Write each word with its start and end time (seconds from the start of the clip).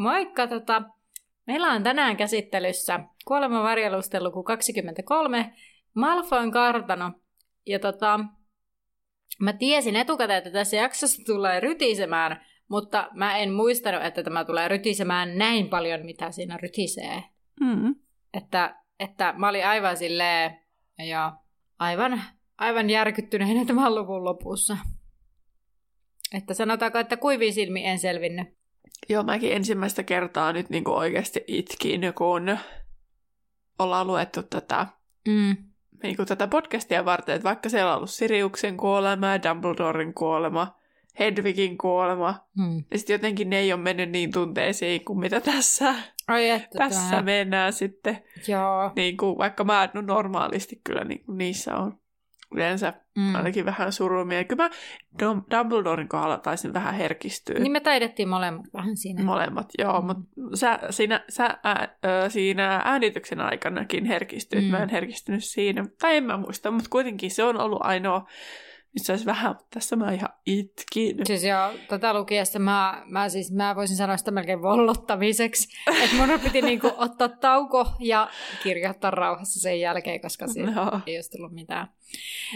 Moikka! 0.00 0.46
Tota, 0.46 0.82
meillä 1.46 1.72
on 1.72 1.82
tänään 1.82 2.16
käsittelyssä 2.16 3.00
Kuoleman 3.24 3.62
varjelusten 3.62 4.24
luku 4.24 4.42
23, 4.42 5.54
Malfoyn 5.94 6.50
kartano. 6.50 7.12
Ja 7.66 7.78
tota, 7.78 8.20
mä 9.40 9.52
tiesin 9.52 9.96
etukäteen, 9.96 10.38
että 10.38 10.50
tässä 10.50 10.76
jaksossa 10.76 11.22
tulee 11.26 11.60
rytisemään, 11.60 12.46
mutta 12.68 13.08
mä 13.14 13.38
en 13.38 13.52
muistanut, 13.52 14.04
että 14.04 14.22
tämä 14.22 14.44
tulee 14.44 14.68
rytisemään 14.68 15.38
näin 15.38 15.68
paljon, 15.68 16.06
mitä 16.06 16.30
siinä 16.30 16.56
rytisee. 16.56 17.22
Mm. 17.60 17.94
Että, 18.34 18.76
että 19.00 19.34
mä 19.36 19.48
olin 19.48 19.66
aivan 19.66 19.96
silleen, 19.96 20.60
ja 20.98 21.36
aivan, 21.78 22.22
aivan 22.58 22.90
järkyttyneenä 22.90 23.64
tämän 23.64 23.94
luvun 23.94 24.24
lopussa. 24.24 24.76
Että 26.34 26.54
sanotaanko, 26.54 26.98
että 26.98 27.16
kuivi 27.16 27.52
silmi 27.52 27.86
en 27.86 27.98
selvinnyt. 27.98 28.59
Joo, 29.08 29.22
mäkin 29.22 29.52
ensimmäistä 29.52 30.02
kertaa 30.02 30.52
nyt 30.52 30.70
niin 30.70 30.84
kuin 30.84 30.96
oikeasti 30.96 31.44
itkin, 31.46 32.00
kun 32.18 32.58
ollaan 33.78 34.06
luettu 34.06 34.42
tätä, 34.42 34.86
Mm. 35.28 35.56
niin 36.02 36.16
kuin 36.16 36.28
tätä 36.28 36.46
podcastia 36.48 37.04
varten, 37.04 37.34
että 37.34 37.48
vaikka 37.48 37.68
siellä 37.68 37.90
on 37.90 37.96
ollut 37.96 38.10
Siriuksen 38.10 38.76
kuolema 38.76 39.26
ja 39.26 39.42
Dumbledoren 39.42 40.14
kuolema, 40.14 40.76
Hedwigin 41.18 41.78
kuolema, 41.78 42.34
Mm. 42.56 42.84
ja 42.90 42.98
sitten 42.98 43.14
jotenkin 43.14 43.50
ne 43.50 43.58
ei 43.58 43.72
ole 43.72 43.80
mennyt 43.80 44.10
niin 44.10 44.32
tunteisiin 44.32 45.04
kuin 45.04 45.18
mitä 45.18 45.40
tässä, 45.40 45.94
Ai 46.28 46.48
että 46.50 46.78
tässä 46.78 47.10
tämä- 47.10 47.22
mennään 47.22 47.72
sitten. 47.72 48.18
Joo. 48.48 48.92
Niin 48.96 49.16
kuin, 49.16 49.38
vaikka 49.38 49.64
mä 49.64 49.88
no 49.94 50.00
normaalisti 50.00 50.80
kyllä 50.84 51.04
niin 51.04 51.24
kuin 51.24 51.38
niissä 51.38 51.76
on 51.76 51.99
yleensä 52.54 52.92
Mm. 53.16 53.34
ainakin 53.34 53.64
vähän 53.64 53.92
surumia. 53.92 54.44
Kyllä 54.44 54.62
mä 54.62 54.70
Dum- 55.22 55.58
Dumbledoren 55.58 56.08
kohdalla 56.08 56.38
taisin 56.38 56.72
vähän 56.72 56.94
herkistyä. 56.94 57.58
Niin 57.58 57.72
me 57.72 57.80
taidettiin 57.80 58.28
molemmat 58.28 58.66
vähän 58.74 58.96
siinä. 58.96 59.24
Molemmat, 59.24 59.66
joo, 59.78 60.00
Mm. 60.00 60.06
mutta 60.06 60.22
sä, 60.54 60.78
siinä, 60.90 61.24
sä 61.28 61.58
ää, 61.64 61.88
siinä 62.28 62.82
äänityksen 62.84 63.40
aikanakin 63.40 64.04
herkistyit. 64.04 64.64
Mm. 64.64 64.70
Mä 64.70 64.78
en 64.78 64.88
herkistynyt 64.88 65.44
siinä, 65.44 65.84
tai 66.00 66.16
en 66.16 66.24
mä 66.24 66.36
muista, 66.36 66.70
mutta 66.70 66.90
kuitenkin 66.90 67.30
se 67.30 67.44
on 67.44 67.60
ollut 67.60 67.80
ainoa, 67.82 68.26
missä 68.94 69.12
olisi 69.12 69.26
vähän, 69.26 69.54
tässä 69.74 69.96
mä 69.96 70.12
ihan 70.12 70.28
itkin. 70.46 71.16
Siis 71.26 71.44
joo, 71.44 71.72
tätä 71.88 72.14
lukiessa 72.14 72.58
mä, 72.58 73.02
mä, 73.06 73.28
siis, 73.28 73.52
mä 73.52 73.76
voisin 73.76 73.96
sanoa 73.96 74.16
sitä 74.16 74.30
melkein 74.30 74.62
vollottamiseksi. 74.62 75.68
Että 76.04 76.16
mun 76.16 76.40
piti 76.40 76.62
niinku 76.62 76.92
ottaa 76.96 77.28
tauko 77.28 77.86
ja 78.00 78.28
kirjoittaa 78.62 79.10
rauhassa 79.10 79.60
sen 79.60 79.80
jälkeen, 79.80 80.20
koska 80.20 80.46
siinä 80.46 80.72
No. 80.72 81.00
ei 81.06 81.16
olisi 81.16 81.30
tullut 81.30 81.52
mitään. 81.52 81.88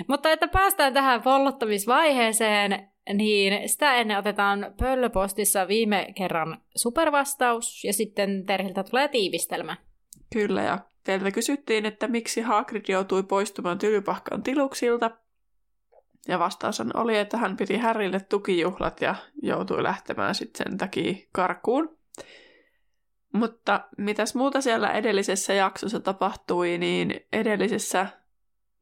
Mutta 0.09 0.31
että 0.31 0.49
päästään 0.49 0.95
tähän 0.95 1.25
vollottamisvaiheeseen, 1.25 2.89
niin 3.15 3.69
sitä 3.69 3.95
ennen 3.95 4.19
otetaan 4.19 4.75
pöllöpostissa 4.81 5.69
viime 5.69 6.07
kerran 6.15 6.61
supervastaus 6.77 7.85
ja 7.85 7.93
sitten 7.93 8.47
Terhiltä 8.47 8.85
tulee 8.85 9.09
tiivistelmä. 9.09 9.77
Kyllä, 10.33 10.63
ja 10.63 10.79
teiltä 11.05 11.31
kysyttiin, 11.31 11.87
että 11.87 12.09
miksi 12.09 12.41
Hagrid 12.41 12.85
joutui 12.89 13.23
poistumaan 13.23 13.79
tylypahkan 13.79 14.43
tiluksilta. 14.43 15.11
Ja 16.29 16.39
vastaus 16.39 16.83
oli, 16.95 17.19
että 17.19 17.37
hän 17.37 17.57
piti 17.57 17.77
Härille 17.77 18.21
tukijuhlat 18.21 19.01
ja 19.01 19.15
joutui 19.43 19.83
lähtemään 19.83 20.35
sitten 20.35 20.67
sen 20.67 20.79
takia 20.79 21.15
karkuun. 21.33 21.99
Mutta 23.33 23.81
mitäs 23.99 24.35
muuta 24.35 24.61
siellä 24.61 24.93
edellisessä 24.93 25.55
jaksossa 25.55 26.01
tapahtui, 26.01 26.79
niin 26.79 27.27
edellisessä 27.33 28.07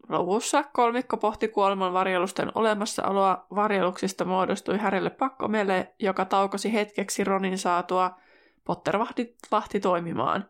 luvussa 0.08 0.64
kolmikko 0.72 1.16
pohti 1.16 1.48
kuoleman 1.48 1.92
varjelusten 1.92 2.52
olemassaoloa. 2.54 3.46
Varjeluksista 3.54 4.24
muodostui 4.24 4.78
Härille 4.78 5.10
pakkomielle, 5.10 5.94
joka 5.98 6.24
taukosi 6.24 6.72
hetkeksi 6.72 7.24
Ronin 7.24 7.58
saatua 7.58 8.18
Potter-vahti 8.64 9.36
vahti 9.50 9.80
toimimaan. 9.80 10.48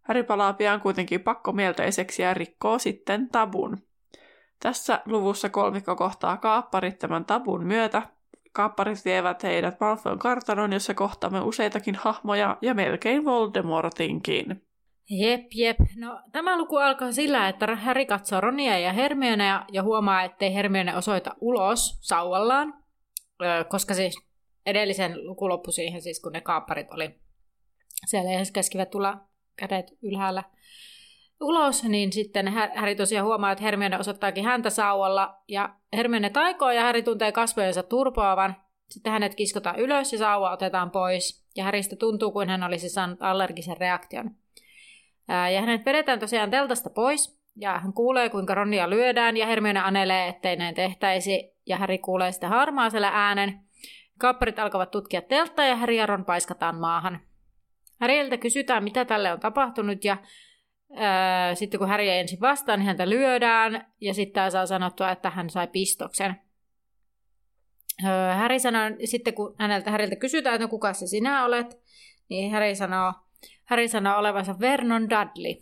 Häri 0.00 0.22
palaa 0.22 0.52
pian 0.52 0.80
kuitenkin 0.80 1.20
pakkomielteiseksi 1.20 2.22
ja 2.22 2.34
rikkoo 2.34 2.78
sitten 2.78 3.28
tabun. 3.28 3.78
Tässä 4.60 5.00
luvussa 5.06 5.48
kolmikko 5.48 5.96
kohtaa 5.96 6.36
kaapparit 6.36 6.98
tämän 6.98 7.24
tabun 7.24 7.66
myötä. 7.66 8.02
Kaapparit 8.52 9.04
vievät 9.04 9.42
heidät 9.42 9.80
Malfoyn 9.80 10.18
kartanon, 10.18 10.72
jossa 10.72 10.94
kohtaamme 10.94 11.40
useitakin 11.40 11.94
hahmoja 11.94 12.56
ja 12.62 12.74
melkein 12.74 13.24
Voldemortinkin. 13.24 14.62
Jep, 15.10 15.40
jep. 15.54 15.76
No, 15.96 16.20
tämä 16.32 16.58
luku 16.58 16.76
alkaa 16.76 17.12
sillä, 17.12 17.48
että 17.48 17.76
Harry 17.76 18.06
katsoo 18.06 18.40
Ronia 18.40 18.78
ja 18.78 18.92
Hermionea 18.92 19.64
ja 19.72 19.82
huomaa, 19.82 20.22
ettei 20.22 20.54
Hermione 20.54 20.96
osoita 20.96 21.34
ulos 21.40 21.98
sauvallaan, 22.00 22.74
koska 23.68 23.94
siis 23.94 24.22
edellisen 24.66 25.26
luku 25.26 25.48
loppui 25.48 25.72
siihen, 25.72 26.02
siis 26.02 26.20
kun 26.20 26.32
ne 26.32 26.40
kaapparit 26.40 26.86
oli 26.90 27.20
siellä 28.06 28.30
he 28.30 28.42
käskivät 28.52 28.90
tulla 28.90 29.18
kädet 29.56 29.86
ylhäällä 30.02 30.44
ulos, 31.40 31.84
niin 31.84 32.12
sitten 32.12 32.48
Hä- 32.48 32.72
Harry 32.76 32.94
tosiaan 32.94 33.26
huomaa, 33.26 33.52
että 33.52 33.64
Hermione 33.64 33.98
osoittaakin 33.98 34.44
häntä 34.44 34.70
sauvalla 34.70 35.42
ja 35.48 35.74
Hermione 35.96 36.30
taikoo 36.30 36.70
ja 36.70 36.82
Harry 36.82 37.02
tuntee 37.02 37.32
kasvojensa 37.32 37.82
turpoavan. 37.82 38.56
Sitten 38.88 39.12
hänet 39.12 39.34
kiskotaan 39.34 39.78
ylös 39.78 40.12
ja 40.12 40.18
sauva 40.18 40.52
otetaan 40.52 40.90
pois 40.90 41.46
ja 41.56 41.64
Harrystä 41.64 41.96
tuntuu 41.96 42.30
kuin 42.30 42.48
hän 42.48 42.62
olisi 42.62 42.88
saanut 42.88 43.22
allergisen 43.22 43.76
reaktion. 43.76 44.30
Ja 45.54 45.60
hänet 45.60 45.86
vedetään 45.86 46.18
tosiaan 46.18 46.50
teltasta 46.50 46.90
pois, 46.90 47.40
ja 47.56 47.78
hän 47.78 47.92
kuulee, 47.92 48.30
kuinka 48.30 48.54
Ronia 48.54 48.90
lyödään, 48.90 49.36
ja 49.36 49.46
Hermione 49.46 49.80
anelee, 49.80 50.28
ettei 50.28 50.56
näin 50.56 50.74
tehtäisi, 50.74 51.56
ja 51.66 51.76
Häri 51.76 51.98
kuulee 51.98 52.32
sitä 52.32 52.48
harmaasella 52.48 53.10
äänen. 53.12 53.60
Kaapparit 54.18 54.58
alkavat 54.58 54.90
tutkia 54.90 55.22
telttaa, 55.22 55.64
ja 55.64 55.76
Häri 55.76 55.96
ja 55.96 56.06
Ron 56.06 56.24
paiskataan 56.24 56.76
maahan. 56.76 57.20
Häriltä 58.00 58.36
kysytään, 58.36 58.84
mitä 58.84 59.04
tälle 59.04 59.32
on 59.32 59.40
tapahtunut, 59.40 60.04
ja 60.04 60.16
ää, 60.96 61.54
sitten 61.54 61.78
kun 61.78 61.88
Häri 61.88 62.10
ensin 62.10 62.40
vastaa, 62.40 62.76
niin 62.76 62.86
häntä 62.86 63.08
lyödään, 63.08 63.86
ja 64.00 64.14
sitten 64.14 64.50
saa 64.50 64.66
sanottua, 64.66 65.10
että 65.10 65.30
hän 65.30 65.50
sai 65.50 65.66
pistoksen. 65.66 66.36
Öö, 68.04 68.34
Häri 68.34 68.60
sanoo, 68.60 68.82
sitten 69.04 69.34
kun 69.34 69.54
häneltä 69.58 69.90
Häriltä 69.90 70.16
kysytään, 70.16 70.54
että 70.54 70.64
no 70.64 70.68
kuka 70.68 70.92
se 70.92 71.06
sinä 71.06 71.44
olet, 71.44 71.78
niin 72.28 72.50
Häri 72.50 72.76
sanoo, 72.76 73.12
Harry 73.64 73.88
sanoo 73.88 74.18
olevansa 74.18 74.60
Vernon 74.60 75.10
Dudley. 75.10 75.54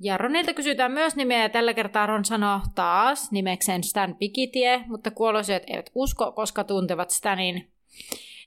Ja 0.00 0.18
Ronilta 0.18 0.54
kysytään 0.54 0.92
myös 0.92 1.16
nimeä 1.16 1.42
ja 1.42 1.48
tällä 1.48 1.74
kertaa 1.74 2.06
Ron 2.06 2.24
sanoo 2.24 2.60
taas 2.74 3.32
nimekseen 3.32 3.84
Stan 3.84 4.16
Pikitie, 4.16 4.84
mutta 4.86 5.10
kuolosyöt 5.10 5.62
eivät 5.66 5.90
usko, 5.94 6.32
koska 6.32 6.64
tuntevat 6.64 7.10
Stanin. 7.10 7.72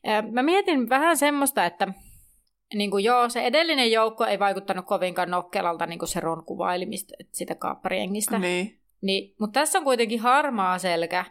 Ö, 0.08 0.32
Mä 0.32 0.44
mietin 0.44 0.90
vähän 0.90 1.18
semmoista, 1.18 1.66
että 1.66 1.88
niin 2.74 2.92
kuin 2.92 3.04
joo, 3.04 3.30
se 3.30 3.42
edellinen 3.42 3.92
joukko 3.92 4.26
ei 4.26 4.40
vaikuttanut 4.40 4.86
kovinkaan 4.86 5.32
nokkelalta, 5.32 5.86
niin 5.86 6.00
kuin 6.00 6.10
se 6.10 6.20
Ron 6.20 6.46
kuvaili 6.46 6.86
mistä, 6.86 7.16
sitä 7.32 7.56
kaappariengistä. 7.56 8.40
Niin. 8.40 8.80
Niin, 9.02 9.36
mutta 9.40 9.60
tässä 9.60 9.78
on 9.78 9.84
kuitenkin 9.84 10.20
harmaa 10.20 10.80
selkä. 10.80 11.26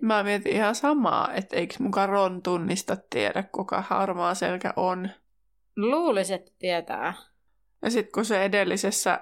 Mä 0.00 0.22
mietin 0.22 0.52
ihan 0.52 0.74
samaa, 0.74 1.32
että 1.34 1.56
eikö 1.56 1.74
mukaan 1.78 2.08
Ron 2.08 2.42
tunnista 2.42 2.96
tiedä, 3.10 3.42
kuka 3.42 3.80
harmaa 3.80 4.34
selkä 4.34 4.72
on. 4.76 5.08
Luulisin, 5.76 6.36
että 6.36 6.52
tietää. 6.58 7.14
Ja 7.82 7.90
sitten 7.90 8.12
kun 8.12 8.24
se 8.24 8.44
edellisessä 8.44 9.20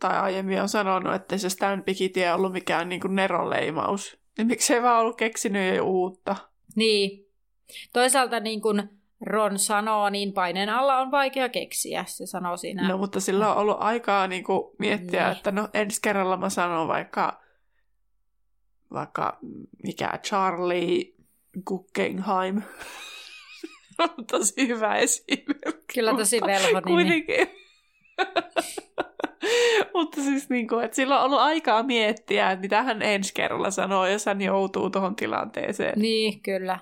tai 0.00 0.18
aiemmin 0.18 0.62
on 0.62 0.68
sanonut, 0.68 1.14
että 1.14 1.38
se 1.38 1.50
Stan 1.50 1.82
Pikiti 1.82 2.24
ei 2.24 2.32
ollut 2.32 2.52
mikään 2.52 2.88
niin 2.88 3.00
kuin 3.00 3.14
neroleimaus, 3.14 4.18
niin 4.38 4.46
miksei 4.46 4.82
vaan 4.82 5.00
ollut 5.00 5.16
keksinyt 5.16 5.76
jo 5.76 5.84
uutta? 5.84 6.36
Niin. 6.76 7.28
Toisaalta 7.92 8.40
niin 8.40 8.60
kuin 8.60 8.88
Ron 9.20 9.58
sanoo, 9.58 10.08
niin 10.10 10.32
paineen 10.32 10.68
alla 10.70 10.98
on 10.98 11.10
vaikea 11.10 11.48
keksiä, 11.48 12.04
se 12.08 12.26
sanoo 12.26 12.56
siinä. 12.56 12.88
No, 12.88 12.98
mutta 12.98 13.20
sillä 13.20 13.52
on 13.54 13.56
ollut 13.56 13.76
aikaa 13.80 14.26
niin 14.26 14.44
kuin 14.44 14.74
miettiä, 14.78 15.24
Niin. 15.28 15.36
että 15.36 15.50
no 15.50 15.68
ensi 15.74 16.00
kerralla 16.02 16.36
mä 16.36 16.50
sanon 16.50 16.88
vaikka, 16.88 17.40
vaikka 18.92 19.38
mikä 19.82 20.18
Charlie 20.22 21.14
Guggenheim. 21.66 22.62
on 23.98 24.26
tosi 24.30 24.68
hyvä 24.68 24.96
esimerkki. 24.96 25.94
Kyllä 25.94 26.14
tosi 26.14 26.40
velho 26.40 26.80
nimi. 26.80 26.92
Kuitenkin. 26.94 27.48
mutta 29.94 30.20
siis 30.20 30.50
niin 30.50 30.68
kuin, 30.68 30.84
että 30.84 30.94
sillä 30.94 31.18
on 31.18 31.24
ollut 31.24 31.38
aikaa 31.40 31.82
miettiä, 31.82 32.50
että 32.50 32.60
mitä 32.60 32.82
hän 32.82 33.02
ensi 33.02 33.34
kerralla 33.34 33.70
sanoo, 33.70 34.06
jos 34.06 34.26
hän 34.26 34.40
joutuu 34.40 34.90
tuohon 34.90 35.16
tilanteeseen. 35.16 35.98
Niin, 35.98 36.40
kyllä. 36.40 36.78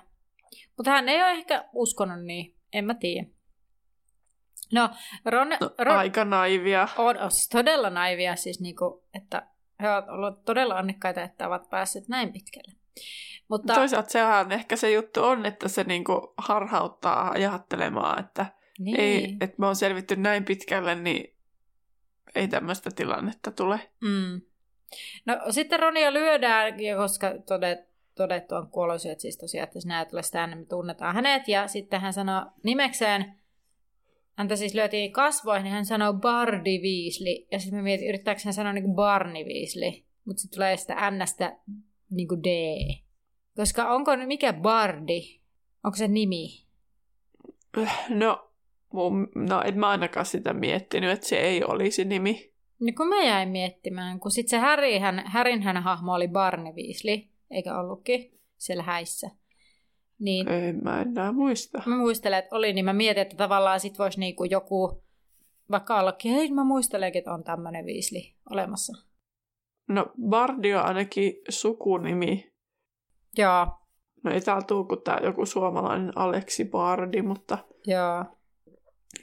Mutta 0.77 0.91
hän 0.91 1.09
ei 1.09 1.21
ole 1.21 1.31
ehkä 1.31 1.65
uskonut 1.73 2.23
niin. 2.25 2.55
en 2.73 2.85
mä 2.85 2.93
tiedä. 2.93 3.27
No, 4.73 4.89
Ron, 5.25 5.49
No, 5.49 5.71
Ron 5.77 5.97
aika 5.97 6.25
naivia. 6.25 6.87
on, 6.97 7.17
on 7.17 7.31
siis 7.31 7.49
todella 7.49 7.89
naivia, 7.89 8.35
siis 8.35 8.59
niinku, 8.59 9.03
että 9.13 9.47
he 9.81 9.89
ovat 9.89 10.09
olleet 10.09 10.45
todella 10.45 10.75
onnekkaita, 10.75 11.21
että 11.21 11.47
ovat 11.47 11.69
päässeet 11.69 12.07
näin 12.07 12.33
pitkälle. 12.33 12.71
Mutta 13.49 13.73
Toisaalta 13.73 14.09
sehän 14.09 14.51
ehkä 14.51 14.75
se 14.75 14.91
juttu 14.91 15.23
on, 15.23 15.45
että 15.45 15.67
se 15.67 15.83
niinku 15.83 16.33
harhauttaa 16.37 17.31
ajattelemaan, 17.31 18.19
että 18.19 18.45
niin, 18.79 18.99
ei, 18.99 19.37
että 19.41 19.55
me 19.59 19.67
on 19.67 19.75
selvitty 19.75 20.15
näin 20.15 20.45
pitkälle, 20.45 20.95
niin 20.95 21.35
ei 22.35 22.47
tämmöistä 22.47 22.89
tilannetta 22.95 23.51
tule. 23.51 23.79
mm. 24.01 24.41
No 25.25 25.37
sitten 25.49 25.79
Ronia 25.79 26.13
lyödään, 26.13 26.73
koska 26.97 27.31
todet, 27.47 27.79
todettu 28.15 28.55
on 28.55 28.67
kuolosyöt 28.67 29.19
siis 29.19 29.37
tosiaan, 29.37 29.63
että 29.63 29.77
jos 29.77 29.85
näet 29.85 30.09
tulee 30.09 30.23
sitä 30.23 30.47
me 30.47 30.65
tunnetaan 30.65 31.15
hänet. 31.15 31.47
Ja 31.47 31.67
sitten 31.67 32.01
hän 32.01 32.13
sanoo 32.13 32.45
nimekseen, 32.63 33.35
häntä 34.37 34.55
siis 34.55 34.73
lyötiin 34.73 35.11
kasvoihin, 35.11 35.63
niin 35.63 35.73
hän 35.73 35.85
sanoo 35.85 36.13
Bardi 36.13 36.79
Weasley. 36.79 37.47
Ja 37.51 37.59
sitten 37.59 37.79
mä 37.79 37.83
mietin, 37.83 38.09
yrittääkö 38.09 38.41
hän 38.45 38.53
sanoa 38.53 38.73
niin 38.73 38.95
Barney 38.95 39.43
Weasley. 39.43 40.03
Mutta 40.25 40.41
sitten 40.41 40.57
tulee 40.57 40.77
sitä 40.77 41.11
N-stä 41.11 41.57
niin 42.09 42.27
kuin 42.27 42.43
D. 42.43 42.47
Koska 43.55 43.93
onko 43.93 44.17
mikä 44.17 44.53
Bardi? 44.53 45.39
Onko 45.83 45.95
se 45.95 46.07
nimi? 46.07 46.63
No, 48.09 48.51
mun, 48.93 49.27
no 49.35 49.61
en 49.61 49.79
mä 49.79 49.89
ainakaan 49.89 50.25
sitä 50.25 50.53
miettinyt, 50.53 51.11
että 51.11 51.27
se 51.27 51.39
ei 51.39 51.63
olisi 51.63 52.05
nimi. 52.05 52.53
Niin 52.79 52.95
kun 52.95 53.07
mä 53.07 53.23
jäin 53.23 53.49
miettimään, 53.49 54.19
kun 54.19 54.31
sitten 54.31 54.49
se 54.49 54.57
Harry, 54.57 54.99
hän, 54.99 55.23
Harryn 55.25 55.61
hän 55.61 55.83
hahmo 55.83 56.13
oli 56.13 56.27
Barney 56.27 56.73
Weasley, 56.73 57.32
eikä 57.53 57.79
ollutkin 57.79 58.39
siellä 58.57 58.83
häissä. 58.83 59.29
Niin 60.19 60.47
En 60.47 60.83
mä 60.83 61.01
enää 61.01 61.31
muista. 61.31 61.81
mä 61.85 61.97
muistelen, 61.97 62.39
että 62.39 62.55
oli, 62.55 62.73
niin 62.73 62.85
mä 62.85 62.93
mietin, 62.93 63.21
että 63.21 63.35
tavallaan 63.35 63.79
sit 63.79 63.99
voisi 63.99 64.19
niinku 64.19 64.43
joku, 64.43 65.03
vaikka 65.71 65.99
ollakin, 65.99 66.31
hei 66.31 66.51
mä 66.51 66.63
muistelenkin, 66.63 67.19
että 67.19 67.33
on 67.33 67.43
tämmöinen 67.43 67.85
Weasley 67.85 68.21
olemassa. 68.49 68.93
No, 69.87 70.05
Bardi 70.29 70.73
on 70.75 70.85
ainakin 70.85 71.33
sukunimi. 71.49 72.53
Joo, 73.37 73.67
No 74.23 74.31
ei 74.31 74.41
täällä 74.41 74.61
tuu 74.61 74.83
kuin 74.83 75.01
tää 75.01 75.19
joku 75.23 75.45
suomalainen 75.45 76.17
Aleksi 76.17 76.65
Bardi, 76.65 77.21
mutta 77.21 77.57
joo. 77.87 78.25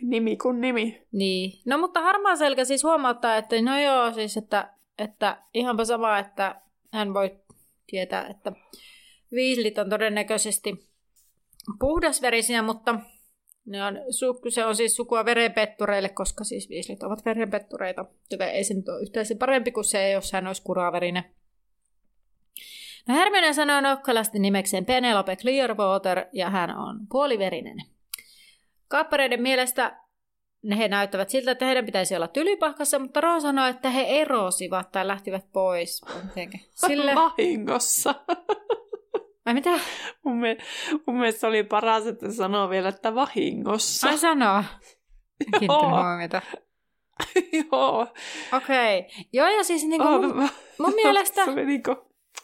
nimi 0.03 0.37
kuin 0.37 0.61
nimi. 0.61 1.06
Niin. 1.12 1.53
No 1.67 1.79
mutta 1.79 2.00
harmaa 2.00 2.37
selkä 2.37 2.65
siis 2.65 2.85
huomauttaa, 2.85 3.37
että 3.37 3.62
no 3.62 3.81
joo, 3.81 4.12
siis 4.12 4.37
että, 4.37 4.75
että 4.99 5.43
ihanpa 5.55 5.85
sama, 5.85 6.19
että 6.19 6.61
hän 6.93 7.15
voi 7.15 7.38
tietää, 7.91 8.27
että 8.27 8.53
viislit 9.33 9.79
on 9.79 9.91
todennäköisesti 9.91 10.89
puhdasverisiä, 11.79 12.63
mutta 12.63 13.01
ne 13.67 13.85
on, 13.85 13.99
se 14.49 14.65
on 14.65 14.77
siis 14.77 14.97
sukua 14.97 15.25
verenpettureille, 15.25 16.09
koska 16.09 16.45
siis 16.45 16.69
viislit 16.69 17.03
ovat 17.03 17.25
verenpettureita, 17.25 18.05
joten 18.31 18.49
ei 18.49 18.65
se 18.65 18.75
nyt 18.75 18.89
ole 18.89 19.03
yhtään 19.03 19.27
se 19.27 19.35
parempi 19.35 19.73
kuin 19.73 19.85
se, 19.85 20.11
jos 20.11 20.33
hän 20.33 20.47
olisi 20.47 20.63
kuraverinen. 20.63 21.25
No 23.09 23.15
Hermione 23.15 23.53
sanoo 23.53 23.81
nokkalasti 23.81 24.39
nimekseen 24.39 24.85
Penelope 24.85 25.37
Clearwater 25.37 26.27
ja 26.33 26.51
hän 26.51 26.77
on 26.77 27.07
puoliverinen. 27.11 27.77
Kaappareiden 28.89 29.43
mielestä 29.43 30.01
he 30.79 30.89
näyttävät 30.89 31.31
siltä, 31.31 31.51
että 31.51 31.65
heidän 31.65 31.87
pitäisi 31.87 32.17
olla 32.17 32.29
tylypahkassa, 32.29 32.99
mutta 32.99 33.21
Ron 33.21 33.41
sanoi, 33.41 33.71
että 33.71 33.91
he 33.91 34.03
erosivat 34.03 34.93
tai 34.93 35.07
lähtivät 35.07 35.53
pois. 35.53 36.01
Sille... 36.87 37.15
Vahingossa. 37.15 38.15
Ai 39.47 39.55
mitä? 39.55 39.71
mun, 40.25 40.37
mie- 40.37 40.59
mun 41.07 41.17
mielestä 41.17 41.47
oli 41.47 41.65
paras, 41.65 42.07
että 42.07 42.33
sanoo 42.33 42.71
vielä, 42.71 42.89
että 42.89 43.15
vahingossa. 43.15 44.09
Ai 44.09 44.19
sanoo. 44.19 44.62
Huomiota. 45.69 46.43
Joo. 47.53 48.07
Okei. 48.53 48.99
Okay. 48.99 49.25
Joo, 49.33 49.49
ja 49.49 49.65
siis 49.65 49.85
niinku 49.85 50.09
Oh, 50.09 50.21
mun, 50.21 50.49
mun 50.79 50.95
mielestä, 50.95 51.45
Se 51.45 51.65
niinku, 51.65 51.97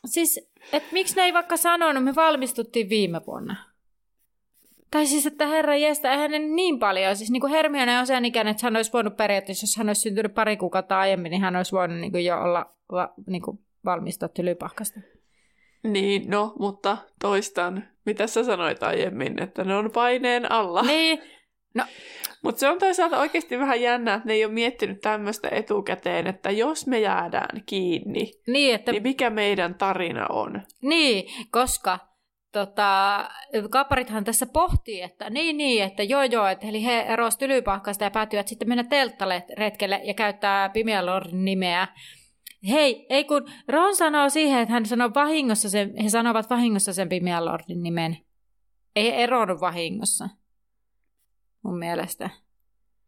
siis, 0.04 0.50
että 0.72 0.88
miksi 0.92 1.16
ne 1.16 1.22
ei 1.22 1.32
vaikka 1.32 1.56
sanonut, 1.56 2.04
me 2.04 2.14
valmistuttiin 2.14 2.88
viime 2.88 3.20
vuonna. 3.26 3.56
Tai 4.90 5.06
siis, 5.06 5.26
että 5.26 5.46
herra 5.46 5.76
jestä, 5.76 6.12
eihän 6.12 6.30
ne 6.30 6.38
niin 6.38 6.78
paljon. 6.78 7.16
Siis 7.16 7.30
niin 7.30 7.40
kuin 7.40 7.52
Hermione 7.52 7.98
on 7.98 8.06
sen 8.06 8.24
ikäinen, 8.24 8.50
että 8.50 8.66
hän 8.66 8.76
olisi 8.76 8.92
voinut 8.92 9.16
periaatteessa, 9.16 9.64
jos 9.64 9.76
hän 9.76 9.88
olisi 9.88 10.00
syntynyt 10.00 10.34
pari 10.34 10.56
kuukautta 10.56 10.98
aiemmin, 10.98 11.30
niin 11.30 11.42
hän 11.42 11.56
olisi 11.56 11.72
voinut 11.72 11.98
niin 11.98 12.12
kuin 12.12 12.24
jo 12.24 12.38
olla 12.38 12.74
va, 12.92 13.14
niin 13.26 13.42
kuin 13.42 13.58
valmistua 13.84 14.28
tylypahkasta. 14.28 15.00
niin, 15.82 16.30
no, 16.30 16.54
mutta 16.58 16.96
toistan, 17.20 17.84
mitä 18.06 18.26
sä 18.26 18.44
sanoit 18.44 18.82
aiemmin, 18.82 19.42
että 19.42 19.64
ne 19.64 19.76
on 19.76 19.90
paineen 19.90 20.52
alla. 20.52 20.82
Niin, 20.82 21.22
Mutta 22.42 22.58
se 22.60 22.68
on 22.68 22.78
toisaalta 22.78 23.18
oikeasti 23.18 23.58
vähän 23.58 23.80
jännä, 23.80 24.14
että 24.14 24.28
ne 24.28 24.34
ei 24.34 24.44
ole 24.44 24.52
miettinyt 24.52 25.00
tämmöistä 25.00 25.48
etukäteen, 25.50 26.26
että 26.26 26.50
jos 26.50 26.86
me 26.86 27.00
jäädään 27.00 27.62
kiinni, 27.66 28.32
niin, 28.46 28.74
että 28.74 28.92
niin 28.92 29.02
mikä 29.02 29.30
meidän 29.30 29.74
tarina 29.74 30.26
on? 30.30 30.62
Niin, 30.82 31.48
koska 31.50 31.98
tota, 32.56 33.28
kaparithan 33.70 34.24
tässä 34.24 34.46
pohtii, 34.46 35.02
että 35.02 35.30
niin, 35.30 35.56
niin, 35.56 35.82
että 35.82 36.02
joo, 36.02 36.22
joo, 36.22 36.46
että 36.46 36.66
eli 36.66 36.84
he 36.84 37.00
erosivat 37.00 37.38
tylypahkasta 37.38 38.04
ja 38.04 38.10
päätyivät 38.10 38.48
sitten 38.48 38.68
mennä 38.68 38.84
telttaretkelle 38.84 40.00
ja 40.04 40.14
käyttää 40.14 40.68
Pimeä 40.68 41.06
Lordin 41.06 41.44
nimeä. 41.44 41.88
Hei, 42.68 43.06
ei 43.08 43.24
kun 43.24 43.50
Ron 43.68 43.96
sanoo 43.96 44.28
siihen, 44.28 44.60
että 44.60 44.72
hän 44.72 44.86
sanoo 44.86 45.10
vahingossa 45.14 45.70
sen, 45.70 45.92
he 46.02 46.08
sanovat 46.08 46.50
vahingossa 46.50 46.92
sen 46.92 47.08
Pimeä 47.08 47.44
Lordin 47.44 47.82
nimen. 47.82 48.18
Ei 48.96 49.12
he 49.12 49.16
eronnut 49.16 49.60
vahingossa, 49.60 50.28
mun 51.62 51.78
mielestä. 51.78 52.30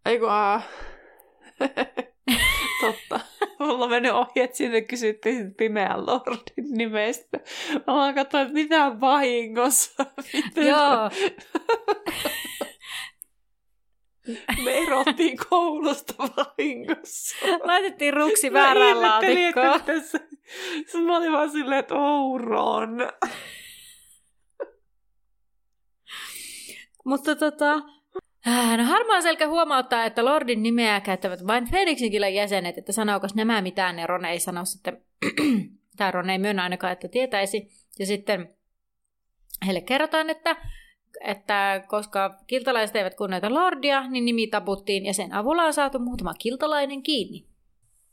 Ei 0.07 0.19
kun. 0.19 0.29
Totta. 2.81 3.21
Mulla 3.59 3.89
mennyt 3.89 4.13
ohi, 4.13 4.31
että 4.41 4.57
sinne 4.57 4.81
kysyttiin 4.81 5.55
pimeän 5.55 6.07
lordin 6.07 6.71
nimestä. 6.77 7.39
Mä 7.87 7.95
vaan 7.95 8.15
katsoin, 8.15 8.43
että 8.43 8.55
mitä 8.55 9.01
vahingossa. 9.01 10.07
Miten 10.33 10.67
Joo, 10.67 11.11
Me 14.65 14.79
erottiin 14.79 15.37
koulusta 15.51 16.15
vahingossa. 16.19 17.37
laitettiin 17.65 18.15
ruksi 18.15 18.53
väärään 18.53 19.03
laatikkoon. 19.03 19.81
miten 19.81 20.01
se... 20.05 20.19
se- 20.87 20.99
Mä 21.01 21.17
olin 21.17 21.33
vaan 21.33 21.51
silleen, 21.51 21.79
että 21.79 21.95
oh, 21.95 22.41
Ron. 22.41 22.99
Mutta 27.05 27.37
tota, 27.37 27.81
no 28.77 28.85
harmaa 28.85 29.21
selkä 29.21 29.49
huomauttaa, 29.49 30.05
että 30.05 30.25
Lordin 30.25 30.63
nimeä 30.63 31.01
käyttävät 31.01 31.47
vain 31.47 31.71
Felixin 31.71 32.11
kielen 32.11 32.35
jäsenet, 32.35 32.79
että 32.79 32.93
sanooko 32.93 33.27
nämä 33.35 33.63
mitään, 33.63 33.97
niin 33.97 34.09
Ron 34.09 34.25
ei 34.25 34.41
sano 34.41 34.65
sitten, 34.65 35.03
tai 35.97 36.13
Ron 36.13 36.31
ei 36.31 36.39
myönnä 36.39 36.63
ainakaan, 36.63 36.93
että 36.93 37.09
tietäisi. 37.09 37.69
Ja 37.99 38.07
sitten 38.07 38.55
heille 39.67 39.81
kerrotaan, 39.81 40.31
että, 40.31 40.57
että 41.21 41.85
koska 41.89 42.39
kiltalaiset 42.47 42.97
eivät 42.97 43.15
kunnioita 43.15 43.55
Lordia, 43.55 44.09
niin 44.09 44.25
nimi 44.25 44.47
taputtiin 44.47 45.07
ja 45.07 45.15
sen 45.15 45.35
avulla 45.35 45.65
on 45.65 45.73
saatu 45.73 45.99
muutama 45.99 46.35
kiltalainen 46.35 47.03
kiinni. 47.03 47.47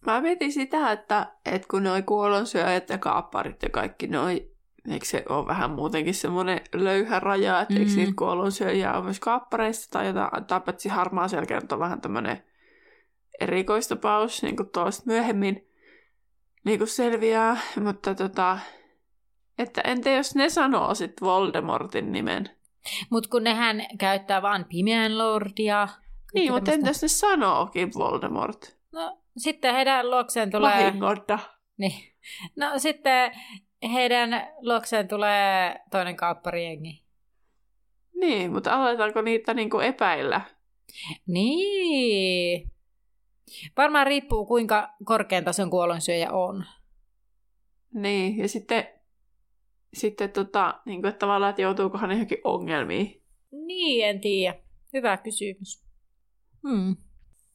Mä 0.06 0.22
mietin 0.22 0.52
sitä, 0.52 0.92
että, 0.92 1.32
että 1.46 1.68
kun 1.72 1.84
noi 1.84 2.02
kuolonsyöjät 2.02 2.90
ja 2.90 2.98
kaapparit 2.98 3.64
ja 3.64 3.70
kaikki 3.70 4.08
noi, 4.08 4.55
eikö 4.90 5.06
se 5.06 5.24
ole 5.30 5.48
vähän 5.48 5.72
muutenkin 5.72 6.14
semmoinen 6.14 6.62
löyhä 6.74 7.20
raja, 7.20 7.62
että 7.62 7.74
mm. 7.74 7.80
eikö 7.80 7.92
niitä 7.96 8.14
kuolonsyöjiä 8.16 8.94
ole 8.94 9.04
myös 9.04 9.20
kaappareista 9.20 9.92
tai 9.92 10.08
jotain, 10.08 10.46
tai 10.46 10.62
paitsi 10.62 10.90
harmaa 10.90 11.28
selkeä 11.28 11.62
on 11.72 11.80
vähän 11.80 12.02
tämmöinen 12.02 12.44
erikoistapaus, 13.40 14.44
niin 14.44 14.56
kuin 14.56 14.70
tuosta 14.70 15.04
myöhemmin 15.06 15.68
niin 16.64 16.78
kuin 16.78 16.88
selviää, 16.88 17.58
mutta 17.84 18.16
tota, 18.16 18.60
että 19.60 19.82
entä 19.82 20.10
jos 20.10 20.36
ne 20.36 20.50
sanoo 20.50 20.96
sitten 20.96 21.26
Voldemortin 21.26 22.12
nimen? 22.12 22.50
Mutta 23.10 23.30
kun 23.30 23.44
nehän 23.44 23.86
käyttää 24.00 24.42
vain 24.42 24.66
pimeän 24.66 25.18
Lordia. 25.18 25.88
Niin, 26.34 26.54
mutta 26.54 26.72
entäs 26.72 27.02
ne 27.02 27.08
sanookin 27.08 27.92
Voldemort? 27.96 28.78
No, 28.92 29.18
sitten 29.38 29.74
heidän 29.74 30.12
luokseen 30.12 30.52
tulee... 30.52 30.84
Vahingotta. 30.84 31.40
Niin. 31.78 32.16
No 32.56 32.80
sitten 32.80 33.32
heidän 33.94 34.48
luokseen 34.58 35.08
tulee 35.08 35.80
toinen 35.92 36.16
kaupparijengi. 36.16 37.06
Niin, 38.16 38.54
mutta 38.54 38.74
aletaanko 38.74 39.22
niitä 39.22 39.54
niinku 39.54 39.80
epäillä? 39.80 40.42
Niin. 41.28 42.72
Varmaan 43.78 44.08
riippuu 44.08 44.46
kuinka 44.46 44.90
korkean 45.06 45.44
tason 45.44 45.70
kuolonsyöjä 45.70 46.32
on. 46.32 46.66
Niin, 47.94 48.38
ja 48.38 48.48
sitten, 48.48 48.88
sitten 49.94 50.32
tota, 50.32 50.82
niin 50.86 51.02
kuin, 51.02 51.10
että 51.10 51.20
tavallaan, 51.20 51.50
että 51.50 51.62
joutuukohan 51.62 52.12
johonkin 52.12 52.42
ongelmiin. 52.44 53.24
Niin, 53.52 54.06
en 54.06 54.22
tiedä. 54.22 54.60
Hyvä 54.94 55.18
kysymys. 55.18 55.86
Hmm. 56.68 56.96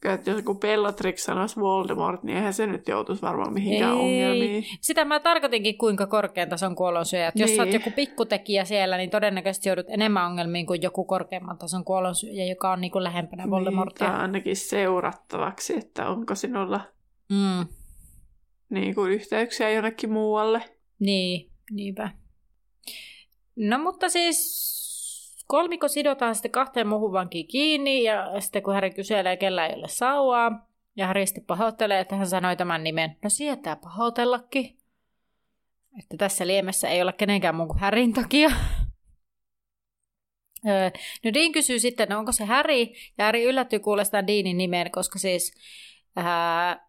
Että 0.04 0.30
jos 0.30 0.36
joku 0.38 0.54
Bellatrix 0.54 1.18
sanoisi 1.18 1.60
Voldemort, 1.60 2.22
niin 2.22 2.36
eihän 2.36 2.52
se 2.54 2.66
nyt 2.66 2.88
joutuisi 2.88 3.22
varmaan 3.22 3.52
mihinkään 3.52 3.92
Ei. 3.92 3.98
ongelmiin. 4.00 4.64
Sitä 4.80 5.04
mä 5.04 5.20
tarkoitinkin, 5.20 5.78
kuinka 5.78 6.06
korkean 6.06 6.48
tason 6.48 6.76
kuollonsyöjä. 6.76 7.28
Että 7.28 7.40
Jos 7.42 7.50
sä 7.56 7.62
oot 7.62 7.68
Niin. 7.70 7.80
joku 7.80 7.90
pikkutekijä 7.90 8.64
siellä, 8.64 8.96
niin 8.96 9.10
todennäköisesti 9.10 9.68
joudut 9.68 9.86
enemmän 9.88 10.26
ongelmiin 10.26 10.66
kuin 10.66 10.82
joku 10.82 11.04
korkeamman 11.04 11.58
tason 11.58 11.84
kuollonsyöjä, 11.84 12.44
joka 12.44 12.72
on 12.72 12.80
niin 12.80 12.90
kuin 12.90 13.04
lähempänä 13.04 13.42
Niin, 13.42 13.50
Voldemortia. 13.50 14.06
tai 14.08 14.16
ainakin 14.20 14.56
seurattavaksi, 14.56 15.76
että 15.76 16.08
onko 16.08 16.34
sinulla 16.34 16.80
Mm, 17.28 17.66
niin 18.70 18.94
kuin 18.94 19.12
yhteyksiä 19.12 19.70
jonnekin 19.70 20.12
muualle. 20.12 20.62
niin, 21.00 21.50
niinpä. 21.70 22.10
No 23.56 23.78
mutta 23.78 24.08
siis 24.08 24.79
kolmikko 25.50 25.88
sidotaan 25.88 26.34
sitten 26.34 26.50
kahteen 26.50 26.86
muuhun 26.86 27.12
vankiin 27.12 27.46
kiinni 27.48 28.02
ja 28.02 28.40
sitten 28.40 28.62
kun 28.62 28.74
Häri 28.74 28.90
kyselee, 28.90 29.36
kellä 29.36 29.66
ei 29.66 29.74
ole 29.74 29.88
sauvaa, 29.88 30.66
ja 30.96 31.06
Häri 31.06 31.26
sitten 31.26 31.44
pahoittelee, 31.44 32.00
että 32.00 32.16
hän 32.16 32.26
sanoi 32.26 32.56
tämän 32.56 32.84
nimen. 32.84 33.16
No 33.22 33.30
sietää 33.30 33.76
pahoitellakin. 33.76 34.78
Että 35.98 36.16
tässä 36.16 36.46
liemessä 36.46 36.88
ei 36.88 37.02
ole 37.02 37.12
kenenkään 37.12 37.54
muun 37.54 37.68
kuin 37.68 37.78
Härin 37.78 38.12
takia. 38.12 38.50
Öö, 40.68 40.90
No 41.24 41.32
Dean 41.34 41.52
kysyy 41.52 41.78
sitten, 41.78 42.08
no 42.08 42.18
onko 42.18 42.32
se 42.32 42.44
Häri, 42.44 42.94
ja 43.18 43.24
Häri 43.24 43.44
yllättyy 43.44 43.78
kuulestaan 43.78 44.26
Deanin 44.26 44.58
nimen, 44.58 44.90
koska 44.90 45.18
siis 45.18 45.54
ää, 46.16 46.88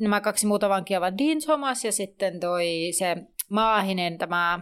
nämä 0.00 0.20
kaksi 0.20 0.46
muuta 0.46 0.68
vankia 0.68 0.98
ovat 0.98 1.18
Dean 1.18 1.38
Thomas 1.44 1.84
ja 1.84 1.92
sitten 1.92 2.40
toi 2.40 2.68
se 2.98 3.16
Maahinen, 3.48 4.18
tämä 4.18 4.60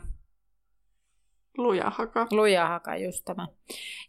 Lujahaka. 1.59 2.27
Lujahaka, 2.31 2.97
just 2.97 3.25
tämä. 3.25 3.47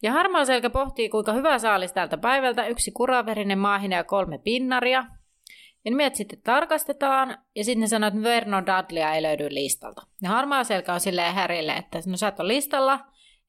Ja 0.01 0.12
harmaa 0.12 0.46
selkä 0.46 0.70
pohtii, 0.70 1.10
kuinka 1.10 1.34
hyvä 1.34 1.60
saalis 1.60 1.94
tältä 1.94 2.18
päivältä, 2.18 2.68
yksi 2.68 2.92
kuraverinen 2.92 3.60
maahinen 3.60 3.98
ja 3.98 4.04
kolme 4.04 4.38
pinnaria. 4.38 5.06
Ja 5.86 5.92
nimet 5.92 6.16
sitten 6.16 6.42
tarkastetaan, 6.42 7.38
ja 7.56 7.63
sitten 7.63 7.82
ne 7.82 7.88
sanoo, 7.88 8.08
että 8.08 8.24
Vernon 8.24 8.66
Dudleya 8.66 9.13
ei 9.13 9.22
löydy 9.22 9.48
listalta. 9.50 10.01
Ja 10.22 10.30
harmaa 10.30 10.63
selkä 10.63 10.94
on 10.94 11.00
silleen 11.00 11.34
Härille, 11.34 11.74
että 11.74 12.00
no 12.06 12.18
sä 12.18 12.27
et 12.27 12.39
ole 12.39 12.48
listalla, 12.48 13.00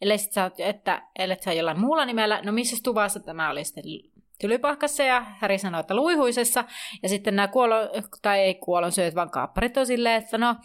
ellei 0.00 0.18
sä, 0.18 0.48
oot- 0.48 0.62
että, 0.64 1.02
ellei 1.18 1.42
sä 1.42 1.52
jollain 1.52 1.80
muulla 1.80 2.04
nimellä, 2.04 2.40
no 2.44 2.52
missä 2.52 2.76
tuvassa 2.84 3.20
tämä 3.20 3.50
oli 3.50 3.64
sitten 3.64 3.84
tylypahkassa, 4.40 5.02
ja 5.02 5.20
Häri 5.20 5.58
sanoi, 5.58 5.80
että 5.80 5.96
luihuisessa, 5.96 6.64
ja 7.02 7.08
sitten 7.08 7.36
nämä 7.36 7.48
kuolo, 7.48 7.76
tai 8.22 8.38
ei 8.38 8.54
kuolonsyöt, 8.54 9.14
vaan 9.14 9.30
kaapparit 9.30 9.76
on 9.76 9.86
silleen, 9.86 10.22
että 10.22 10.38
no, 10.38 10.56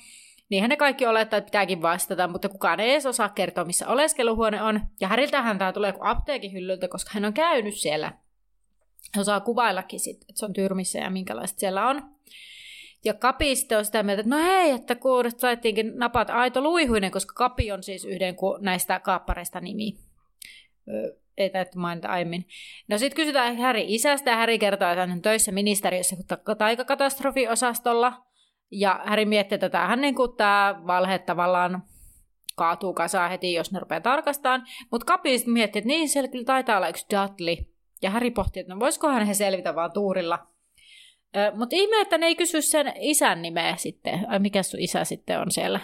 Niinhän 0.54 0.70
ne 0.70 0.78
kaikki 0.78 1.06
olettaa, 1.06 1.38
että 1.38 1.48
pitääkin 1.48 1.82
vastata, 1.82 2.28
mutta 2.28 2.50
kukaan 2.50 2.80
ei 2.80 2.92
edes 2.92 3.06
osaa 3.06 3.30
kertoa, 3.30 3.66
missä 3.66 3.88
oleskeluhuone 3.88 4.62
on. 4.62 4.82
Ja 5.02 5.08
Häriltähän 5.08 5.58
tämä 5.58 5.74
tulee 5.74 5.92
kuin 5.92 6.08
apteekin 6.08 6.54
hyllyltä, 6.54 6.88
koska 6.88 7.12
hän 7.14 7.26
on 7.26 7.34
käynyt 7.34 7.76
siellä. 7.76 8.08
Hän 9.14 9.22
osaa 9.22 9.40
kuvaillakin 9.40 10.00
sit, 10.00 10.22
että 10.22 10.34
se 10.36 10.46
on 10.46 10.54
tyrmissä 10.54 11.00
ja 11.00 11.10
minkälaista 11.10 11.60
siellä 11.60 11.88
on. 11.88 12.02
Ja 13.06 13.14
Kapi 13.14 13.56
sitten 13.56 13.78
on 13.78 13.86
sitä 13.86 14.04
mieltä, 14.04 14.20
että 14.22 14.36
no 14.36 14.44
hei, 14.44 14.72
että 14.72 14.96
kuudet 14.96 15.40
saittiinkin 15.40 15.92
napat 15.96 16.30
Aito 16.30 16.62
Luihuinen, 16.62 17.12
koska 17.12 17.34
Kapi 17.34 17.72
on 17.72 17.84
siis 17.84 18.06
yhden 18.06 18.36
näistä 18.60 19.00
kaappareista 19.00 19.60
nimi. 19.60 19.98
Ei 21.38 21.50
täytyy 21.50 21.82
mainita 21.82 22.08
aiemmin. 22.08 22.48
No 22.88 22.98
sitten 22.98 23.16
kysytään 23.16 23.58
Häri 23.58 23.86
isästä 23.88 24.32
ja 24.32 24.38
Häri 24.38 24.60
kertoo, 24.60 24.90
että 24.90 25.02
hän 25.02 25.12
on 25.12 25.22
töissä 25.22 25.52
ministeriössä 25.52 26.16
ta- 26.28 26.56
taikakatastrofiosastolla. 26.56 28.33
Ja 28.76 29.02
Häri 29.06 29.26
miettii, 29.26 29.56
että 29.56 29.70
tämähän 29.70 30.02
niin 30.02 30.16
kuin 30.16 30.36
tämä 30.38 30.82
valhe 30.88 31.20
tavallaan 31.20 31.84
kaatuu 32.56 32.94
kasaan 32.94 33.32
heti, 33.32 33.54
jos 33.54 33.72
ne 33.72 33.80
rupeaa 33.80 34.02
tarkastamaan. 34.02 34.64
Mutta 34.92 35.06
Kapi 35.06 35.38
sitten 35.38 35.54
miettii, 35.54 35.80
että 35.80 35.88
niin, 35.88 36.10
siellä 36.10 36.28
kyllä 36.28 36.46
taitaa 36.46 36.78
olla 36.78 36.90
yksi 36.90 37.06
Dudley. 37.10 37.56
Ja 38.02 38.10
Häri 38.10 38.32
pohtii, 38.32 38.60
että 38.60 38.74
no 38.74 38.80
voisikohan 38.80 39.26
he 39.26 39.34
selvitä 39.34 39.76
vaan 39.76 39.92
tuurilla. 39.94 40.48
Mutta 41.56 41.76
ihme, 41.76 42.02
että 42.02 42.18
ne 42.18 42.26
ei 42.26 42.36
kysy 42.36 42.62
sen 42.62 42.94
isän 43.00 43.42
nimeä 43.42 43.76
sitten. 43.76 44.26
Ai 44.28 44.40
mikä 44.40 44.64
sun 44.64 44.80
isä 44.80 45.04
sitten 45.04 45.40
on 45.40 45.52
siellä? 45.52 45.80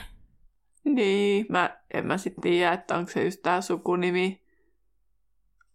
Niin, 0.83 1.45
mä, 1.49 1.77
en 1.93 2.05
mä 2.05 2.17
sitten 2.17 2.41
tiedä, 2.41 2.73
että 2.73 2.97
onko 2.97 3.11
se 3.11 3.23
just 3.23 3.41
tää 3.41 3.61
sukunimi 3.61 4.41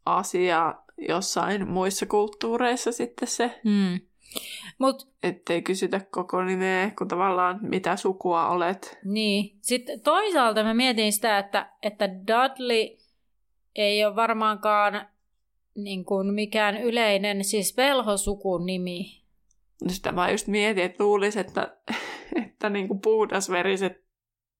asia 0.06 0.75
jossain 1.09 1.68
muissa 1.68 2.06
kulttuureissa 2.06 2.92
sitten 2.92 3.28
se, 3.28 3.61
Hmm. 3.64 4.00
Mut 4.78 5.08
ettei 5.22 5.62
kysytä 5.62 6.00
koko 6.10 6.44
nimeä, 6.44 6.90
kun 6.98 7.08
tavallaan 7.08 7.58
mitä 7.62 7.96
sukua 7.96 8.48
olet. 8.48 8.98
niin, 9.04 9.58
sitten 9.60 10.00
toisaalta 10.00 10.62
mä 10.64 10.74
mietin 10.74 11.12
sitä, 11.12 11.38
että, 11.38 11.70
että 11.82 12.08
Dudley 12.08 12.96
ei 13.74 14.04
ole 14.04 14.16
varmaankaan 14.16 15.06
niin 15.74 16.04
kuin 16.04 16.34
mikään 16.34 16.82
yleinen, 16.82 17.44
siis 17.44 17.76
velhosukun 17.76 18.66
nimi. 18.66 19.22
No 19.84 19.90
Sitä 19.90 20.12
mä 20.12 20.30
just 20.30 20.46
mietin, 20.46 20.84
että 20.84 21.04
luulisin, 21.04 21.40
että, 21.40 21.76
että 22.46 22.70
niinku 22.70 22.94
puhdasveriset 22.98 24.04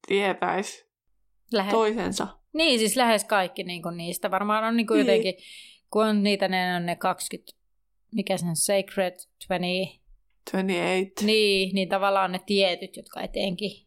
tietäis 0.07 0.87
Lähe... 1.53 1.71
toisensa. 1.71 2.27
Niin, 2.53 2.79
siis 2.79 2.97
lähes 2.97 3.25
kaikki 3.25 3.65
niin 3.65 3.83
kuin 3.83 3.97
niistä. 3.97 4.31
Varmaan 4.31 4.65
on 4.65 4.77
niin 4.77 4.87
kuin 4.87 4.99
Niin. 4.99 5.07
jotenkin, 5.07 5.35
kun 5.91 6.07
on 6.07 6.23
niitä, 6.23 6.49
ne 6.49 6.77
on 6.77 6.87
ne 6.87 6.97
20, 6.97 7.53
mikä 8.15 8.37
se 8.37 8.47
on, 8.47 8.57
Sacred 8.57 9.15
20, 9.49 10.01
28. 10.53 11.27
niin, 11.27 11.75
niin 11.75 11.89
tavallaan 11.89 12.33
ne 12.33 12.41
tietyt, 12.47 12.97
jotka 12.97 13.21
etenkin. 13.21 13.87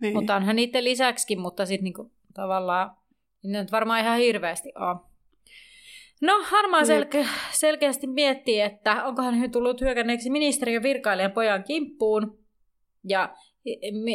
Niin. 0.00 0.14
Mutta 0.14 0.36
onhan 0.36 0.56
niiden 0.56 0.84
lisäksikin, 0.84 1.40
mutta 1.40 1.66
sitten 1.66 1.84
niinku 1.84 2.12
tavallaan, 2.34 2.96
niin 3.42 3.52
ne 3.52 3.60
nyt 3.60 3.72
varmaan 3.72 4.00
ihan 4.00 4.18
hirveästi 4.18 4.72
on. 4.74 5.00
No, 6.20 6.32
harmaa 6.44 6.80
Jep. 6.80 6.88
selke- 6.88 7.28
selkeästi 7.50 8.06
miettii, 8.06 8.60
että 8.60 9.04
onkohan 9.04 9.34
he 9.34 9.48
tullut 9.48 9.80
hyökänneeksi 9.80 10.30
ministeriön 10.30 10.82
virkailijan 10.82 11.32
pojan 11.32 11.64
kimppuun. 11.64 12.38
Ja 13.08 13.34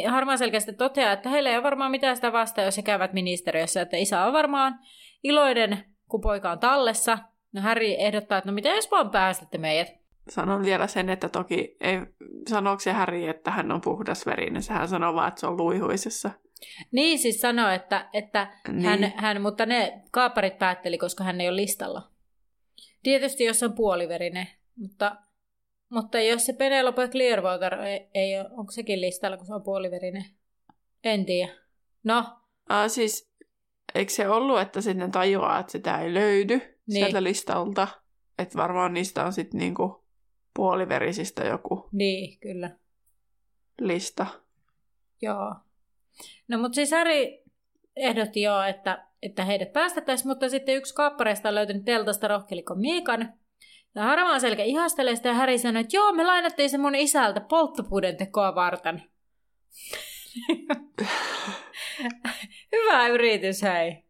harmaa 0.08 0.36
selkeästi 0.36 0.72
toteaa, 0.72 1.12
että 1.12 1.28
heillä 1.28 1.50
ei 1.50 1.56
ole 1.56 1.62
varmaan 1.62 1.90
mitään 1.90 2.16
sitä 2.16 2.32
vastaan, 2.32 2.64
jos 2.64 2.76
he 2.76 2.82
käyvät 2.82 3.12
ministeriössä. 3.12 3.80
Että 3.80 3.96
isä 3.96 4.24
on 4.24 4.32
varmaan 4.32 4.78
iloinen, 5.22 5.84
kun 6.08 6.20
poika 6.20 6.50
on 6.50 6.58
tallessa. 6.58 7.18
No 7.54 7.60
Harry 7.60 7.86
ehdottaa, 7.98 8.38
että 8.38 8.50
no 8.50 8.54
miten 8.54 8.74
jos 8.76 8.90
vaan 8.90 9.10
päästätte 9.10 9.58
meidät. 9.58 9.88
Sanon 10.28 10.64
vielä 10.64 10.86
sen, 10.86 11.10
että 11.10 11.28
toki 11.28 11.76
ei, 11.80 11.98
sanooko 12.48 12.80
se 12.80 12.92
Häri, 12.92 13.28
että 13.28 13.50
hän 13.50 13.72
on 13.72 13.80
puhdasverinen. 13.80 14.62
Sehän 14.62 14.88
sanoo 14.88 15.14
vaan, 15.14 15.28
että 15.28 15.40
se 15.40 15.46
on 15.46 15.56
luihuisessa. 15.56 16.30
Niin 16.92 17.18
siis 17.18 17.40
sanoo, 17.40 17.68
että, 17.68 18.08
että 18.12 18.52
Niin. 18.68 18.84
hän, 18.84 19.12
hän, 19.16 19.42
mutta 19.42 19.66
ne 19.66 20.02
kaaparit 20.10 20.58
päätteli, 20.58 20.98
koska 20.98 21.24
hän 21.24 21.40
ei 21.40 21.48
ole 21.48 21.56
listalla. 21.56 22.10
Tietysti 23.02 23.44
jos 23.44 23.62
on 23.62 23.72
puoliverinen, 23.72 24.46
mutta, 24.76 25.16
mutta 25.88 26.20
jos 26.20 26.46
se 26.46 26.52
Penelope 26.52 27.08
Clearwater 27.08 27.74
ei, 27.80 28.08
ei 28.14 28.40
ole, 28.40 28.48
onko 28.50 28.72
sekin 28.72 29.00
listalla, 29.00 29.36
kun 29.36 29.46
se 29.46 29.54
on 29.54 29.62
puoliverinen? 29.62 30.24
En 31.04 31.26
tiedä. 31.26 31.52
No, 32.04 32.24
Ah, 32.68 32.90
siis, 32.90 33.32
eikö 33.94 34.12
se 34.12 34.28
ollut, 34.28 34.60
että 34.60 34.80
sitten 34.80 35.10
tajuaa, 35.10 35.58
että 35.58 35.72
sitä 35.72 36.00
ei 36.00 36.14
löydy 36.14 36.73
Niin. 36.86 36.94
niin. 36.94 37.04
sieltä 37.04 37.22
listalta? 37.22 37.88
Että 38.38 38.58
varmaan 38.58 38.94
niistä 38.94 39.24
on 39.24 39.32
sitten 39.32 39.58
niinku 39.58 40.04
puoliverisistä 40.54 41.44
joku 41.44 41.88
niin, 41.92 42.38
kyllä. 42.40 42.70
lista. 43.80 44.26
Joo. 45.22 45.54
No 46.48 46.58
mutta 46.58 46.74
siis 46.74 46.90
Harry 46.90 47.44
ehdotti 47.96 48.42
jo, 48.42 48.62
että, 48.62 49.06
että 49.22 49.44
heidät 49.44 49.72
päästettäisiin, 49.72 50.28
mutta 50.28 50.48
sitten 50.48 50.76
yksi 50.76 50.94
kaappareista 50.94 51.48
on 51.48 51.54
löytänyt 51.54 51.84
teltasta 51.84 52.28
rohkelikon 52.28 52.80
Miikan. 52.80 53.32
Ja 53.94 54.02
harmaan 54.02 54.40
selkä 54.40 54.62
ihastelee 54.62 55.16
sitä 55.16 55.28
ja 55.28 55.34
Harry 55.34 55.58
sanoi, 55.58 55.80
että 55.80 55.96
joo, 55.96 56.12
me 56.12 56.24
lainattiin 56.24 56.70
se 56.70 56.78
mun 56.78 56.94
isältä 56.94 57.40
polttopuiden 57.40 58.16
tekoa 58.16 58.54
varten. 58.54 59.02
Hyvä 62.72 63.08
yritys, 63.08 63.62
hei. 63.62 64.04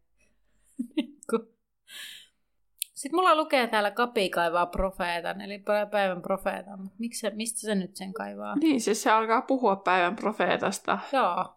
Sitten 2.95 3.19
mulla 3.19 3.35
lukee 3.37 3.67
täällä 3.67 3.91
Kapi 3.91 4.29
kaivaa 4.31 4.67
profeetan, 4.67 5.41
eli 5.41 5.63
päivän 5.91 6.23
profeetan. 6.23 6.91
Miksi 6.99 7.21
se, 7.21 7.31
mistä 7.31 7.61
se 7.61 7.75
nyt 7.75 7.97
sen 7.97 8.13
kaivaa? 8.13 8.55
Niin, 8.57 8.81
siis 8.81 9.03
se 9.03 9.11
alkaa 9.11 9.43
puhua 9.43 9.77
päivän 9.77 10.17
profeetasta. 10.17 10.99
Joo. 11.13 11.55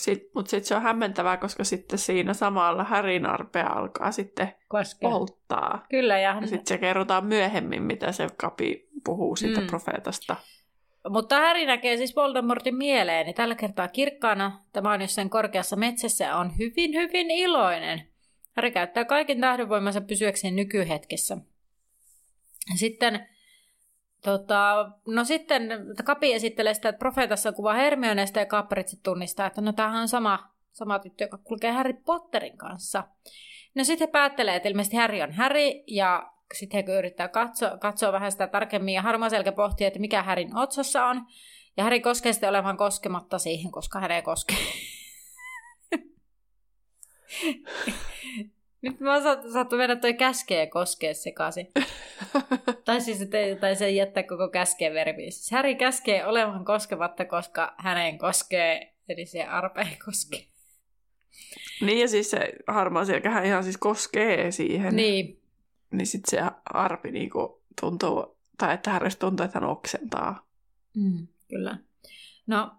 Sit, 0.00 0.22
Mutta 0.34 0.50
sitten 0.50 0.68
se 0.68 0.74
on 0.76 0.82
hämmentävää, 0.82 1.36
koska 1.36 1.64
sitten 1.64 1.98
siinä 1.98 2.34
samalla 2.34 2.84
Härin 2.84 3.26
arpea 3.26 3.66
alkaa 3.66 4.12
sitten 4.12 4.52
Koskee. 4.68 5.10
polttaa. 5.10 5.86
Kyllä, 5.90 6.18
ja, 6.18 6.38
Ja 6.40 6.46
sitten 6.46 6.66
se 6.66 6.78
kerrotaan 6.78 7.26
myöhemmin, 7.26 7.82
mitä 7.82 8.12
se 8.12 8.26
kapi 8.36 8.88
puhuu 9.04 9.36
siitä 9.36 9.60
Mm. 9.60 9.66
profeetasta. 9.66 10.36
mutta 11.08 11.36
Harry 11.40 11.66
näkee 11.66 11.96
siis 11.96 12.16
Voldemortin 12.16 12.76
mieleen, 12.76 13.26
niin 13.26 13.34
tällä 13.34 13.54
kertaa 13.54 13.88
kirkkaana. 13.88 14.60
Tämä 14.72 14.92
on 14.92 15.00
jossain 15.00 15.30
korkeassa 15.30 15.76
metsässä 15.76 16.36
on 16.36 16.58
hyvin, 16.58 16.94
hyvin 16.94 17.30
iloinen. 17.30 18.02
Harry 18.56 18.70
käyttää 18.70 19.04
kaiken 19.04 19.40
tahdonvoimansa 19.40 20.00
pysyäkseen 20.00 20.56
nykyhetkessä. 20.56 21.38
Sitten, 22.76 23.28
tota, 24.22 24.90
no 25.06 25.24
sitten 25.24 25.62
Kapi 26.04 26.34
esittelee 26.34 26.74
sitä, 26.74 26.88
että 26.88 26.98
profeetassa 26.98 27.52
kuva 27.52 27.74
Hermioneesta 27.74 28.38
ja 28.38 28.46
Kaapparit 28.46 28.88
sitten 28.88 29.04
tunnistaa, 29.04 29.46
että 29.46 29.60
no 29.60 29.72
tämähän 29.72 30.02
on 30.02 30.08
sama, 30.08 30.50
sama 30.72 30.98
tyttö, 30.98 31.24
joka 31.24 31.38
kulkee 31.38 31.70
Harry 31.70 31.92
Potterin 31.92 32.58
kanssa. 32.58 33.04
No 33.74 33.84
sitten 33.84 34.08
he 34.08 34.12
päättelee, 34.12 34.56
että 34.56 34.68
ilmeisesti 34.68 34.96
Harry 34.96 35.22
on 35.22 35.32
Harry 35.32 35.70
ja 35.86 36.32
sitten 36.54 36.84
he 36.86 36.98
yrittää 36.98 37.28
katsoa, 37.28 37.78
katsoa 37.78 38.12
vähän 38.12 38.32
sitä 38.32 38.46
tarkemmin 38.46 38.94
ja 38.94 39.02
harmaaselkä 39.02 39.52
pohtii, 39.52 39.86
että 39.86 39.98
mikä 39.98 40.22
Härin 40.22 40.56
otsassa 40.56 41.06
on. 41.06 41.26
Ja 41.76 41.84
Häri 41.84 42.00
koskee 42.00 42.32
sitten 42.32 42.48
olevan 42.48 42.76
koskematta 42.76 43.38
siihen, 43.38 43.72
koska 43.72 44.00
hän 44.00 44.10
ei 44.10 44.22
koske. 44.22 44.54
Nyt 48.82 49.00
mä 49.00 49.14
oon 49.14 49.52
saattu 49.52 49.76
mennä 49.76 49.96
toi 49.96 50.14
käskee 50.14 50.66
koskee 50.66 51.14
sekaisin. 51.14 51.72
tai 52.84 53.00
siis 53.00 53.28
te, 53.30 53.58
tai 53.60 53.76
se 53.76 53.90
jättää 53.90 54.22
koko 54.22 54.48
käskeen 54.48 54.94
verbiin. 54.94 55.32
Siis 55.32 55.50
Häri 55.50 55.74
käskee 55.74 56.26
olevan 56.26 56.64
koskematta, 56.64 57.24
koska 57.24 57.74
hänen 57.78 58.18
koskee, 58.18 58.94
eli 59.08 59.26
se 59.26 59.44
arpeen 59.44 59.96
koskee. 60.04 60.46
Niin 61.80 62.00
ja 62.00 62.08
siis 62.08 62.30
se 62.30 62.52
harmaa 62.66 63.04
selkähän 63.04 63.46
ihan 63.46 63.64
siis 63.64 63.76
koskee 63.76 64.50
siihen. 64.50 64.96
Niin. 64.96 65.42
Niin 65.90 66.06
sitten 66.06 66.30
se 66.30 66.50
arpi 66.64 67.10
niinku 67.10 67.62
tuntuu, 67.80 68.38
tai 68.58 68.74
että 68.74 68.90
hänestä 68.90 69.20
tuntuu, 69.20 69.44
että 69.46 69.60
hän 69.60 69.68
oksentaa. 69.68 70.46
Mm, 70.96 71.26
kyllä. 71.48 71.78
No, 72.46 72.70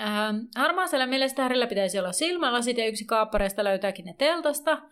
ähm, 0.00 0.36
harmaasella 0.56 1.06
mielestä 1.06 1.48
pitäisi 1.68 1.98
olla 1.98 2.12
silmälasit 2.12 2.78
ja 2.78 2.86
yksi 2.86 3.04
kaappareista 3.04 3.64
löytääkin 3.64 4.04
ne 4.04 4.14
teltasta. 4.18 4.82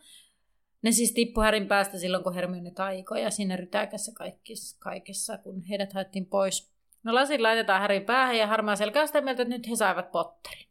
Ne 0.83 0.92
siis 0.92 1.12
tippu 1.12 1.40
Härin 1.40 1.66
päästä 1.69 1.99
silloin, 1.99 2.25
kun 2.25 2.35
Hermione 2.35 2.71
taikoi 2.71 3.23
ja 3.23 3.30
sinne 3.30 3.57
rytäkässä 3.57 4.12
kaikissa, 4.16 4.78
kaikessa, 4.80 5.38
kun 5.38 5.62
heidät 5.62 5.92
haettiin 5.92 6.26
pois. 6.26 6.73
No 7.02 7.14
lasit 7.14 7.40
laitetaan 7.40 7.80
Härin 7.80 8.04
päähän 8.04 8.38
ja 8.38 8.47
harmaa 8.47 8.76
selkä 8.76 9.07
sitä 9.07 9.21
mieltä, 9.21 9.42
että 9.42 9.54
nyt 9.54 9.69
he 9.69 9.76
saivat 9.76 10.12
Potterin. 10.12 10.66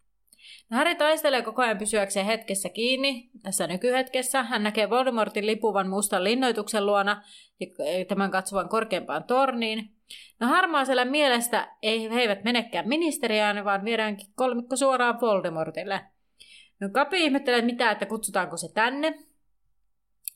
No 0.69 0.77
Häri 0.77 0.95
taistelee 0.95 1.41
koko 1.41 1.61
ajan 1.61 1.77
pysyäkseen 1.77 2.25
hetkessä 2.25 2.69
kiinni, 2.69 3.29
tässä 3.43 3.67
nykyhetkessä. 3.67 4.43
Hän 4.43 4.63
näkee 4.63 4.89
Voldemortin 4.89 5.45
lipuvan 5.45 5.89
mustan 5.89 6.23
linnoituksen 6.23 6.85
luona 6.85 7.23
ja 7.59 7.67
tämän 8.07 8.31
katsovan 8.31 8.69
korkeampaan 8.69 9.23
torniin. 9.23 9.98
No 10.39 10.47
harmaasella 10.47 11.05
mielestä 11.05 11.75
ei, 11.81 12.09
he 12.13 12.21
eivät 12.21 12.43
menekään 12.43 12.87
ministeriään, 12.87 13.65
vaan 13.65 13.85
viedäänkin 13.85 14.27
kolmikko 14.35 14.75
suoraan 14.75 15.21
Voldemortille. 15.21 16.01
No 16.79 16.89
Kapi 16.91 17.23
ihmettelee, 17.23 17.61
mitä, 17.61 17.91
että 17.91 18.05
kutsutaanko 18.05 18.57
se 18.57 18.73
tänne. 18.73 19.19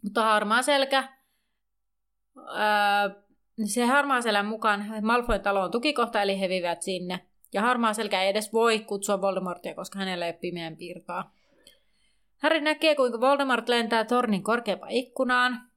Mutta 0.03 0.24
harmaa 0.24 0.62
selkä, 0.62 1.10
ää, 2.56 3.10
se 3.65 3.86
harmaa 3.86 4.22
selän 4.22 4.46
mukaan 4.46 4.86
Malfoyn 5.01 5.42
talo 5.42 5.62
on 5.62 5.72
tukikohta, 5.72 6.22
eli 6.22 6.39
he 6.39 6.50
viivät 6.50 6.82
sinne. 6.82 7.20
Ja 7.53 7.62
harmaa 7.62 7.94
selkä 7.94 8.24
ei 8.24 8.30
edes 8.30 8.53
voi 8.53 8.80
kutsua 8.80 9.22
Voldemortia, 9.22 9.75
koska 9.75 10.00
hänellä 10.00 10.25
ei 10.25 10.32
ole 10.32 10.39
pimeän 10.42 10.77
piirtaa. 10.77 11.34
Harry 12.44 12.62
näkee, 12.62 12.96
kuinka 12.96 13.22
Voldemort 13.22 13.70
lentää 13.70 14.06
tornin 14.06 14.44
korkeampaan 14.44 14.92
ikkunaan. 14.92 15.73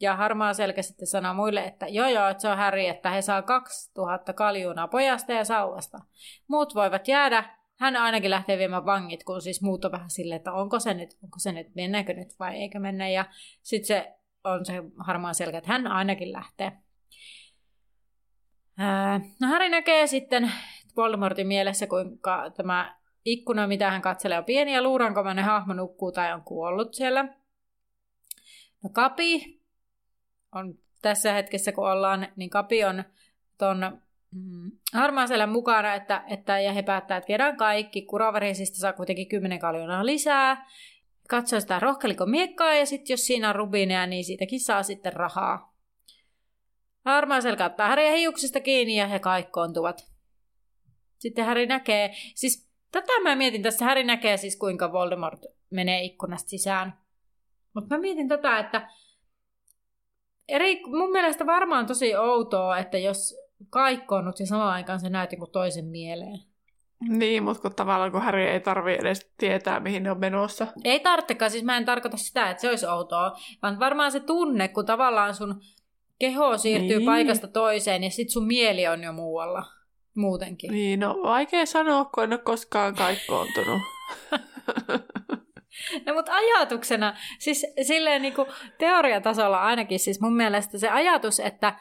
Ja 0.00 0.16
harmaa 0.16 0.54
selkä 0.54 0.82
sitten 0.82 1.06
sanoo 1.06 1.34
muille, 1.34 1.64
että 1.64 1.86
joo 1.88 2.08
joo, 2.08 2.28
että 2.28 2.40
se 2.40 2.48
on 2.48 2.56
Harry, 2.56 2.86
että 2.86 3.10
he 3.10 3.22
saa 3.22 3.42
2000 3.42 4.32
kaljuunaa 4.32 4.88
pojasta 4.88 5.32
ja 5.32 5.44
sauvasta. 5.44 5.98
Muut 6.48 6.74
voivat 6.74 7.08
jäädä, 7.08 7.58
hän 7.78 7.96
ainakin 7.96 8.30
lähtee 8.30 8.58
viemään 8.58 8.86
vangit, 8.86 9.24
kun 9.24 9.42
siis 9.42 9.62
muut 9.62 9.84
on 9.84 9.92
vähän 9.92 10.10
silleen, 10.10 10.36
että 10.36 10.52
onko 10.52 10.80
se 10.80 10.94
nyt, 10.94 11.10
onko 11.22 11.38
se 11.38 11.52
nyt, 11.52 11.74
mennäänkö 11.74 12.14
nyt 12.14 12.28
vai 12.38 12.56
eikö 12.56 12.78
mennä. 12.78 13.08
Ja 13.08 13.24
sitten 13.62 13.86
se 13.86 14.14
on 14.44 14.66
se 14.66 14.74
harmaa 14.98 15.32
selkä, 15.32 15.58
että 15.58 15.72
hän 15.72 15.86
ainakin 15.86 16.32
lähtee. 16.32 16.72
no 19.40 19.48
Harry 19.48 19.68
näkee 19.68 20.06
sitten 20.06 20.52
Voldemortin 20.96 21.46
mielessä, 21.46 21.86
kuinka 21.86 22.50
tämä 22.50 22.98
ikkuna, 23.24 23.66
mitä 23.66 23.90
hän 23.90 24.02
katselee, 24.02 24.38
on 24.38 24.44
pieni 24.44 24.74
ja 24.74 24.82
luurankomainen 24.82 25.44
hahmo 25.44 25.74
nukkuu 25.74 26.12
tai 26.12 26.32
on 26.32 26.42
kuollut 26.42 26.94
siellä. 26.94 27.24
No 28.84 28.90
Kapi 28.92 29.57
on 30.54 30.74
tässä 31.02 31.32
hetkessä, 31.32 31.72
kun 31.72 31.90
ollaan, 31.90 32.28
niin 32.36 32.50
Kapi 32.50 32.84
on 32.84 33.04
ton 33.58 34.00
mm, 34.34 34.70
harmaan 34.92 35.48
mukana, 35.48 35.94
että, 35.94 36.24
että, 36.26 36.60
ja 36.60 36.72
he 36.72 36.82
päättää, 36.82 37.16
että 37.16 37.28
viedään 37.28 37.56
kaikki. 37.56 38.02
Kuraverisista 38.02 38.78
saa 38.78 38.92
kuitenkin 38.92 39.28
10 39.28 39.58
kaljonaa 39.58 40.06
lisää. 40.06 40.70
Katsoo 41.28 41.60
sitä 41.60 41.78
rohkelikon 41.78 42.30
miekkaa 42.30 42.74
ja 42.74 42.86
sitten 42.86 43.14
jos 43.14 43.26
siinä 43.26 43.48
on 43.48 43.54
rubineja, 43.54 44.06
niin 44.06 44.24
siitäkin 44.24 44.60
saa 44.60 44.82
sitten 44.82 45.12
rahaa. 45.12 45.74
Harmaa 47.04 47.40
selkä 47.40 47.64
ottaa 47.64 47.88
Harry 47.88 48.18
hiuksista 48.18 48.60
kiinni 48.60 48.98
ja 48.98 49.06
he 49.06 49.18
kaikkoontuvat. 49.18 50.10
Sitten 51.18 51.44
Harry 51.44 51.66
näkee, 51.66 52.10
siis 52.34 52.70
tätä 52.92 53.12
mä 53.22 53.36
mietin 53.36 53.62
tässä, 53.62 53.84
Harry 53.84 54.04
näkee 54.04 54.36
siis 54.36 54.56
kuinka 54.56 54.92
Voldemort 54.92 55.40
menee 55.70 56.02
ikkunasta 56.02 56.48
sisään. 56.48 56.98
Mutta 57.74 57.94
mä 57.94 58.00
mietin 58.00 58.28
tätä, 58.28 58.58
että 58.58 58.88
eri, 60.48 60.82
mun 60.86 61.12
mielestä 61.12 61.46
varmaan 61.46 61.86
tosi 61.86 62.16
outoa, 62.16 62.78
että 62.78 62.98
jos 62.98 63.36
kaikkoonnut 63.70 64.40
ja 64.40 64.46
samaan 64.46 64.72
aikaan 64.72 65.00
se 65.00 65.08
näet 65.08 65.30
kuin 65.38 65.50
toisen 65.50 65.84
mieleen. 65.84 66.38
Niin, 67.08 67.42
mutta 67.42 67.62
kun 67.62 67.74
tavallaan 67.74 68.12
kun 68.12 68.22
Harry 68.22 68.42
ei 68.42 68.60
tarvi 68.60 68.94
edes 68.94 69.30
tietää, 69.38 69.80
mihin 69.80 70.02
ne 70.02 70.10
on 70.10 70.20
menossa. 70.20 70.66
Ei 70.84 71.00
tarvitsekaan, 71.00 71.50
siis 71.50 71.64
mä 71.64 71.76
en 71.76 71.84
tarkoita 71.84 72.16
sitä, 72.16 72.50
että 72.50 72.60
se 72.60 72.68
olisi 72.68 72.86
outoa, 72.86 73.36
vaan 73.62 73.78
varmaan 73.78 74.12
se 74.12 74.20
tunne, 74.20 74.68
kun 74.68 74.86
tavallaan 74.86 75.34
sun 75.34 75.60
keho 76.18 76.58
siirtyy 76.58 76.96
niin. 76.98 77.06
paikasta 77.06 77.48
toiseen 77.48 78.04
ja 78.04 78.10
sit 78.10 78.30
sun 78.30 78.46
mieli 78.46 78.88
on 78.88 79.02
jo 79.02 79.12
muualla 79.12 79.64
muutenkin. 80.14 80.72
Niin, 80.72 81.00
no 81.00 81.18
vaikea 81.22 81.66
sanoa, 81.66 82.04
kun 82.04 82.24
en 82.24 82.32
ole 82.32 82.38
koskaan 82.38 82.94
kaikkoontunut. 82.94 83.82
No 86.06 86.14
mutta 86.14 86.32
ajatuksena, 86.34 87.16
siis 87.38 87.66
silleen 87.82 88.22
niin 88.22 88.34
kuin 88.34 88.48
teoriatasolla 88.78 89.62
ainakin, 89.62 89.98
siis 89.98 90.20
mun 90.20 90.36
mielestä 90.36 90.78
se 90.78 90.88
ajatus, 90.88 91.40
että, 91.40 91.74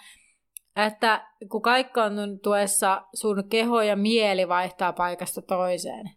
että 0.75 1.27
kun 1.49 1.62
tuessa 2.43 3.01
sun 3.13 3.49
keho 3.49 3.81
ja 3.81 3.95
mieli 3.95 4.47
vaihtaa 4.47 4.93
paikasta 4.93 5.41
toiseen, 5.41 6.12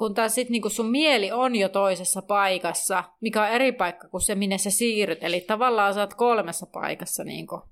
kun 0.00 0.14
taas 0.14 0.34
sitten 0.34 0.52
niin 0.52 0.70
sun 0.70 0.90
mieli 0.90 1.32
on 1.32 1.56
jo 1.56 1.68
toisessa 1.68 2.22
paikassa, 2.22 3.04
mikä 3.20 3.42
on 3.42 3.48
eri 3.48 3.72
paikka 3.72 4.08
kuin 4.08 4.20
se, 4.20 4.34
minne 4.34 4.58
sä 4.58 4.70
siirryt. 4.70 5.18
Eli 5.22 5.40
tavallaan 5.40 5.94
sä 5.94 6.00
oot 6.00 6.14
kolmessa 6.14 6.66
paikassa. 6.66 7.24
Niin 7.24 7.46
kuin. 7.46 7.62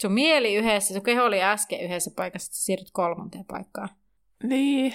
Sun 0.00 0.12
mieli 0.12 0.54
yhdessä, 0.54 0.94
sun 0.94 1.02
keho 1.02 1.24
oli 1.24 1.42
äsken 1.42 1.80
yhdessä 1.80 2.10
paikassa, 2.16 2.52
sä 2.52 2.64
siirryt 2.64 2.90
kolmanteen 2.92 3.44
paikkaan. 3.44 3.88
Niin. 4.42 4.94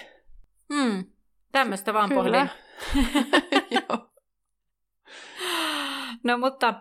Hmm. 0.74 1.06
Tämmöistä 1.52 1.94
vaan 1.94 2.10
Kyllä. 2.10 2.24
pohdin. 2.24 2.50
No 6.24 6.38
mutta 6.38 6.74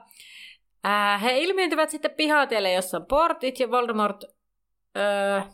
äh, 0.87 1.23
he 1.23 1.39
ilmiintyvät 1.39 1.91
sitten 1.91 2.11
pihatielle, 2.11 2.73
jossa 2.73 2.97
on 2.97 3.07
portit 3.07 3.61
ja 3.61 3.71
Voldemort... 3.71 4.25
Äh, 4.97 5.49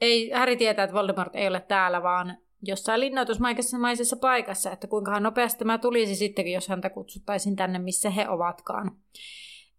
ei, 0.00 0.30
Harry 0.30 0.56
tietää, 0.56 0.84
että 0.84 0.96
Voldemort 0.96 1.36
ei 1.36 1.48
ole 1.48 1.60
täällä, 1.60 2.02
vaan 2.02 2.36
jossain 2.62 3.00
linnoitusmaisessa 3.00 4.16
paikassa, 4.16 4.72
että 4.72 4.86
kuinka 4.86 5.20
nopeasti 5.20 5.58
tämä 5.58 5.78
tulisi 5.78 6.16
sittenkin, 6.16 6.54
jos 6.54 6.68
häntä 6.68 6.90
kutsuttaisiin 6.90 7.56
tänne, 7.56 7.78
missä 7.78 8.10
he 8.10 8.28
ovatkaan. 8.28 8.92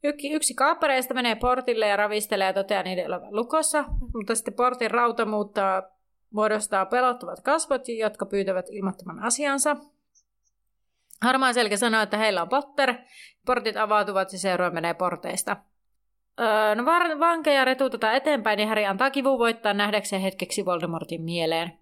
Yksi, 0.03 0.31
yksi 0.31 0.53
kaappareista 0.53 1.13
menee 1.13 1.35
portille 1.35 1.87
ja 1.87 1.95
ravistelee 1.95 2.47
ja 2.47 2.53
toteaa 2.53 2.83
niiden 2.83 3.07
olevan 3.07 3.35
lukossa, 3.35 3.85
mutta 4.13 4.35
sitten 4.35 4.53
portin 4.53 4.91
rauta 4.91 5.25
muuttaa, 5.25 5.83
muodostaa 6.29 6.85
pelottavat 6.85 7.41
kasvot, 7.41 7.87
jotka 7.87 8.25
pyytävät 8.25 8.65
ilmoittamaan 8.69 9.19
asiansa. 9.19 9.77
Harmaa 11.21 11.53
selkä 11.53 11.77
sanoo, 11.77 12.01
että 12.01 12.17
heillä 12.17 12.41
on 12.41 12.49
Potter. 12.49 12.93
Portit 13.45 13.77
avautuvat 13.77 14.33
ja 14.33 14.39
seuraava 14.39 14.73
menee 14.73 14.93
porteista. 14.93 15.57
Öö, 16.39 16.75
no 16.75 16.85
vankeja 17.19 17.65
retuutetaan 17.65 18.15
eteenpäin, 18.15 18.57
niin 18.57 18.69
Harry 18.69 18.85
antaa 18.85 19.11
kivun 19.11 19.39
voittaa 19.39 19.73
nähdäkseen 19.73 20.21
hetkeksi 20.21 20.65
Voldemortin 20.65 21.21
mieleen. 21.21 21.79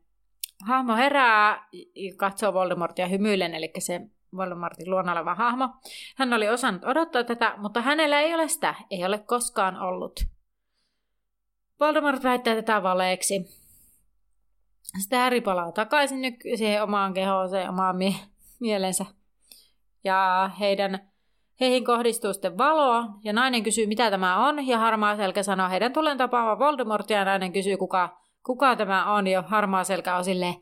Hahmo 0.67 0.95
herää 0.95 1.67
ja 1.95 2.13
katsoo 2.17 2.53
Voldemortia 2.53 3.07
hymyillen, 3.07 3.55
eli 3.55 3.71
se 3.79 4.01
Voldemortin 4.35 4.89
luona 4.89 5.11
oleva 5.11 5.35
hahmo. 5.35 5.69
Hän 6.15 6.33
oli 6.33 6.49
osannut 6.49 6.83
odottaa 6.83 7.23
tätä, 7.23 7.53
mutta 7.57 7.81
hänellä 7.81 8.19
ei 8.19 8.33
ole 8.33 8.47
sitä, 8.47 8.75
ei 8.91 9.05
ole 9.05 9.19
koskaan 9.19 9.77
ollut. 9.81 10.19
Voldemort 11.79 12.23
väittää 12.23 12.55
tätä 12.55 12.83
valeeksi. 12.83 13.45
Sitten 14.99 15.19
Harry 15.19 15.41
palaa 15.41 15.71
takaisin 15.71 16.21
nyt 16.21 16.35
siihen 16.55 16.83
omaan 16.83 17.13
kehoon, 17.13 17.49
omaan 17.69 17.95
mie- 17.95 18.27
mielensä. 18.59 19.05
Ja 20.03 20.51
heidän, 20.59 21.09
heihin 21.59 21.85
kohdistuu 21.85 22.33
sitten 22.33 22.57
valoa, 22.57 23.05
ja 23.23 23.33
nainen 23.33 23.63
kysyy, 23.63 23.87
mitä 23.87 24.11
tämä 24.11 24.47
on, 24.47 24.67
ja 24.67 24.77
harmaa 24.77 25.15
selkä 25.15 25.43
sanoo, 25.43 25.69
heidän 25.69 25.93
tulee 25.93 26.15
tapaamaan 26.15 26.59
Voldemortia, 26.59 27.17
ja 27.17 27.25
nainen 27.25 27.53
kysyy, 27.53 27.77
kuka 27.77 28.19
kuka 28.45 28.75
tämä 28.75 29.13
on, 29.13 29.27
ja 29.27 29.41
harmaa 29.41 29.83
selkä 29.83 30.15
on 30.15 30.23
silleen, 30.23 30.55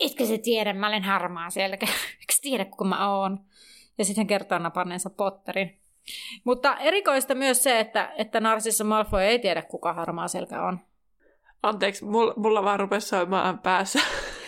etkö 0.00 0.24
se 0.24 0.38
tiedä, 0.38 0.72
mä 0.72 0.88
olen 0.88 1.02
harmaa 1.02 1.50
selkä, 1.50 1.86
eikö 2.20 2.34
tiedä, 2.42 2.64
kuka 2.64 2.84
mä 2.84 3.18
oon. 3.18 3.40
Ja 3.98 4.04
sitten 4.04 4.26
kertoo 4.26 4.58
napanneensa 4.58 5.10
Potterin. 5.10 5.78
Mutta 6.44 6.76
erikoista 6.76 7.34
myös 7.34 7.62
se, 7.62 7.80
että, 7.80 8.12
että 8.16 8.40
Narsissa 8.40 8.84
Malfoy 8.84 9.22
ei 9.22 9.38
tiedä, 9.38 9.62
kuka 9.62 9.92
harmaa 9.92 10.28
selkä 10.28 10.62
on. 10.62 10.78
Anteeksi, 11.62 12.04
mulla, 12.04 12.34
mulla 12.36 12.64
vaan 12.64 12.80
rupesi 12.80 13.08
soimaan 13.08 13.58
päässä. 13.58 13.98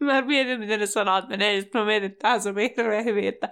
Mä 0.00 0.22
mietin, 0.22 0.60
miten 0.60 0.80
ne 0.80 0.86
sanat 0.86 1.28
menee, 1.28 1.54
ja 1.54 1.60
sitten 1.60 1.80
mä 1.80 1.86
mietin, 1.86 2.10
että 2.10 2.22
tämä 2.22 2.38
sopii 2.38 2.74
hirveän 2.76 3.04
hyvin, 3.04 3.28
että 3.28 3.48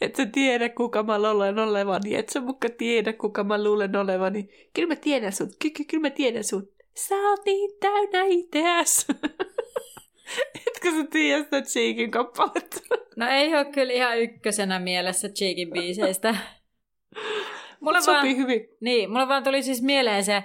et 0.00 0.16
sä 0.16 0.26
tiedä, 0.26 0.68
kuka 0.68 1.02
mä 1.02 1.22
luulen 1.22 1.58
olevani, 1.58 2.14
et 2.14 2.28
sä 2.28 2.40
muka 2.40 2.68
tiedä, 2.68 3.12
kuka 3.12 3.44
mä 3.44 3.64
luulen 3.64 3.96
olevani. 3.96 4.48
Kyllä 4.74 4.88
mä 4.88 4.96
tiedän 4.96 5.32
sut, 5.32 5.50
ky- 5.58 5.84
kyllä 5.84 6.00
mä 6.02 6.10
tiedän 6.10 6.44
sut. 6.44 6.72
Sä 6.94 7.14
oot 7.14 7.40
niin 7.46 7.70
täynnä 7.80 8.24
itseäs. 8.28 9.06
Etkö 10.66 10.90
sä 10.90 11.06
tiedä 11.10 11.42
sitä 11.44 11.62
Cheekin 11.62 12.10
kappaletta? 12.10 12.80
No 13.16 13.26
ei 13.30 13.54
ole 13.54 13.64
kyllä 13.64 13.92
ihan 13.92 14.18
ykkösenä 14.18 14.78
mielessä 14.78 15.28
Cheekin 15.28 15.70
biiseistä. 15.70 16.36
Mulle 17.80 18.00
Sopii 18.00 18.14
vaan, 18.22 18.36
hyvin. 18.36 18.68
niin, 18.80 19.10
mulle 19.10 19.28
vaan 19.28 19.44
tuli 19.44 19.62
siis 19.62 19.82
mieleen 19.82 20.24
se, 20.24 20.44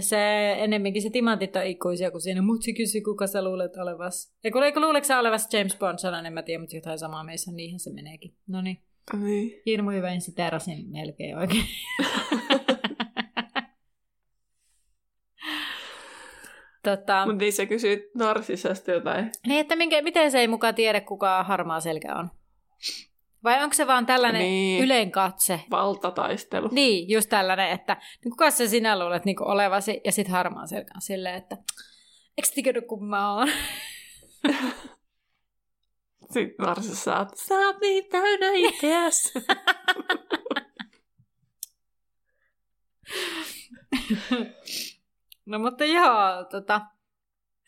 se 0.00 0.52
ennemminkin 0.58 1.02
se 1.02 1.10
timantit 1.10 1.56
on 1.56 1.66
ikuisia, 1.66 2.10
kun 2.10 2.20
siinä 2.20 2.42
mutsi 2.42 2.74
kysyi, 2.74 3.00
kuka 3.00 3.26
sä 3.26 3.44
luulet 3.44 3.76
olevas. 3.76 4.34
Ja 4.44 4.50
kun 4.50 4.62
eikö 4.62 4.80
luuleeko 4.80 5.04
sä 5.06 5.18
olevas 5.18 5.48
James 5.54 5.76
Bond 5.78 5.98
sanan, 5.98 6.26
en 6.26 6.32
mä 6.32 6.42
tiedä, 6.42 6.60
mutta 6.60 6.76
jotain 6.76 6.98
samaa 6.98 7.24
meissä, 7.24 7.52
niinhän 7.52 7.80
se 7.80 7.92
meneekin. 7.92 8.34
No 8.46 8.60
niin, 8.62 8.78
Niin. 9.22 9.62
hirmu 9.66 9.90
hyvä, 9.90 10.10
en 10.10 10.20
siterasin 10.20 10.90
melkein 10.90 11.38
oikein. 11.38 11.64
tota, 16.84 17.26
Mutta 17.26 17.38
niin 17.44 17.52
sä 17.52 17.66
kysyit 17.66 18.00
Narsisasta 18.14 18.90
jotain. 18.90 19.30
niin, 19.46 19.60
että 19.60 19.76
minkä, 19.76 20.02
miten 20.02 20.30
se 20.30 20.38
ei 20.38 20.48
mukaan 20.48 20.74
tiedä, 20.74 21.00
kuka 21.00 21.42
harmaa 21.44 21.80
selkä 21.80 22.14
on? 22.16 22.30
Vai 23.48 23.62
onko 23.62 23.74
se 23.74 23.86
vaan 23.86 24.06
tällainen 24.06 24.42
Niin. 24.42 24.84
ylenkatse? 24.84 25.60
Valtataistelu. 25.70 26.68
Niin, 26.72 27.10
just 27.10 27.28
tällainen, 27.28 27.70
että 27.70 27.96
niin 28.24 28.30
kuka 28.30 28.50
sä 28.50 28.68
sinä 28.68 28.98
luulet 28.98 29.24
niin 29.24 29.42
olevasi, 29.42 30.00
ja 30.04 30.12
sitten 30.12 30.32
harmaa 30.34 30.66
selkä 30.66 30.92
on 30.96 31.00
silleen, 31.02 31.34
että 31.34 31.56
eikö 32.38 32.48
tiedä, 32.54 32.80
kun 32.80 33.04
mä 33.04 33.34
oon? 33.34 33.48
Sitten 36.32 36.66
Narsis 36.66 37.04
sä 37.04 37.18
oot, 37.18 37.28
sä 37.36 37.54
oot 37.54 37.80
niin 37.80 38.04
täynnä 38.10 38.46
itseäs. 38.54 39.32
No 45.46 45.58
mutta 45.58 45.84
joo, 45.84 46.44
tota... 46.50 46.80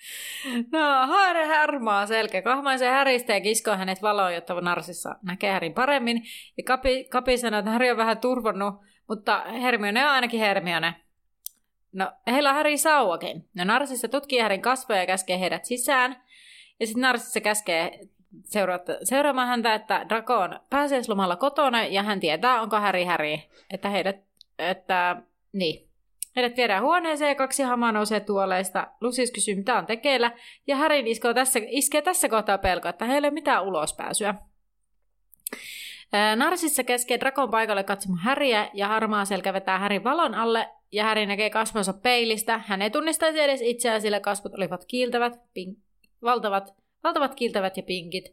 No, 0.73 1.07
haare 1.07 1.47
harmaa 1.47 2.07
selkä. 2.07 2.43
Kahmaisen 2.43 2.91
häristä 2.91 3.33
ja 3.33 3.41
kiskoo 3.41 3.77
hänet 3.77 4.03
valoon, 4.03 4.35
jotta 4.35 4.61
Narsissa 4.61 5.17
näkee 5.23 5.53
Härin 5.53 5.75
paremmin. 5.75 6.23
Ja 6.57 6.63
Kapi, 6.65 7.05
Kapi 7.05 7.39
sanoo, 7.39 7.59
että 7.59 7.71
Häri 7.71 7.91
on 7.91 7.97
vähän 7.97 8.19
turvonnut, 8.19 8.75
mutta 9.09 9.41
Hermione 9.41 10.05
on 10.05 10.11
ainakin 10.11 10.41
Hermione. 10.41 10.95
No, 11.93 12.13
heillä 12.27 12.49
on 12.49 12.57
Härin 12.57 12.79
sauvakin. 12.79 13.49
No, 13.55 13.65
Narsissa 13.65 14.09
tutkii 14.09 14.39
Härin 14.41 14.63
kasvoja 14.63 15.01
ja 15.01 15.07
käskee 15.07 15.41
heidät 15.41 15.65
sisään. 15.65 16.23
Ja 16.81 16.87
sitten 16.87 17.03
Narsissa 17.03 17.41
käskee 17.41 18.01
seuraata, 18.45 18.93
seuraamaan 19.03 19.49
häntä, 19.49 19.75
että 19.75 20.07
Draco 20.09 20.37
on 20.37 20.61
pääsiäislomalla 20.71 21.37
kotona 21.37 21.85
ja 21.85 22.03
hän 22.03 22.21
tietää, 22.21 22.61
onko 22.61 22.77
Häri 22.77 23.05
Häri. 23.05 23.43
Että 23.71 23.89
heidät, 23.89 24.17
että 24.59 25.23
niin, 25.53 25.90
Heidät 26.37 26.57
viedään 26.57 26.83
huoneeseen 26.83 27.29
ja 27.29 27.35
kaksi 27.35 27.63
hamaa 27.63 27.93
nousee 27.93 28.21
tuoleista. 28.21 28.87
Lucius 29.01 29.31
kysyy, 29.31 29.55
mitä 29.55 29.79
on 29.79 29.87
tekeillä, 29.87 30.33
ja 30.67 30.77
Harry 30.77 31.03
iskee 31.05 31.35
tässä, 31.35 31.61
iskee 31.69 32.03
tässä 32.03 32.29
kohtaa 32.29 32.59
pelko, 32.59 32.89
että 32.89 33.05
heillä 33.05 33.27
ei 33.27 33.29
ole 33.29 33.35
mitään 33.35 33.65
ulospääsyä. 33.65 34.35
Ää, 36.13 36.37
Narsissa 36.37 36.85
keskee 36.85 37.21
Drakon 37.21 37.51
paikalle 37.51 37.85
katsomaan 37.85 38.23
Häriä, 38.23 38.71
ja 38.75 38.89
harmaa 38.89 39.25
selkä 39.25 39.53
vetää 39.53 39.79
Härin 39.79 40.05
valon 40.05 40.35
alle, 40.35 40.69
ja 40.93 41.05
Häri 41.05 41.27
näkee 41.27 41.51
kasvonsa 41.51 41.93
peilistä. 41.93 42.59
Hän 42.67 42.83
ei 42.83 42.91
tunnistaisi 42.91 43.41
edes 43.41 43.61
itseään, 43.63 44.01
sillä 44.01 44.21
kasvot 44.21 44.55
olivat 44.55 44.85
kiiltävät, 44.85 45.33
pink, 45.55 45.79
valtavat, 46.23 46.75
valtavat 47.05 47.35
kiiltävät 47.35 47.77
ja 47.77 47.83
pinkit. 47.83 48.25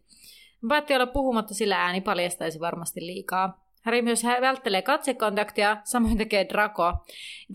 Päätti 0.70 0.96
olla 0.96 1.08
puhumatta, 1.08 1.54
sillä 1.54 1.84
ääni 1.84 2.02
paljastaisi 2.02 2.60
varmasti 2.60 3.06
liikaa. 3.06 3.67
Harry 3.88 4.02
myös 4.02 4.24
välttelee 4.24 4.82
katsekontaktia, 4.82 5.78
samoin 5.84 6.18
tekee 6.18 6.46
Draco. 6.50 6.94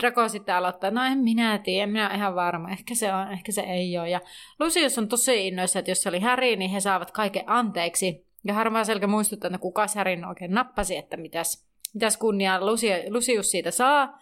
Draco 0.02 0.28
sitten 0.28 0.54
aloittaa, 0.54 0.90
no 0.90 1.04
en 1.04 1.18
minä 1.18 1.58
tiedä, 1.58 1.86
minä 1.86 2.06
olen 2.06 2.18
ihan 2.18 2.34
varma, 2.34 2.70
ehkä 2.70 2.94
se 2.94 3.14
on, 3.14 3.32
ehkä 3.32 3.52
se 3.52 3.60
ei 3.60 3.98
ole. 3.98 4.10
Ja 4.10 4.20
Lucius 4.60 4.98
on 4.98 5.08
tosi 5.08 5.48
innoissa, 5.48 5.78
että 5.78 5.90
jos 5.90 6.02
se 6.02 6.08
oli 6.08 6.20
Harry, 6.20 6.56
niin 6.56 6.70
he 6.70 6.80
saavat 6.80 7.10
kaiken 7.10 7.44
anteeksi. 7.46 8.26
Ja 8.44 8.54
harmaa 8.54 8.84
selkä 8.84 9.06
muistuttaa, 9.06 9.48
että 9.48 9.58
kuka 9.58 9.86
Harryn 9.96 10.24
oikein 10.24 10.50
nappasi, 10.50 10.96
että 10.96 11.16
mitäs, 11.16 11.66
mitäs 11.94 12.16
kunniaa 12.16 12.60
Luci- 12.60 13.10
Lucius 13.10 13.50
siitä 13.50 13.70
saa. 13.70 14.18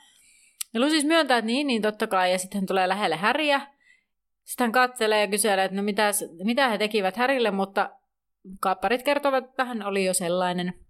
Ja 0.75 0.81
Lucius 0.81 1.05
myöntää, 1.05 1.39
että 1.39 1.47
niin, 1.47 1.67
niin 1.67 1.83
totta 1.83 2.07
kai, 2.07 2.33
ja 2.33 2.39
sitten 2.39 2.67
tulee 2.67 2.89
lähelle 2.89 3.17
Häriä. 3.17 3.61
Sitten 4.45 4.65
hän 4.65 4.73
katselee 4.73 5.21
ja 5.21 5.27
kyselee, 5.27 5.65
että 5.65 5.77
no 5.77 5.83
mitäs, 5.83 6.25
mitä 6.45 6.69
he 6.69 6.79
tekivät 6.79 7.17
Härille, 7.17 7.51
mutta 7.51 7.91
kaapparit 8.61 9.03
kertovat, 9.03 9.45
että 9.45 9.65
hän 9.65 9.87
oli 9.87 10.05
jo 10.05 10.15
sellainen. 10.15 10.90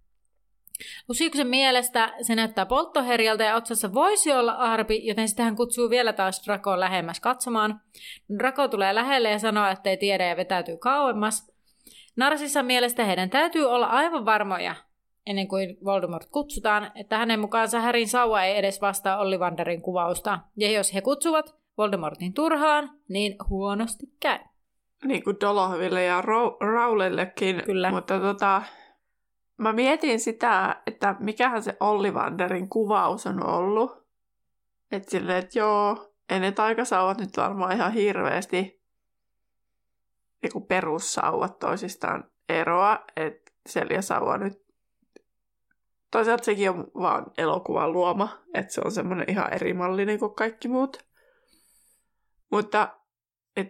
Lusiuksen 1.09 1.47
mielestä 1.47 2.13
se 2.21 2.35
näyttää 2.35 2.65
polttoherjalta 2.65 3.43
ja 3.43 3.55
otsassa 3.55 3.93
voisi 3.93 4.31
olla 4.31 4.51
arpi, 4.51 5.07
joten 5.07 5.27
sitten 5.27 5.45
hän 5.45 5.55
kutsuu 5.55 5.89
vielä 5.89 6.13
taas 6.13 6.43
Dracoon 6.47 6.79
lähemmäs 6.79 7.19
katsomaan. 7.19 7.81
Draco 8.37 8.67
tulee 8.67 8.95
lähelle 8.95 9.29
ja 9.31 9.39
sanoo, 9.39 9.67
että 9.67 9.89
ei 9.89 9.97
tiedä 9.97 10.27
ja 10.27 10.37
vetäytyy 10.37 10.77
kauemmas. 10.77 11.51
Narsissa 12.15 12.63
mielestä 12.63 13.05
heidän 13.05 13.29
täytyy 13.29 13.65
olla 13.65 13.85
aivan 13.85 14.25
varmoja, 14.25 14.75
ennen 15.25 15.47
kuin 15.47 15.77
Voldemort 15.85 16.25
kutsutaan, 16.25 16.91
että 16.95 17.17
hänen 17.17 17.39
mukaansa 17.39 17.79
Härin 17.79 18.07
sauva 18.07 18.43
ei 18.43 18.57
edes 18.57 18.81
vastaa 18.81 19.17
Ollivanderin 19.17 19.81
kuvausta. 19.81 20.39
Ja 20.57 20.71
jos 20.71 20.93
he 20.93 21.01
kutsuvat 21.01 21.55
Voldemortin 21.77 22.33
turhaan, 22.33 22.89
niin 23.09 23.35
huonosti 23.49 24.05
käy. 24.19 24.39
Niin 25.05 25.23
kuin 25.23 25.37
Dolohoville 25.41 26.03
ja 26.03 26.21
Rau- 26.21 26.57
Raulellekin. 26.73 27.61
Kyllä. 27.65 27.91
Mutta 27.91 28.19
tota, 28.19 28.61
mä 29.61 29.73
mietin 29.73 30.19
sitä, 30.19 30.81
että 30.87 31.15
mikähän 31.19 31.63
se 31.63 31.77
Ollivanderin 31.79 32.69
kuvaus 32.69 33.27
on 33.27 33.45
ollut. 33.45 34.07
Että 34.91 35.11
silleen, 35.11 35.37
että 35.37 35.59
joo, 35.59 36.13
ei 36.29 36.39
ne 36.39 36.51
taikasauvat 36.51 37.17
nyt 37.17 37.37
varmaan 37.37 37.75
ihan 37.75 37.91
hirveästi 37.91 38.81
niin 40.43 40.65
perussauvat 40.67 41.59
toisistaan 41.59 42.23
eroa. 42.49 43.03
Että 43.15 43.51
Selja-sauva 43.67 44.37
nyt 44.37 44.61
Toisaalta 46.11 46.43
sekin 46.43 46.69
on 46.69 46.91
vaan 46.95 47.25
elokuvan 47.37 47.91
luoma, 47.91 48.37
että 48.53 48.73
se 48.73 48.81
on 48.85 48.91
semmoinen 48.91 49.29
ihan 49.29 49.53
eri 49.53 49.73
mallinen 49.73 50.19
kuin 50.19 50.35
kaikki 50.35 50.67
muut. 50.67 51.05
Mutta 52.51 52.97
et, 53.55 53.67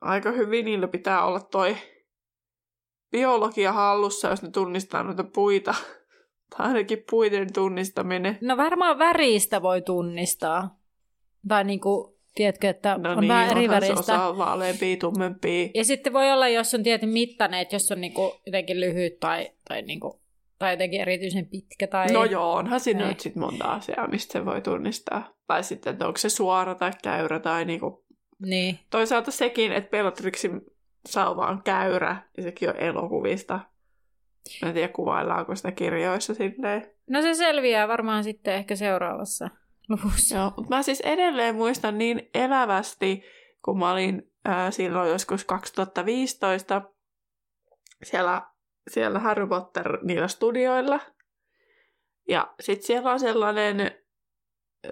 aika 0.00 0.30
hyvin 0.30 0.64
niillä 0.64 0.88
pitää 0.88 1.24
olla 1.24 1.40
toi 1.40 1.76
biologia 3.12 3.72
hallussa, 3.72 4.28
jos 4.28 4.42
ne 4.42 4.50
tunnistaa 4.50 5.02
noita 5.02 5.24
puita. 5.24 5.74
Tai 6.56 6.66
ainakin 6.66 7.04
puiden 7.10 7.52
tunnistaminen. 7.52 8.38
No 8.40 8.56
varmaan 8.56 8.98
väristä 8.98 9.62
voi 9.62 9.82
tunnistaa. 9.82 10.78
Tai 11.48 11.64
niinku, 11.64 12.18
tiedätkö, 12.34 12.68
että 12.68 12.98
No 12.98 13.10
on 13.12 13.20
niin, 13.20 13.28
vähän 13.28 13.50
eri 13.50 13.68
väristä. 13.68 14.00
osa 14.00 14.28
on 14.28 14.38
vaaleampia, 14.38 14.96
tummempia. 14.96 15.68
Ja 15.74 15.84
sitten 15.84 16.12
voi 16.12 16.32
olla, 16.32 16.48
jos 16.48 16.74
on 16.74 16.82
tietyn 16.82 17.08
mittainen, 17.08 17.60
että 17.60 17.74
jos 17.74 17.92
on 17.92 18.00
niinku 18.00 18.34
jotenkin 18.46 18.80
lyhyt 18.80 19.20
tai, 19.20 19.50
tai, 19.68 19.82
niinku, 19.82 20.20
tai 20.58 20.72
jotenkin 20.72 21.00
erityisen 21.00 21.46
pitkä. 21.46 21.86
Tai... 21.86 22.06
No 22.12 22.24
joo, 22.24 22.52
onhan 22.52 22.80
siinä 22.80 23.02
Ei. 23.02 23.08
nyt 23.08 23.20
sit 23.20 23.36
monta 23.36 23.64
asiaa, 23.64 24.08
mistä 24.08 24.32
se 24.32 24.44
voi 24.44 24.60
tunnistaa. 24.60 25.34
Tai 25.46 25.64
sitten, 25.64 25.92
että 25.92 26.06
onko 26.06 26.18
se 26.18 26.28
suora 26.28 26.74
tai 26.74 26.92
käyrä 27.02 27.38
tai 27.40 27.64
niinku... 27.64 28.04
Niin. 28.38 28.78
Toisaalta 28.90 29.30
sekin, 29.30 29.72
että 29.72 29.90
Bellatrixin 29.90 30.60
sauva 31.06 31.46
on 31.46 31.62
käyrä, 31.62 32.16
ja 32.36 32.42
sekin 32.42 32.68
on 32.68 32.76
elokuvista. 32.76 33.60
Mä 34.62 34.68
en 34.68 34.74
tiedä, 34.74 34.92
kuvaillaanko 34.92 35.56
sitä 35.56 35.72
kirjoissa 35.72 36.34
silleen. 36.34 36.90
No 37.10 37.22
se 37.22 37.34
selviää 37.34 37.88
varmaan 37.88 38.24
sitten 38.24 38.54
ehkä 38.54 38.76
seuraavassa 38.76 39.48
luvussa. 39.88 40.36
Joo, 40.36 40.52
mutta 40.56 40.76
mä 40.76 40.82
siis 40.82 41.00
edelleen 41.00 41.54
muistan 41.54 41.98
niin 41.98 42.30
elävästi, 42.34 43.22
kun 43.64 43.78
mä 43.78 43.92
olin 43.92 44.32
ää, 44.44 44.70
silloin 44.70 45.10
joskus 45.10 45.44
2015 45.44 46.82
siellä, 48.02 48.42
siellä 48.90 49.18
Harry 49.18 49.46
Potter 49.46 49.98
niillä 50.02 50.28
studioilla. 50.28 51.00
Ja 52.28 52.54
sitten 52.60 52.86
siellä 52.86 53.12
on 53.12 53.20
sellainen, 53.20 53.98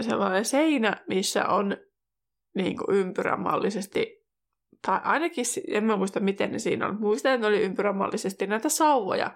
sellainen 0.00 0.44
seinä, 0.44 0.96
missä 1.08 1.48
on 1.48 1.76
niin 2.54 2.76
kuin 2.76 2.96
ympyrämallisesti, 2.96 4.19
tai 4.86 5.00
ainakin, 5.02 5.44
en 5.68 5.84
mä 5.84 5.96
muista 5.96 6.20
miten 6.20 6.52
ne 6.52 6.58
siinä 6.58 6.86
on, 6.86 7.00
muistan, 7.00 7.32
että 7.32 7.48
ne 7.48 7.54
oli 7.54 7.62
ympyrämallisesti 7.62 8.46
näitä 8.46 8.68
sauvoja. 8.68 9.30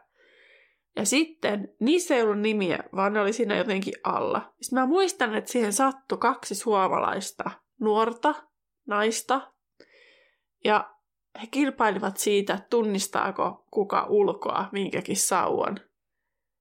Ja 0.97 1.05
sitten 1.05 1.75
niissä 1.81 2.15
ei 2.15 2.23
ollut 2.23 2.41
nimiä, 2.41 2.79
vaan 2.97 3.13
ne 3.13 3.21
oli 3.21 3.33
siinä 3.33 3.57
jotenkin 3.57 3.95
alla. 4.05 4.55
Sitten 4.61 4.79
mä 4.79 4.87
muistan, 4.87 5.35
että 5.35 5.53
siihen 5.53 5.73
sattui 5.73 6.19
kaksi 6.19 6.55
suomalaista 6.55 7.51
nuorta 7.81 8.35
naista. 8.87 9.53
Ja 10.65 10.95
he 11.43 11.47
kilpailivat 11.51 12.17
siitä, 12.17 12.59
tunnistaako 12.71 13.67
kuka 13.71 14.07
ulkoa 14.09 14.69
minkäkin 14.73 15.17
sauvan. 15.17 15.81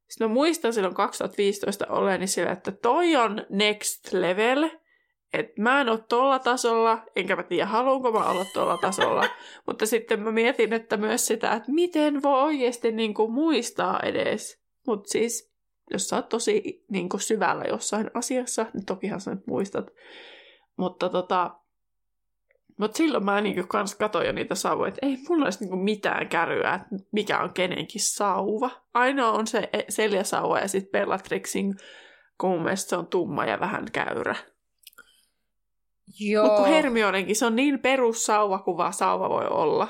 Sitten 0.07 0.27
mä 0.27 0.33
muistan 0.33 0.73
silloin 0.73 0.95
2015 0.95 1.85
olleeni 1.89 2.27
sillä, 2.27 2.51
että 2.51 2.71
toi 2.71 3.15
on 3.15 3.45
next 3.49 4.13
level, 4.13 4.69
että 5.33 5.61
mä 5.61 5.81
en 5.81 5.89
ole 5.89 5.99
tuolla 6.09 6.39
tasolla, 6.39 7.03
enkä 7.15 7.35
mä 7.35 7.43
tiedä 7.43 7.65
haluanko 7.65 8.11
mä 8.11 8.25
olla 8.25 8.45
tuolla 8.53 8.77
tasolla, 8.77 9.29
mutta 9.67 9.85
sitten 9.85 10.23
mä 10.23 10.31
mietin, 10.31 10.73
että 10.73 10.97
myös 10.97 11.27
sitä, 11.27 11.51
että 11.51 11.71
miten 11.71 12.21
voi 12.21 12.41
oikeasti 12.43 12.91
niin 12.91 13.13
kuin 13.13 13.31
muistaa 13.31 13.99
edes. 13.99 14.63
Mutta 14.87 15.09
siis, 15.09 15.53
jos 15.91 16.09
sä 16.09 16.15
oot 16.15 16.29
tosi 16.29 16.83
niin 16.89 17.09
kuin 17.09 17.21
syvällä 17.21 17.63
jossain 17.69 18.11
asiassa, 18.13 18.65
niin 18.73 18.85
tokihan 18.85 19.21
sä 19.21 19.31
nyt 19.31 19.47
muistat. 19.47 19.91
Mutta 20.77 21.09
tota, 21.09 21.55
mutta 22.77 22.97
silloin 22.97 23.25
mä 23.25 23.41
niinku 23.41 23.67
kans 23.67 23.95
katoin 23.95 24.27
jo 24.27 24.31
niitä 24.31 24.55
sauvoja, 24.55 24.87
että 24.87 25.05
ei 25.05 25.17
mulla 25.29 25.45
olisi 25.45 25.59
niinku 25.59 25.75
mitään 25.75 26.29
kärryä, 26.29 26.73
että 26.73 27.05
mikä 27.11 27.39
on 27.39 27.53
kenenkin 27.53 28.01
sauva. 28.01 28.69
Ainoa 28.93 29.31
on 29.31 29.47
se 29.47 29.69
seljäsauva 29.89 30.59
ja 30.59 30.67
sitten 30.67 30.91
Bellatrixin, 30.91 31.75
kun 32.37 32.49
mun 32.49 32.63
mielestä 32.63 32.89
se 32.89 32.95
on 32.95 33.07
tumma 33.07 33.45
ja 33.45 33.59
vähän 33.59 33.85
käyrä. 33.91 34.35
Joo. 36.19 36.45
Mutta 36.45 36.61
kun 36.61 36.69
Hermionenkin, 36.69 37.35
se 37.35 37.45
on 37.45 37.55
niin 37.55 37.79
perussauva 37.79 38.59
kuin 38.59 38.77
vaan 38.77 38.93
sauva 38.93 39.29
voi 39.29 39.47
olla. 39.47 39.87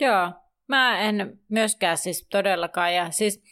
Joo. 0.00 0.32
Mä 0.68 0.98
en 0.98 1.40
myöskään 1.48 1.96
siis 1.96 2.26
todellakaan. 2.30 2.94
Ja 2.94 3.10
siis 3.10 3.42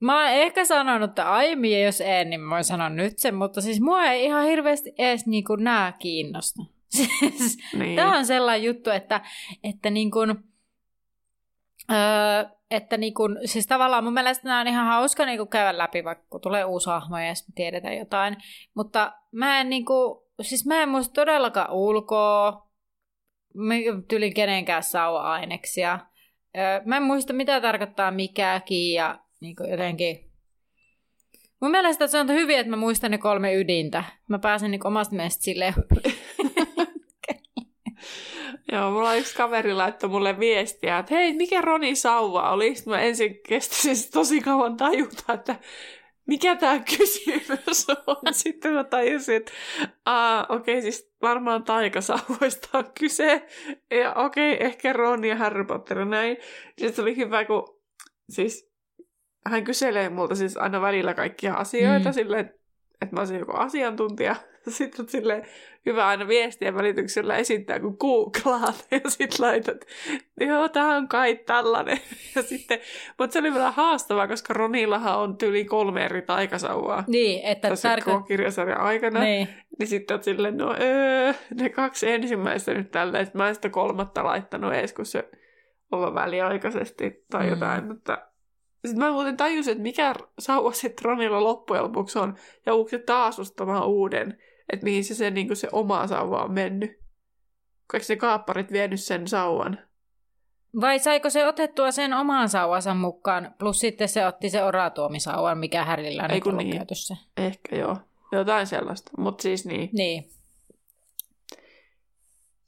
mä 0.00 0.20
oon 0.20 0.32
ehkä 0.32 0.64
sanonut 0.64 1.10
että 1.10 1.32
aiemmin, 1.32 1.72
ja 1.72 1.84
jos 1.84 2.00
en, 2.00 2.30
niin 2.30 2.40
mä 2.40 2.50
voin 2.54 2.64
sanoa 2.64 2.88
nyt 2.88 3.18
sen, 3.18 3.34
mutta 3.34 3.60
siis 3.60 3.80
mua 3.80 4.04
ei 4.04 4.24
ihan 4.24 4.44
hirveästi 4.44 4.92
edes 4.98 5.26
niinku 5.26 5.56
nää 5.56 5.92
kiinnosta. 5.92 6.62
Siis, 6.92 7.58
Niin. 7.78 7.96
Tämä 7.96 8.18
on 8.18 8.26
sellainen 8.26 8.64
juttu, 8.64 8.90
että, 8.90 9.20
että 9.64 9.90
niin 9.90 10.10
kuin, 10.10 10.30
öö, 11.90 12.44
että 12.70 12.96
niin 12.96 13.14
kuin, 13.14 13.38
siis 13.44 13.66
tavallaan 13.66 14.04
mun 14.04 14.12
mielestä 14.12 14.48
nämä 14.48 14.60
on 14.60 14.68
ihan 14.68 14.86
hauska 14.86 15.26
niin 15.26 15.38
kuin 15.38 15.48
käydä 15.48 15.78
läpi, 15.78 16.04
vaikka 16.04 16.24
kun 16.30 16.40
tulee 16.40 16.64
uusi 16.64 16.90
hahmo 16.90 17.18
ja 17.18 17.34
sitten 17.34 17.54
tiedetään 17.54 17.96
jotain. 17.96 18.36
Mutta 18.74 19.12
mä 19.30 19.60
en 19.60 19.70
niin 19.70 19.84
kuin, 19.84 20.21
siis 20.42 20.66
mä 20.66 20.82
en 20.82 20.88
muista 20.88 21.12
todellakaan 21.12 21.72
ulkoa, 21.72 22.68
tyli 24.08 24.30
kenenkään 24.30 24.82
sauva-aineksia. 24.82 25.98
Mä 26.84 26.96
en 26.96 27.02
muista, 27.02 27.32
mitä 27.32 27.60
tarkoittaa 27.60 28.10
mikäkin 28.10 28.94
ja 28.94 29.18
niin 29.40 29.56
kuin 29.56 29.70
jotenkin... 29.70 30.32
Mun 31.60 31.70
mielestä 31.70 32.06
se 32.06 32.18
on 32.18 32.28
hyvin, 32.28 32.58
että 32.58 32.70
mä 32.70 32.76
muistan 32.76 33.10
ne 33.10 33.18
kolme 33.18 33.54
ydintä. 33.54 34.04
Mä 34.28 34.38
pääsen 34.38 34.70
niin 34.70 34.86
omasta 34.86 35.16
mielestä 35.16 35.42
silleen 35.42 35.74
Joo, 38.72 38.90
mulla 38.90 39.14
yksi 39.14 39.36
kaveri 39.36 39.74
laittoi 39.74 40.10
mulle 40.10 40.38
viestiä, 40.38 40.98
että 40.98 41.14
hei, 41.14 41.32
mikä 41.32 41.60
Roni 41.60 41.94
sauva 41.96 42.50
oli? 42.50 42.74
Sitten 42.74 42.92
mä 42.92 43.00
ensin 43.00 43.40
kestin 43.48 43.78
siis 43.78 44.10
tosi 44.10 44.40
kauan 44.40 44.76
tajuta, 44.76 45.32
että 45.32 45.56
mikä 46.26 46.56
tämä 46.56 46.78
kysymys 46.98 47.86
on. 48.06 48.34
Sitten 48.34 48.72
mä 48.72 48.84
tajusin, 48.84 49.36
että 49.36 49.52
okei, 50.48 50.78
okay, 50.78 50.82
siis 50.82 51.12
varmaan 51.22 51.64
taikasauvoista 51.64 52.78
on 52.78 52.84
kyse. 52.98 53.46
Ja 53.90 54.14
okei, 54.14 54.54
okay, 54.54 54.66
ehkä 54.66 54.92
Ron 54.92 55.24
ja 55.24 55.36
Harry 55.36 55.64
Potter 55.64 55.98
ja 55.98 56.04
näin. 56.04 56.36
Sitten 56.78 57.02
oli 57.02 57.16
hyvä, 57.16 57.44
kun 57.44 57.80
siis 58.30 58.72
hän 59.46 59.64
kyselee 59.64 60.08
multa 60.08 60.34
siis 60.34 60.56
aina 60.56 60.80
välillä 60.80 61.14
kaikkia 61.14 61.54
asioita 61.54 62.08
mm. 62.08 62.12
silleen, 62.14 62.54
että 63.02 63.16
mä 63.16 63.20
olisin 63.20 63.38
joku 63.38 63.52
asiantuntija. 63.52 64.36
Sitten 64.68 65.08
sille 65.08 65.42
hyvä 65.86 66.06
aina 66.06 66.28
viestien 66.28 66.74
välityksellä 66.74 67.36
esittää, 67.36 67.80
kun 67.80 67.96
googlaat 68.00 68.86
ja 68.90 69.10
sitten 69.10 69.46
laitat, 69.46 69.84
joo, 70.40 70.68
tämä 70.68 70.96
on 70.96 71.08
kai 71.08 71.36
tällainen. 71.36 71.98
Ja 72.36 72.42
sitten, 72.42 72.80
mutta 73.18 73.32
se 73.32 73.38
oli 73.38 73.52
vielä 73.52 73.70
haastavaa, 73.70 74.28
koska 74.28 74.54
Ronillahan 74.54 75.18
on 75.18 75.36
tyyli 75.36 75.64
kolme 75.64 76.04
eri 76.04 76.22
taikasauvaa. 76.22 77.04
Niin, 77.06 77.44
että 77.44 77.68
tässä 77.68 77.88
tarko... 77.88 78.20
kirjasarjan 78.20 78.80
aikana. 78.80 79.20
Niin. 79.20 79.48
niin 79.78 79.86
sitten 79.86 80.14
oot 80.14 80.24
silleen, 80.24 80.56
no 80.56 80.76
öö, 80.80 81.32
ne 81.54 81.68
kaksi 81.68 82.10
ensimmäistä 82.10 82.74
nyt 82.74 82.90
tällä, 82.90 83.18
että 83.18 83.38
mä 83.38 83.48
en 83.48 83.54
sitä 83.54 83.68
kolmatta 83.68 84.24
laittanut 84.24 84.72
edes, 84.72 84.92
kun 84.92 85.06
se 85.06 85.28
on 85.92 86.14
väliaikaisesti 86.14 87.24
tai 87.30 87.48
jotain, 87.48 87.80
mm. 87.80 87.88
mutta 87.88 88.18
sitten 88.86 89.04
mä 89.04 89.12
muuten 89.12 89.36
tajusin, 89.36 89.72
että 89.72 89.82
mikä 89.82 90.14
sauva 90.38 90.72
sitten 90.72 91.04
Ronilla 91.04 91.44
loppujen 91.44 91.82
lopuksi 91.82 92.18
on, 92.18 92.36
ja 92.66 92.74
onko 92.74 92.88
se 92.88 92.98
taas 92.98 93.38
ostamaan 93.38 93.86
uuden, 93.86 94.38
että 94.72 94.84
mihin 94.84 95.04
se, 95.04 95.14
se, 95.14 95.30
niin 95.30 95.56
se 95.56 95.68
oma 95.72 96.06
sauva 96.06 96.42
on 96.42 96.52
mennyt. 96.52 97.02
Kaikki 97.86 98.12
ne 98.12 98.16
kaapparit 98.16 98.72
vienyt 98.72 99.00
sen 99.00 99.28
sauvan? 99.28 99.78
Vai 100.80 100.98
saiko 100.98 101.30
se 101.30 101.46
otettua 101.46 101.90
sen 101.90 102.12
oman 102.14 102.48
sauvansa 102.48 102.94
mukaan, 102.94 103.54
plus 103.58 103.78
sitten 103.78 104.08
se 104.08 104.26
otti 104.26 104.50
se 104.50 104.64
oratuomisauvan, 104.64 105.58
mikä 105.58 105.84
Härillä 105.84 106.22
on 106.22 106.30
ollut 106.46 106.64
niin. 106.64 106.76
käytössä. 106.76 107.16
Ehkä 107.36 107.76
joo, 107.76 107.96
jotain 108.32 108.66
sellaista, 108.66 109.10
mutta 109.18 109.42
siis 109.42 109.66
niin. 109.66 109.90
Niin. 109.92 110.30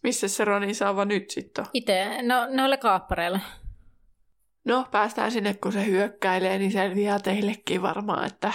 Missä 0.02 0.28
se 0.28 0.44
Ronin 0.44 0.74
sauva 0.74 1.04
nyt 1.04 1.30
sitten 1.30 1.64
on? 1.64 1.70
Itse, 1.72 2.22
no 2.22 2.46
noille 2.50 2.76
kaappareilla. 2.76 3.40
No, 4.64 4.86
päästään 4.90 5.30
sinne, 5.30 5.54
kun 5.54 5.72
se 5.72 5.86
hyökkäilee, 5.86 6.58
niin 6.58 6.72
selviää 6.72 7.18
teillekin 7.18 7.82
varmaan, 7.82 8.26
että 8.26 8.52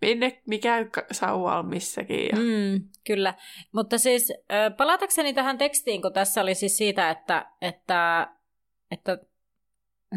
minne, 0.00 0.42
mikä 0.46 0.86
sauva 1.12 1.58
on 1.58 1.66
missäkin. 1.66 2.26
Ja... 2.32 2.36
Mm, 2.36 2.88
kyllä, 3.06 3.34
mutta 3.72 3.98
siis 3.98 4.32
palatakseni 4.76 5.34
tähän 5.34 5.58
tekstiin, 5.58 6.02
kun 6.02 6.12
tässä 6.12 6.40
oli 6.40 6.54
siis 6.54 6.76
siitä, 6.76 7.10
että, 7.10 7.46
että, 7.60 8.28
että 8.90 9.18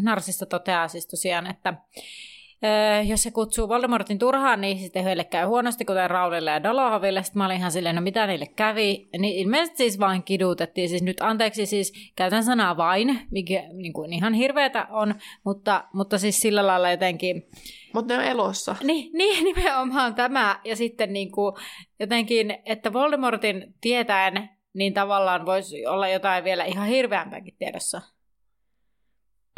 Narsista 0.01 0.45
toteaa 0.45 0.87
siis 0.87 1.07
tosiaan, 1.07 1.47
että 1.47 1.73
Öö, 2.65 3.01
jos 3.01 3.23
se 3.23 3.31
kutsuu 3.31 3.69
Voldemortin 3.69 4.19
turhaan, 4.19 4.61
niin 4.61 4.77
sitten 4.79 5.03
heille 5.03 5.23
käy 5.23 5.45
huonosti, 5.45 5.85
kuten 5.85 6.09
Raulille 6.09 6.51
ja 6.51 6.63
Dolohoville. 6.63 7.23
Sitten 7.23 7.39
mä 7.39 7.45
olin 7.45 7.57
ihan 7.57 7.71
silleen, 7.71 7.95
no 7.95 8.01
mitä 8.01 8.27
niille 8.27 8.45
kävi. 8.45 9.09
Niin 9.17 9.35
ilmeisesti 9.35 9.77
siis 9.77 9.99
vain 9.99 10.23
kidutettiin. 10.23 10.89
Siis 10.89 11.03
nyt 11.03 11.17
anteeksi, 11.21 11.65
siis 11.65 12.11
käytän 12.15 12.43
sanaa 12.43 12.77
vain, 12.77 13.19
mikä 13.31 13.63
niin 13.73 13.93
kuin 13.93 14.13
ihan 14.13 14.33
hirveätä 14.33 14.87
on, 14.89 15.15
mutta, 15.43 15.83
mutta 15.93 16.17
siis 16.17 16.39
sillä 16.39 16.67
lailla 16.67 16.91
jotenkin... 16.91 17.43
Mutta 17.93 18.13
ne 18.13 18.19
on 18.19 18.25
elossa. 18.25 18.75
Niin, 18.83 19.11
niin, 19.13 19.43
nimenomaan 19.43 20.15
tämä. 20.15 20.59
Ja 20.65 20.75
sitten 20.75 21.13
niin 21.13 21.31
kuin, 21.31 21.55
jotenkin, 21.99 22.57
että 22.65 22.93
Voldemortin 22.93 23.73
tietäen, 23.81 24.49
niin 24.73 24.93
tavallaan 24.93 25.45
voisi 25.45 25.85
olla 25.85 26.07
jotain 26.07 26.43
vielä 26.43 26.65
ihan 26.65 26.87
hirveämpääkin 26.87 27.55
tiedossa. 27.59 28.01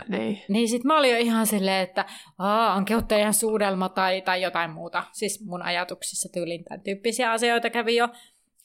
Niin. 0.08 0.41
Niin 0.47 0.69
sit 0.69 0.84
mä 0.84 0.97
olin 0.97 1.12
jo 1.12 1.17
ihan 1.17 1.47
silleen, 1.47 1.84
että 1.84 2.06
aa, 2.38 2.73
on 2.73 2.86
keuttajan 2.86 3.34
suudelma 3.34 3.89
tai, 3.89 4.21
tai 4.21 4.41
jotain 4.41 4.71
muuta. 4.71 5.03
Siis 5.12 5.45
mun 5.45 5.62
ajatuksissa 5.62 6.29
tyylin 6.34 6.63
tämän 6.63 6.82
tyyppisiä 6.82 7.32
asioita 7.32 7.69
kävi 7.69 7.95
jo. 7.95 8.08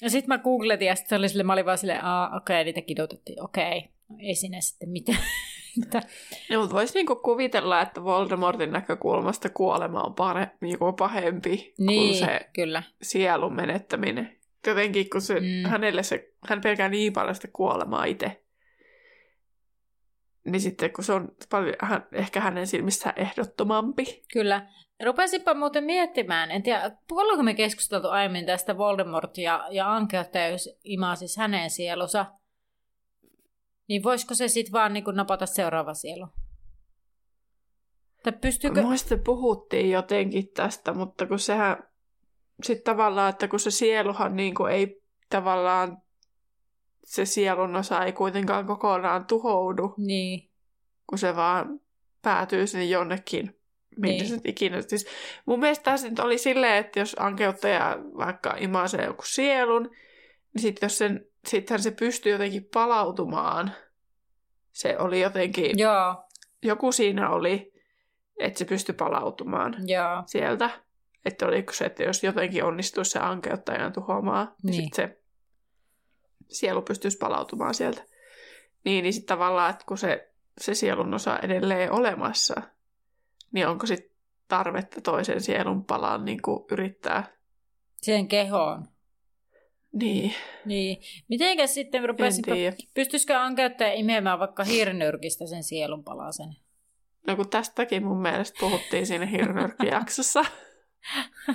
Ja 0.02 0.10
sit 0.10 0.26
mä 0.26 0.38
googletin 0.38 0.88
ja 0.88 0.96
sit 0.96 1.06
se 1.06 1.16
oli 1.16 1.28
sille, 1.28 1.42
mä 1.42 1.52
olin 1.52 1.66
vaan 1.66 1.78
silleen, 1.78 2.04
aa, 2.04 2.36
okei, 2.36 2.54
okay, 2.54 2.64
niitä 2.64 2.80
kidutettiin, 2.80 3.42
okei. 3.42 3.78
Okay. 3.78 3.90
No, 4.08 4.16
ei 4.20 4.34
sinne 4.34 4.60
sitten 4.60 4.88
mitään. 4.88 5.18
no, 6.50 6.60
mutta 6.60 6.76
voisi 6.76 6.94
niinku 6.94 7.16
kuvitella, 7.16 7.80
että 7.80 8.04
Voldemortin 8.04 8.72
näkökulmasta 8.72 9.48
kuolema 9.48 10.02
on 10.02 10.14
pare, 10.14 10.50
niinku 10.60 10.92
pahempi 10.92 11.74
niin, 11.78 12.08
kuin 12.08 12.18
se 12.18 12.40
kyllä. 12.52 12.82
sielun 13.02 13.54
menettäminen. 13.54 14.38
Jotenkin, 14.66 15.10
kun 15.10 15.20
se, 15.20 15.40
mm. 15.40 15.70
hänelle 15.70 16.02
se, 16.02 16.32
hän 16.48 16.60
pelkää 16.60 16.88
niin 16.88 17.12
paljon 17.12 17.34
sitä 17.34 17.48
kuolemaa 17.52 18.04
itse 18.04 18.42
niin 20.52 20.60
sitten 20.60 20.92
kun 20.92 21.04
se 21.04 21.12
on 21.12 21.28
paljon, 21.50 21.74
hän, 21.80 22.06
ehkä 22.12 22.40
hänen 22.40 22.66
silmissä 22.66 23.12
ehdottomampi. 23.16 24.22
Kyllä. 24.32 24.66
Rupesinpa 25.04 25.54
muuten 25.54 25.84
miettimään, 25.84 26.50
en 26.50 26.62
tiedä, 26.62 26.90
ollaanko 27.10 27.42
me 27.42 27.54
keskusteltu 27.54 28.08
aiemmin 28.08 28.46
tästä 28.46 28.78
Voldemort 28.78 29.38
ja, 29.38 29.66
ja 29.70 29.94
Ankeoteus 29.94 30.68
imaa 30.84 31.16
siis 31.16 31.36
hänen 31.36 31.70
sielunsa, 31.70 32.26
niin 33.88 34.02
voisiko 34.02 34.34
se 34.34 34.48
sitten 34.48 34.72
vaan 34.72 34.92
niin 34.92 35.04
napata 35.12 35.46
seuraava 35.46 35.94
sielu? 35.94 36.26
Tai 38.22 38.32
pystyykö... 38.40 38.82
Muista 38.82 39.16
puhuttiin 39.24 39.90
jotenkin 39.90 40.48
tästä, 40.48 40.92
mutta 40.92 41.26
kun 41.26 41.38
sehän 41.38 41.76
sitten 42.62 42.84
tavallaan, 42.84 43.30
että 43.30 43.48
kun 43.48 43.60
se 43.60 43.70
sieluhan 43.70 44.36
niin 44.36 44.54
kuin 44.54 44.72
ei 44.72 45.02
tavallaan 45.30 46.02
se 47.08 47.24
sielun 47.24 47.76
osa 47.76 48.04
ei 48.04 48.12
kuitenkaan 48.12 48.66
kokonaan 48.66 49.26
tuhoudu. 49.26 49.94
Niin. 49.96 50.50
Kun 51.06 51.18
se 51.18 51.36
vaan 51.36 51.80
päätyy 52.22 52.66
sinne 52.66 52.84
jonnekin, 52.84 53.60
minne 53.96 54.16
niin. 54.16 54.28
se 54.28 54.40
ikinä. 54.44 54.82
Siis 54.82 55.06
mun 55.46 55.60
mielestä 55.60 55.84
tässä 55.84 56.08
nyt 56.08 56.18
oli 56.18 56.38
silleen, 56.38 56.76
että 56.76 57.00
jos 57.00 57.16
ankeuttaja 57.18 57.98
vaikka 58.18 58.54
imaisee 58.58 59.04
joku 59.04 59.22
sielun, 59.26 59.82
niin 60.54 60.62
sitten 60.62 60.86
jos 60.86 60.98
sen, 60.98 61.26
sittenhän 61.46 61.82
se 61.82 61.90
pystyy 61.90 62.32
jotenkin 62.32 62.68
palautumaan. 62.74 63.72
Se 64.72 64.98
oli 64.98 65.20
jotenkin... 65.20 65.78
Joo. 65.78 66.24
Joku 66.62 66.92
siinä 66.92 67.30
oli, 67.30 67.72
että 68.38 68.58
se 68.58 68.64
pystyi 68.64 68.94
palautumaan 68.94 69.74
Joo. 69.86 70.22
sieltä. 70.26 70.70
Että 71.24 71.46
oliko 71.46 71.72
se, 71.72 71.84
että 71.84 72.02
jos 72.02 72.24
jotenkin 72.24 72.64
onnistuisi 72.64 73.10
se 73.10 73.18
ankeuttajan 73.18 73.92
tuhoamaan, 73.92 74.46
niin, 74.46 74.70
niin 74.70 74.82
sitten 74.82 75.08
se 75.08 75.17
sielu 76.50 76.82
pystyisi 76.82 77.18
palautumaan 77.18 77.74
sieltä. 77.74 78.02
Niin, 78.84 79.02
niin 79.02 79.12
sitten 79.12 79.36
tavallaan, 79.36 79.70
että 79.70 79.84
kun 79.88 79.98
se, 79.98 80.30
se 80.60 80.74
sielun 80.74 81.14
osa 81.14 81.38
edelleen 81.38 81.92
olemassa, 81.92 82.62
niin 83.52 83.68
onko 83.68 83.86
sitten 83.86 84.10
tarvetta 84.48 85.00
toisen 85.00 85.40
sielun 85.40 85.84
palaan 85.84 86.24
niin 86.24 86.42
kuin 86.42 86.64
yrittää? 86.70 87.24
Siihen 88.02 88.28
kehoon. 88.28 88.88
Niin, 89.92 90.34
Niin. 90.64 91.02
Mitenkäs 91.28 91.74
sitten 91.74 92.02
tiedä. 92.44 92.76
pystyisikö 92.94 93.38
ankäyttäjä 93.38 93.92
imemään 93.92 94.38
vaikka 94.38 94.64
hirnyrkistä 94.64 95.46
sen 95.46 95.62
sielun 95.62 96.04
palasen? 96.04 96.56
No 97.26 97.36
kun 97.36 97.48
tästäkin 97.48 98.04
mun 98.04 98.22
mielestä 98.22 98.56
puhuttiin 98.60 99.06
siinä 99.06 99.26
hirnyrkkijaksossa. 99.26 100.44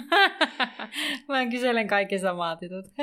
Mä 1.27 1.45
kyselen 1.51 1.87
kaikki 1.87 2.19
samaa 2.19 2.55
titut. 2.55 2.85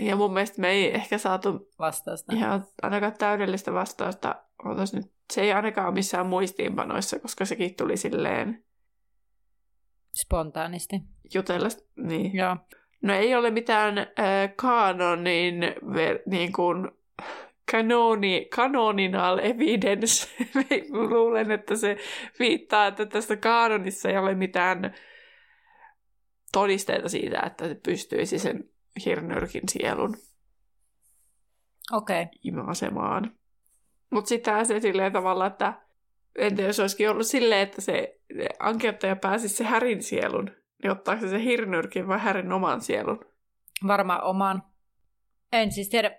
Ja 0.00 0.16
mun 0.16 0.32
mielestä 0.32 0.60
me 0.60 0.70
ei 0.70 0.94
ehkä 0.94 1.18
saatu 1.18 1.68
Vastausta. 1.78 2.32
ihan 2.32 2.66
ainakaan 2.82 3.14
täydellistä 3.18 3.72
vastausta. 3.72 4.34
Nyt. 4.92 5.12
Se 5.32 5.40
ei 5.40 5.52
ainakaan 5.52 5.86
ole 5.86 5.94
missään 5.94 6.26
muistiinpanoissa, 6.26 7.18
koska 7.18 7.44
sekin 7.44 7.74
tuli 7.74 7.96
silleen 7.96 8.64
Spontaanisti. 10.14 11.00
jutella. 11.34 11.68
Niin. 11.96 12.36
Joo. 12.36 12.56
No 13.02 13.14
ei 13.14 13.34
ole 13.34 13.50
mitään 13.50 13.98
äh, 13.98 14.06
kanonin 14.56 15.60
ver, 15.94 16.18
niin 16.26 16.52
kuin, 16.52 16.90
kanoni, 17.70 18.48
canonical 18.54 19.38
evidence. 19.38 20.28
Luulen, 21.10 21.50
että 21.50 21.76
se 21.76 21.96
viittaa, 22.38 22.86
että 22.86 23.06
tässä 23.06 23.36
kanonissa 23.36 24.08
ei 24.08 24.18
ole 24.18 24.34
mitään 24.34 24.94
todisteita 26.52 27.08
siitä, 27.08 27.42
että 27.46 27.68
se 27.68 27.74
pystyisi 27.74 28.38
sen 28.38 28.71
hirnyrkin 29.04 29.68
sielun 29.68 30.16
Okei. 31.92 32.22
Okay. 32.22 32.34
imasemaan. 32.44 33.36
Mutta 34.10 34.28
sitten 34.28 34.66
se 34.66 34.80
silleen 34.80 35.12
tavalla, 35.12 35.46
että 35.46 35.72
entä 36.36 36.62
jos 36.62 36.80
olisikin 36.80 37.10
ollut 37.10 37.26
silleen, 37.26 37.60
että 37.60 37.80
se 37.80 38.20
ankeuttaja 38.58 39.16
pääsisi 39.16 39.56
se 39.56 39.64
härin 39.64 40.02
sielun, 40.02 40.50
niin 40.82 40.90
ottaako 40.90 41.20
se 41.20 41.28
se 41.28 41.44
hirnyrkin 41.44 42.08
vai 42.08 42.18
härin 42.18 42.52
oman 42.52 42.80
sielun? 42.80 43.24
Varmaan 43.86 44.22
oman. 44.22 44.62
En 45.52 45.72
siis 45.72 45.88
tiedä, 45.88 46.18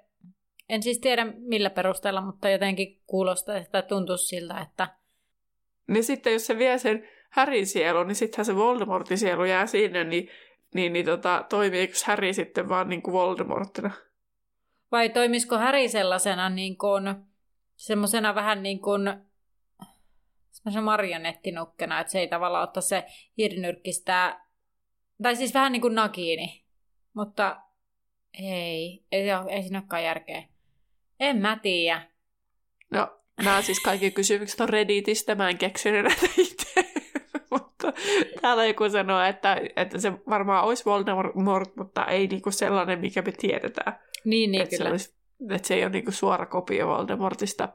en 0.69 0.83
siis 0.83 0.99
tiedä 0.99 1.25
millä 1.37 1.69
perusteella, 1.69 2.21
mutta 2.21 2.49
jotenkin 2.49 3.01
kuulostaa, 3.07 3.57
että 3.57 3.81
tuntuu 3.81 4.17
siltä, 4.17 4.59
että 4.59 4.87
Niin 5.87 6.03
sitten 6.03 6.33
jos 6.33 6.45
se 6.45 6.57
vie 6.57 6.77
sen 6.77 7.07
härin 7.29 7.67
sielun, 7.67 8.07
niin 8.07 8.15
sittenhän 8.15 8.45
se 8.45 8.55
Voldemortin 8.55 9.17
sielu 9.17 9.43
jää 9.43 9.67
sinne, 9.67 10.03
niin, 10.03 10.29
niin, 10.73 10.93
niin 10.93 11.05
tota, 11.05 11.45
toimiiko 11.49 11.93
Häri 12.05 12.33
sitten 12.33 12.69
vaan 12.69 12.89
niin 12.89 13.01
kuin 13.01 13.13
Voldemorttina? 13.13 13.91
vai 14.93 15.09
toimisiko 15.09 15.57
Häri 15.57 15.89
sellaisena 15.89 16.49
niin 16.49 16.77
kuin, 16.77 17.15
semmoisena 17.75 18.35
vähän 18.35 18.63
niin 18.63 18.79
kuin 18.79 19.01
semmoisena 20.51 20.85
marionettinukkena, 20.85 21.99
että 21.99 22.11
se 22.11 22.19
ei 22.19 22.27
tavallaan 22.27 22.63
ottaa 22.63 22.81
se 22.81 23.05
hirnyrkkistä, 23.37 24.39
tai 25.23 25.35
siis 25.35 25.53
vähän 25.53 25.71
niin 25.71 25.81
kuin 25.81 25.95
Nagini, 25.95 26.63
mutta 27.13 27.61
ei, 28.33 29.05
ei, 29.11 29.29
ei 29.49 29.61
siinä 29.61 29.79
olekaan 29.79 30.03
järkeä. 30.03 30.43
En 31.19 31.37
mä 31.37 31.59
tiedä. 31.61 32.07
No, 32.91 33.19
nämä 33.43 33.61
siis 33.61 33.79
kaikki 33.79 34.11
kysymykset 34.11 34.61
on 34.61 34.69
Redditistä, 34.69 35.35
mä 35.35 35.49
en 35.49 35.57
keksinyt 35.57 36.03
näitä 36.03 36.25
itse. 36.37 36.62
täällä 38.41 38.65
joku 38.65 38.89
sanoo, 38.89 39.21
että, 39.21 39.57
että 39.75 39.99
se 39.99 40.13
varmaan 40.29 40.63
olisi 40.63 40.85
Voldemort, 40.85 41.75
mutta 41.75 42.05
ei 42.05 42.27
niinku 42.27 42.51
sellainen, 42.51 42.99
mikä 42.99 43.21
me 43.21 43.31
tiedetään. 43.31 43.99
Niin, 44.25 44.51
niin 44.51 44.61
että, 44.61 44.75
se 44.75 44.77
kyllä. 44.77 44.91
olisi, 44.91 45.15
että 45.51 45.67
se 45.67 45.73
ei 45.73 45.83
ole 45.83 45.91
niinku 45.91 46.11
suora 46.11 46.45
kopio 46.45 46.87
Voldemortista. 46.87 47.69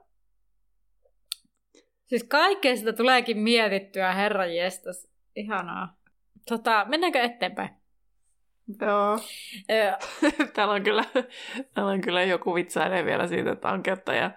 Siis 2.07 2.25
kaikkea 2.25 2.77
sitä 2.77 2.93
tuleekin 2.93 3.39
mietittyä, 3.39 4.13
herra 4.13 4.47
jestas. 4.47 5.09
Ihanaa. 5.37 5.97
Tota, 6.49 6.87
mennäänkö 6.89 7.21
eteenpäin? 7.21 7.71
Joo. 8.81 9.19
Täällä, 10.55 10.75
on 10.75 10.83
kyllä, 10.83 11.05
täällä 11.75 11.93
on 11.93 12.01
kyllä 12.01 12.23
joku 12.23 12.55
vitsailee 12.55 13.05
vielä 13.05 13.27
siitä, 13.27 13.53
että 13.53 13.69
ankeuttaja 13.69 14.31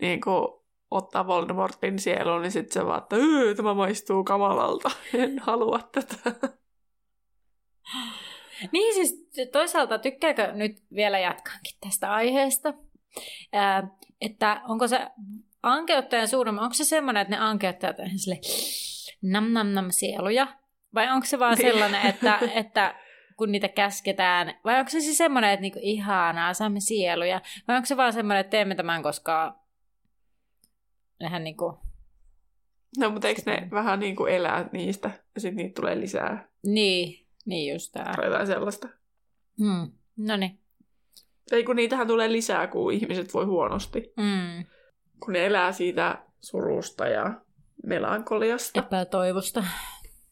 niin 0.00 0.20
kuin, 0.20 0.57
ottaa 0.90 1.26
Voldemortin 1.26 1.98
sieluun, 1.98 2.42
niin 2.42 2.52
sitten 2.52 2.72
se 2.82 2.86
vaan, 2.86 3.02
että 3.02 3.16
"Öö, 3.16 3.54
tämä 3.54 3.74
maistuu 3.74 4.24
kamalalta. 4.24 4.90
En 5.14 5.38
halua 5.38 5.78
tätä. 5.92 6.48
niin 8.72 8.94
siis 8.94 9.28
toisaalta 9.52 9.98
tykkääkö 9.98 10.52
nyt 10.52 10.82
vielä 10.94 11.18
jatkaankin 11.18 11.76
tästä 11.80 12.12
aiheesta, 12.12 12.74
ää, 13.52 13.88
että 14.20 14.60
onko 14.68 14.88
se 14.88 15.06
ankeuttajan 15.62 16.28
suurimma, 16.28 16.62
onko 16.62 16.74
se 16.74 16.84
semmoinen, 16.84 17.20
että 17.20 17.36
ne 17.36 17.42
ankeuttajat 17.42 17.98
on 17.98 18.18
sille 18.18 18.40
nam 19.22 19.52
nam 19.52 19.66
nam 19.66 19.86
sieluja, 19.90 20.46
vai 20.94 21.10
onko 21.12 21.26
se 21.26 21.38
vaan 21.38 21.58
Niin. 21.58 21.66
sellainen, 21.72 22.06
että, 22.06 22.38
että 22.54 22.94
kun 23.36 23.52
niitä 23.52 23.68
käsketään, 23.68 24.54
vai 24.64 24.78
onko 24.78 24.90
se 24.90 25.00
siis 25.00 25.18
semmoinen, 25.18 25.50
että 25.50 25.60
niinku, 25.62 25.78
ihanaa, 25.82 26.54
saamme 26.54 26.80
sieluja, 26.80 27.40
vai 27.68 27.76
onko 27.76 27.86
se 27.86 27.96
vaan 27.96 28.12
semmoinen, 28.12 28.40
että 28.40 28.50
teemme 28.50 28.74
tämän, 28.74 29.02
koska 29.02 29.58
nehän 31.20 31.44
niinku, 31.44 31.78
No, 32.98 33.10
mutta 33.10 33.28
eikö 33.28 33.42
ne 33.46 33.68
vähän 33.70 34.00
niin 34.00 34.16
kuin 34.16 34.32
elää 34.32 34.68
niistä, 34.72 35.10
ja 35.34 35.40
sitten 35.40 35.56
niitä 35.56 35.80
tulee 35.80 36.00
lisää 36.00 36.48
niin, 36.66 37.26
niin 37.46 37.72
just 37.74 37.92
tää. 37.92 38.12
tai 38.16 38.24
jotain 38.26 38.46
sellaista. 38.46 38.88
Hmm. 39.58 39.92
No 40.16 40.36
niin. 40.36 40.58
Ei 41.52 41.64
kun 41.64 41.76
niitähän 41.76 42.06
tulee 42.06 42.32
lisää, 42.32 42.66
kun 42.66 42.92
ihmiset 42.92 43.34
voi 43.34 43.44
huonosti. 43.44 44.12
Mm. 44.16 44.64
Kun 45.20 45.32
ne 45.32 45.46
elää 45.46 45.72
siitä 45.72 46.22
surusta 46.40 47.06
ja 47.08 47.40
melankoliasta. 47.86 48.78
Epätoivosta. 48.78 49.64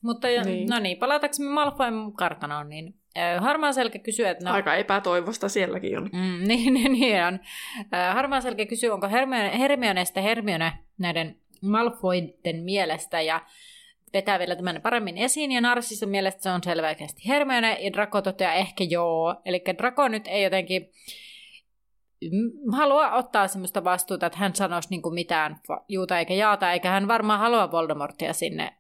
Mutta 0.02 0.28
jo, 0.30 0.42
Niin. 0.42 0.68
no 0.68 0.78
niin, 0.78 0.98
palataanko 0.98 1.36
me 1.38 1.48
Malfoyn 1.48 2.12
kartanoon, 2.12 2.68
niin 2.68 2.94
Harmaa 3.40 3.72
Selkä 3.72 3.98
kysyy, 3.98 4.26
että 4.26 4.44
no... 4.44 4.52
Aika 4.52 4.74
epätoivosta 4.74 5.48
sielläkin 5.48 5.98
on. 5.98 6.10
Mm, 6.12 6.38
niin, 6.48 6.74
niin, 6.74 6.92
niin 6.92 7.24
on. 7.24 7.40
Harmaa 8.14 8.40
Selkä 8.40 8.66
kysyy, 8.66 8.90
onko 8.90 9.08
Hermione, 9.08 9.58
Hermionesta 9.58 10.20
Hermione 10.20 10.72
näiden 10.98 11.36
Malfoyden 11.62 12.62
mielestä, 12.64 13.20
ja 13.20 13.40
vetää 14.12 14.38
vielä 14.38 14.56
tämän 14.56 14.82
paremmin 14.82 15.18
esiin, 15.18 15.52
ja 15.52 15.60
Narsissa 15.60 16.06
mielestä 16.06 16.42
se 16.42 16.50
on 16.50 16.60
selvästi 16.64 17.28
Hermione, 17.28 17.78
ja 17.80 17.92
Draco 17.92 18.22
toteaa 18.22 18.52
ehkä 18.52 18.84
joo. 18.84 19.36
Eli 19.44 19.62
Draco 19.78 20.08
nyt 20.08 20.26
ei 20.26 20.42
jotenkin 20.42 20.90
mm, 22.32 22.72
halua 22.72 23.12
ottaa 23.12 23.48
semmoista 23.48 23.84
vastuuta, 23.84 24.26
että 24.26 24.38
hän 24.38 24.54
sanoisi 24.54 24.88
niin 24.90 25.14
mitään 25.14 25.60
juuta 25.88 26.18
eikä 26.18 26.34
jaata, 26.34 26.72
eikä 26.72 26.90
hän 26.90 27.08
varmaan 27.08 27.40
halua 27.40 27.70
Voldemortia 27.70 28.32
sinne 28.32 28.76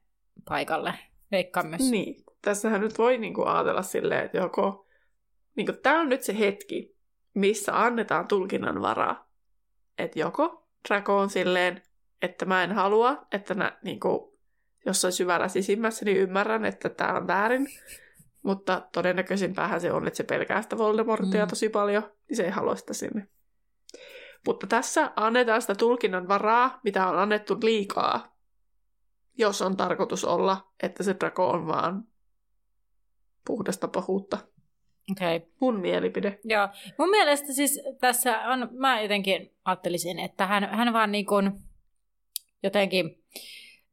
paikalle. 0.48 0.94
Veikkaan 1.32 1.66
myös. 1.66 1.90
Niin. 1.90 2.25
Tässähän 2.46 2.80
nyt 2.80 2.98
voi 2.98 3.18
niinku 3.18 3.44
ajatella 3.44 3.82
silleen, 3.82 4.24
että 4.24 4.38
joko... 4.38 4.86
Niinku, 5.56 5.72
tämä 5.72 6.00
on 6.00 6.08
nyt 6.08 6.22
se 6.22 6.38
hetki, 6.38 6.96
missä 7.34 7.82
annetaan 7.82 8.28
tulkinnan 8.28 8.82
varaa. 8.82 9.28
Että 9.98 10.18
joko 10.18 10.68
Draco 10.88 11.18
on 11.18 11.30
silleen, 11.30 11.82
että 12.22 12.44
mä 12.44 12.64
en 12.64 12.72
halua, 12.72 13.26
että 13.32 13.54
nä, 13.54 13.78
niinku, 13.82 14.38
jossain 14.86 15.12
syvällä 15.12 15.48
sisimmässä 15.48 16.04
niin 16.04 16.16
ymmärrän, 16.16 16.64
että 16.64 16.88
tämä 16.88 17.12
on 17.12 17.26
väärin. 17.26 17.66
Mutta 18.42 18.88
todennäköisimpäähän 18.92 19.80
se 19.80 19.92
on, 19.92 20.06
että 20.06 20.16
se 20.16 20.24
pelkää 20.24 20.62
sitä 20.62 20.78
Voldemortia 20.78 21.44
Mm. 21.44 21.48
tosi 21.48 21.68
paljon, 21.68 22.02
niin 22.28 22.36
se 22.36 22.44
ei 22.44 22.50
halua 22.50 22.76
sitä 22.76 22.94
sinne. 22.94 23.28
Mutta 24.46 24.66
tässä 24.66 25.12
annetaan 25.16 25.60
sitä 25.60 25.74
tulkinnan 25.74 26.28
varaa, 26.28 26.80
mitä 26.84 27.06
on 27.06 27.18
annettu 27.18 27.58
liikaa, 27.62 28.36
jos 29.38 29.62
on 29.62 29.76
tarkoitus 29.76 30.24
olla, 30.24 30.72
että 30.82 31.02
se 31.02 31.16
Draco 31.20 31.48
on 31.48 31.66
vaan 31.66 32.04
puhdasta 33.46 33.88
pahuutta. 33.88 34.38
Okay. 35.12 35.40
Mun 35.60 35.80
mielipide. 35.80 36.38
Joo. 36.44 36.68
Mun 36.98 37.10
mielestä 37.10 37.52
siis 37.52 37.80
tässä 38.00 38.38
on, 38.40 38.68
mä 38.72 39.00
jotenkin 39.00 39.54
ajattelisin, 39.64 40.18
että 40.18 40.46
hän, 40.46 40.68
hän 40.70 40.92
vaan 40.92 41.12
niin 41.12 41.26
kuin 41.26 41.52
jotenkin, 42.62 43.24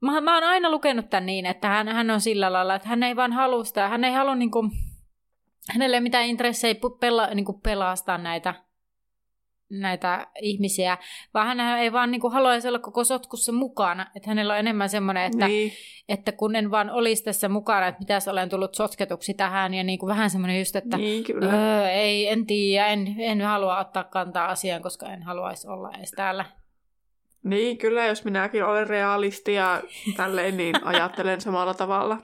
mä, 0.02 0.22
mä 0.22 0.34
oon 0.34 0.44
aina 0.44 0.72
lukenut 0.72 1.10
tämän 1.10 1.26
niin, 1.26 1.46
että 1.46 1.68
hän, 1.68 1.88
hän 1.88 2.12
on 2.12 2.22
sillä 2.22 2.54
lailla, 2.54 2.76
että 2.76 2.88
hän 2.88 3.04
ei 3.04 3.16
vaan 3.16 3.34
halua 3.34 3.64
sitä, 3.64 3.90
hän 3.90 4.04
ei 4.04 4.12
halua 4.14 4.36
niin 4.36 4.52
kuin, 4.52 4.72
hänelle 5.74 5.98
ei 5.98 6.02
mitään 6.02 6.26
intressejä 6.26 6.76
pela, 7.00 7.28
niin 7.28 7.46
kuin 7.46 7.62
pelastaa 7.62 8.18
näitä, 8.18 8.56
näitä 9.80 10.28
ihmisiä, 10.42 10.98
vaan 11.34 11.48
hän 11.58 11.80
ei 11.80 11.92
vaan 11.92 12.12
niin 12.12 12.22
kuin 12.22 12.34
haluaisi 12.34 12.68
olla 12.68 12.80
koko 12.80 13.04
sotkussa 13.04 13.52
mukana, 13.52 14.08
että 14.16 14.30
hänellä 14.30 14.54
on 14.54 14.60
enemmän 14.60 14.90
semmoinen, 14.90 15.24
että, 15.24 15.48
Niin. 15.48 15.74
että 16.10 16.32
kun 16.32 16.56
en 16.56 16.72
vaan 16.72 16.90
olisi 16.90 17.24
tässä 17.24 17.50
mukana, 17.50 17.88
että 17.88 18.00
mitäs 18.00 18.28
olen 18.28 18.50
tullut 18.50 18.76
sotketuksi 18.76 19.34
tähän, 19.34 19.74
ja 19.74 19.84
niin 19.84 20.00
kuin 20.00 20.08
vähän 20.08 20.30
semmoinen 20.30 20.60
just, 20.60 20.76
että 20.76 20.98
niin, 20.98 21.24
kyllä. 21.24 21.54
öö, 21.54 21.90
ei, 21.90 22.28
en 22.28 22.46
tiedä, 22.46 22.88
en, 22.88 23.16
en 23.20 23.42
halua 23.42 23.80
ottaa 23.80 24.04
kantaa 24.04 24.48
asiaan, 24.48 24.82
koska 24.82 25.06
en 25.06 25.24
haluaisi 25.24 25.68
olla 25.68 25.92
edes 25.98 26.12
täällä. 26.12 26.46
Niin, 27.44 27.78
kyllä, 27.78 28.06
jos 28.06 28.26
minäkin 28.26 28.64
olen 28.66 28.88
realisti 28.88 29.54
ja 29.54 29.82
tälleen, 30.18 30.58
niin 30.58 30.76
ajattelen 30.88 31.42
samalla 31.42 31.74
tavalla. 31.74 32.18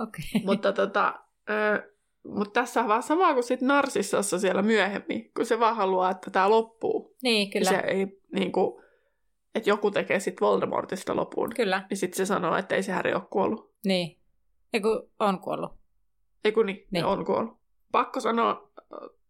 Okei. 0.00 0.42
mutta 0.44 0.72
tota, 0.72 1.14
ö, 1.50 1.92
mutta 2.24 2.60
tässä 2.60 2.80
on 2.80 2.88
vaan 2.88 3.02
sama 3.02 3.34
kuin 3.34 3.44
sit 3.44 3.60
Narsissassa 3.60 4.38
siellä 4.38 4.62
myöhemmin, 4.62 5.30
kun 5.36 5.46
se 5.46 5.60
vaan 5.60 5.76
haluaa, 5.76 6.10
että 6.10 6.30
tämä 6.30 6.50
loppuu. 6.50 7.16
Niin, 7.22 7.50
kyllä. 7.50 7.70
Se 7.70 7.76
ei, 7.76 8.06
niin 8.34 8.52
kuin, 8.52 8.84
että 9.54 9.70
joku 9.70 9.90
tekee 9.90 10.20
sitten 10.20 10.46
Voldemortista 10.46 11.16
lopun. 11.16 11.50
Kyllä, 11.56 11.86
Niin 11.90 11.98
sitten 11.98 12.16
se 12.16 12.26
sanoo, 12.26 12.56
että 12.56 12.74
ei 12.74 12.82
se 12.82 12.92
Harry 12.92 13.12
ole 13.12 13.22
kuollut. 13.30 13.74
niin. 13.84 14.18
Eiku 14.72 15.10
on 15.18 15.40
kuollut. 15.40 15.72
Ei 16.44 16.52
kun 16.52 16.66
niin, 16.66 16.86
niin. 16.90 17.04
On 17.04 17.24
kuollut. 17.24 17.58
pakko 17.92 18.20
sanoa 18.20 18.70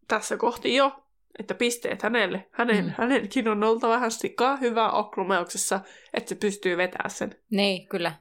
tässä 0.08 0.36
kohti 0.36 0.74
jo, 0.74 0.92
että 1.38 1.54
pisteet 1.54 2.02
hänelle. 2.02 2.48
Hänen, 2.52 2.84
mm. 2.84 2.92
Hänelläkin 2.98 3.48
on 3.48 3.64
oltava 3.64 3.92
vähän 3.92 4.10
sikaa 4.10 4.56
hyvää 4.56 4.90
oklumeuksessa, 4.90 5.80
että 6.14 6.28
se 6.28 6.34
pystyy 6.34 6.76
vetämään 6.76 7.10
sen. 7.10 7.36
Niin, 7.50 7.88
kyllä. 7.88 8.12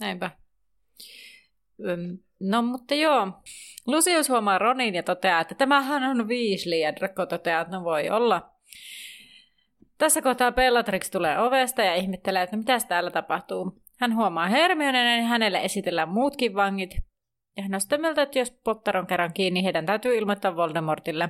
Näinpä. 0.00 0.30
No, 2.42 2.62
mutta 2.62 2.94
joo. 2.94 3.28
Lucius 3.86 4.28
huomaa 4.28 4.58
Ronin 4.58 4.94
ja 4.94 5.02
toteaa, 5.02 5.40
että 5.40 5.54
tämähän 5.54 6.04
on 6.04 6.28
Weasley, 6.28 6.78
ja 6.78 6.96
Draco 6.96 7.26
toteaa, 7.26 7.60
että 7.60 7.76
no 7.76 7.84
voi 7.84 8.10
olla. 8.10 8.50
Tässä 9.98 10.22
kohtaa 10.22 10.52
Bellatrix 10.52 11.10
tulee 11.10 11.38
ovesta 11.38 11.82
ja 11.82 11.94
ihmettelee, 11.94 12.42
että 12.42 12.56
mitä 12.56 12.78
täällä 12.88 13.10
tapahtuu. 13.10 13.82
Hän 14.00 14.16
huomaa 14.16 14.46
Hermionen 14.46 15.18
ja 15.18 15.26
hänelle 15.26 15.58
esitellään 15.58 16.08
muutkin 16.08 16.54
vangit. 16.54 16.96
Ja 17.56 17.62
hän 17.62 17.74
on 17.74 17.80
sitä 17.80 17.98
mieltä, 17.98 18.22
että 18.22 18.38
jos 18.38 18.50
Potter 18.64 18.96
on 18.96 19.06
kerran 19.06 19.32
kiinni, 19.32 19.64
heidän 19.64 19.86
täytyy 19.86 20.16
ilmoittaa 20.16 20.56
Voldemortille. 20.56 21.28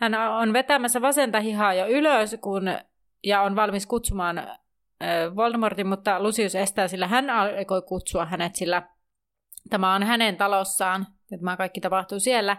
Hän 0.00 0.14
on 0.14 0.52
vetämässä 0.52 1.00
vasenta 1.00 1.40
hihaa 1.40 1.74
jo 1.74 1.86
ylös 1.86 2.36
kun, 2.40 2.78
ja 3.24 3.42
on 3.42 3.56
valmis 3.56 3.86
kutsumaan 3.86 4.42
Voldemortin, 5.36 5.86
mutta 5.86 6.22
Lucius 6.22 6.54
estää, 6.54 6.88
sillä 6.88 7.06
hän 7.06 7.30
aikoi 7.30 7.82
kutsua 7.82 8.24
hänet, 8.24 8.54
sillä 8.54 8.82
tämä 9.70 9.94
on 9.94 10.02
hänen 10.02 10.36
talossaan. 10.36 11.06
Tämä 11.30 11.56
kaikki 11.56 11.80
tapahtuu 11.80 12.20
siellä. 12.20 12.56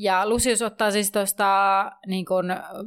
Ja 0.00 0.28
Lucius 0.28 0.62
ottaa 0.62 0.90
siis 0.90 1.12
tuosta 1.12 1.92
niin 2.06 2.26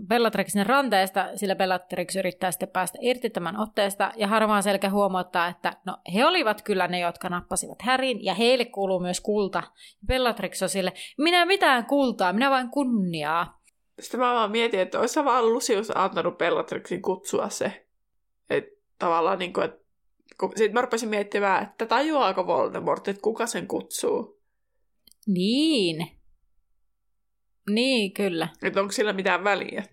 Bellatrixin 0.08 0.66
ranteesta, 0.66 1.30
sillä 1.36 1.56
Bellatrix 1.56 2.16
yrittää 2.16 2.52
sitten 2.52 2.70
päästä 2.70 2.98
irti 3.02 3.30
tämän 3.30 3.60
otteesta, 3.60 4.12
ja 4.16 4.28
harmaa 4.28 4.62
selkä 4.62 4.90
huomauttaa, 4.90 5.48
että 5.48 5.74
no, 5.86 5.98
he 6.14 6.26
olivat 6.26 6.62
kyllä 6.62 6.88
ne, 6.88 7.00
jotka 7.00 7.30
nappasivat 7.30 7.82
Härin, 7.82 8.26
ja 8.26 8.34
heille 8.34 8.66
kuuluu 8.66 9.00
myös 9.00 9.22
kulta. 9.22 9.64
Bellatrix 10.06 10.62
on 10.62 10.70
sille, 10.70 10.94
minä 11.18 11.46
mitään 11.46 11.86
kultaa, 11.86 12.34
minä 12.34 12.50
vain 12.50 12.70
kunniaa. 12.70 13.62
Sitten 14.00 14.20
mä 14.20 14.34
vaan 14.34 14.52
mietin, 14.52 14.80
että 14.80 15.00
olisi 15.00 15.26
vaan 15.26 15.46
Lucius 15.54 15.98
antanut 15.98 16.38
Bellatrixin 16.38 17.02
kutsua 17.02 17.50
se. 17.50 17.88
Että 18.50 18.72
tavallaan 19.00 19.40
niin 19.40 19.54
kuin, 19.54 19.66
että 19.66 19.81
sitten 20.48 20.74
mä 20.74 20.82
rupesin 20.82 21.10
miettimään, 21.10 21.64
että 21.64 21.86
tajuaako 21.86 22.48
Voldemort, 22.48 23.08
että 23.08 23.22
kuka 23.22 23.46
sen 23.46 23.68
kutsuu. 23.68 24.42
Niin, 25.28 26.08
niin, 27.70 28.14
kyllä. 28.14 28.48
Että 28.64 28.82
onko 28.82 28.92
sillä 28.92 29.14
mitään 29.14 29.44
väliä? 29.44 29.84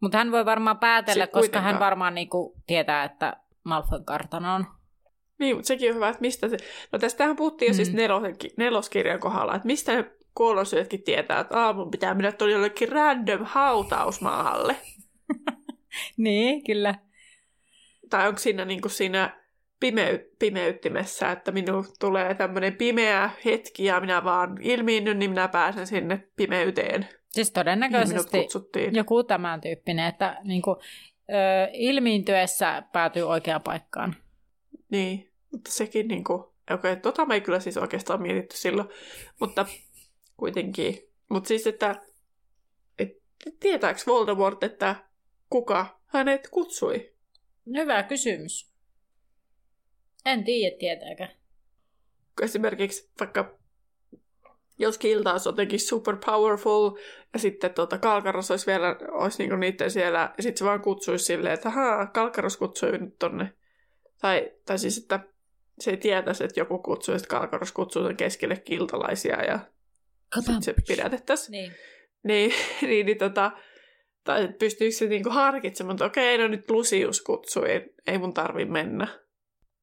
Mutta 0.00 0.18
hän 0.18 0.32
voi 0.32 0.44
varmaan 0.44 0.78
päätellä, 0.78 1.24
Sitten 1.24 1.40
koska 1.40 1.60
hän 1.60 1.78
varmaan 1.78 2.14
niinku 2.14 2.54
tietää, 2.66 3.04
että 3.04 3.36
Malfoyn 3.64 4.04
kartano 4.04 4.54
on. 4.54 4.66
Niin, 5.38 5.56
mutta 5.56 5.66
sekin 5.66 5.90
on 5.90 5.96
hyvä, 5.96 6.08
että 6.08 6.20
mistä 6.20 6.48
se... 6.48 6.56
No 6.92 6.98
tästähän 6.98 7.36
puhuttiin 7.36 7.68
jo 7.68 7.74
siis 7.74 7.92
mm. 7.92 7.98
siis 8.40 8.56
neloskirjan 8.56 9.20
kohdalla, 9.20 9.54
että 9.54 9.66
mistä 9.66 9.92
ne 9.92 10.10
kuolonsyötkin 10.34 11.02
tietää, 11.02 11.40
että 11.40 11.60
aamun 11.60 11.90
pitää 11.90 12.14
mennä 12.14 12.32
tuolle 12.32 12.54
jollekin 12.54 12.88
random 12.88 13.40
hautausmaalle. 13.44 14.76
niin, 16.16 16.64
kyllä. 16.64 16.94
Tai 18.14 18.28
onko 18.28 18.38
siinä 18.38 18.64
niin 18.64 18.80
kuin 18.80 18.92
siinä 18.92 19.40
pimey- 19.84 20.36
pimeyttimessä, 20.38 21.32
että 21.32 21.52
minun 21.52 21.84
tulee 22.00 22.34
tämmöinen 22.34 22.76
pimeä 22.76 23.30
hetki 23.44 23.84
ja 23.84 24.00
minä 24.00 24.24
vaan 24.24 24.58
ilmiinnyn, 24.60 25.18
niin 25.18 25.30
minä 25.30 25.48
pääsen 25.48 25.86
sinne 25.86 26.28
pimeyteen. 26.36 27.08
Siis 27.28 27.50
todennäköisesti 27.50 28.46
joku 28.92 29.24
tämän 29.24 29.60
tyyppinen, 29.60 30.06
että 30.06 30.40
niin 30.44 30.62
kuin, 30.62 30.76
ö, 31.30 31.70
ilmiintyessä 31.72 32.82
päätyy 32.92 33.22
oikeaan 33.22 33.62
paikkaan. 33.62 34.16
Niin, 34.90 35.30
mutta 35.52 35.70
sekin 35.70 36.08
niin 36.08 36.24
kuin, 36.24 36.40
okei, 36.40 36.74
okay, 36.74 36.96
tota 36.96 37.26
me 37.26 37.34
ei 37.34 37.40
kyllä 37.40 37.60
siis 37.60 37.76
oikeastaan 37.76 38.22
mietitty 38.22 38.56
silloin, 38.56 38.88
mutta 39.40 39.66
kuitenkin. 40.36 41.08
Mutta 41.28 41.48
siis, 41.48 41.66
että 41.66 41.94
et, 42.98 43.10
tietääkö 43.60 44.00
Voldemort, 44.06 44.64
että 44.64 44.96
kuka 45.50 46.00
hänet 46.06 46.48
kutsui? 46.50 47.13
Hyvä 47.66 48.02
kysymys. 48.02 48.70
En 50.24 50.44
tiedä, 50.44 50.76
tietääkö. 50.78 51.26
Esimerkiksi 52.42 53.10
vaikka 53.20 53.58
jos 54.78 54.98
Kilta 54.98 55.32
olisi 55.32 55.48
jotenkin 55.48 55.80
super 55.80 56.16
powerful, 56.26 56.90
ja 57.32 57.38
sitten 57.38 57.74
tuota, 57.74 57.98
Kalkaros 57.98 58.50
olisi 58.50 58.66
vielä 58.66 58.96
olisi 59.10 59.38
niinku 59.38 59.56
niiden 59.56 59.90
siellä, 59.90 60.34
ja 60.36 60.42
sitten 60.42 60.58
se 60.58 60.64
vaan 60.64 60.82
kutsuisi 60.82 61.24
silleen, 61.24 61.54
että 61.54 61.70
haa, 61.70 62.06
Kalkaros 62.06 62.56
kutsui 62.56 62.98
nyt 62.98 63.18
tonne. 63.18 63.52
Tai, 64.20 64.52
tai 64.66 64.78
siis, 64.78 64.98
että 64.98 65.20
se 65.78 65.90
ei 65.90 65.96
tietäisi, 65.96 66.44
että 66.44 66.60
joku 66.60 66.78
kutsuu, 66.78 67.14
että 67.14 67.28
Kalkaros 67.28 67.72
kutsuu 67.72 68.06
sen 68.06 68.16
keskelle 68.16 68.56
kiltalaisia, 68.56 69.44
ja 69.44 69.58
sitten 70.36 70.62
se 70.62 70.74
pidätettäisiin. 70.88 71.52
Niin. 71.52 71.72
Niin, 72.22 72.52
niin, 72.88 73.06
niin 73.06 73.18
tota, 73.18 73.52
tai 74.24 74.48
pystyykö 74.58 74.94
se 74.94 75.06
niinku 75.06 75.30
harkitsemaan, 75.30 75.94
että 75.94 76.04
okei, 76.04 76.38
no 76.38 76.48
nyt 76.48 76.70
Lucius 76.70 77.20
kutsui, 77.20 77.70
ei, 77.70 77.94
ei 78.06 78.18
mun 78.18 78.34
tarvi 78.34 78.64
mennä. 78.64 79.06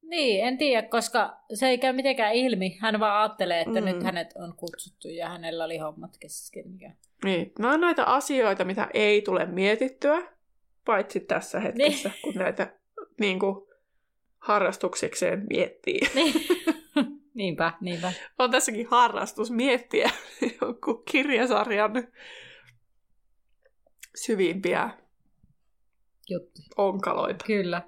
Niin, 0.01 0.45
en 0.45 0.57
tiedä, 0.57 0.87
koska 0.87 1.37
se 1.53 1.67
ei 1.67 1.77
käy 1.77 1.93
mitenkään 1.93 2.33
ilmi. 2.33 2.77
Hän 2.79 2.99
vaan 2.99 3.21
ajattelee, 3.21 3.61
että 3.61 3.81
mm. 3.81 3.85
nyt 3.85 4.03
hänet 4.03 4.33
on 4.35 4.53
kutsuttu 4.57 5.07
ja 5.07 5.29
hänellä 5.29 5.65
oli 5.65 5.77
hommat 5.77 6.17
kesken. 6.19 6.65
Niin, 7.23 7.51
nämä 7.59 7.73
on 7.73 7.81
näitä 7.81 8.05
asioita, 8.05 8.65
mitä 8.65 8.87
ei 8.93 9.21
tule 9.21 9.45
mietittyä, 9.45 10.21
paitsi 10.85 11.19
tässä 11.19 11.59
hetkessä, 11.59 12.09
niin. 12.09 12.21
kun 12.21 12.33
näitä 12.33 12.73
niin 13.19 13.39
kuin, 13.39 13.55
harrastuksikseen 14.39 15.45
miettii. 15.49 15.99
Niin. 16.15 16.33
niinpä, 17.33 17.73
niinpä. 17.81 18.13
On 18.39 18.51
tässäkin 18.51 18.87
harrastus 18.89 19.51
miettiä 19.51 20.09
jonkun 20.61 21.03
kirjasarjan 21.11 21.91
syvimpiä 24.15 24.89
Juttu. 26.29 26.61
onkaloita. 26.77 27.45
Kyllä. 27.45 27.81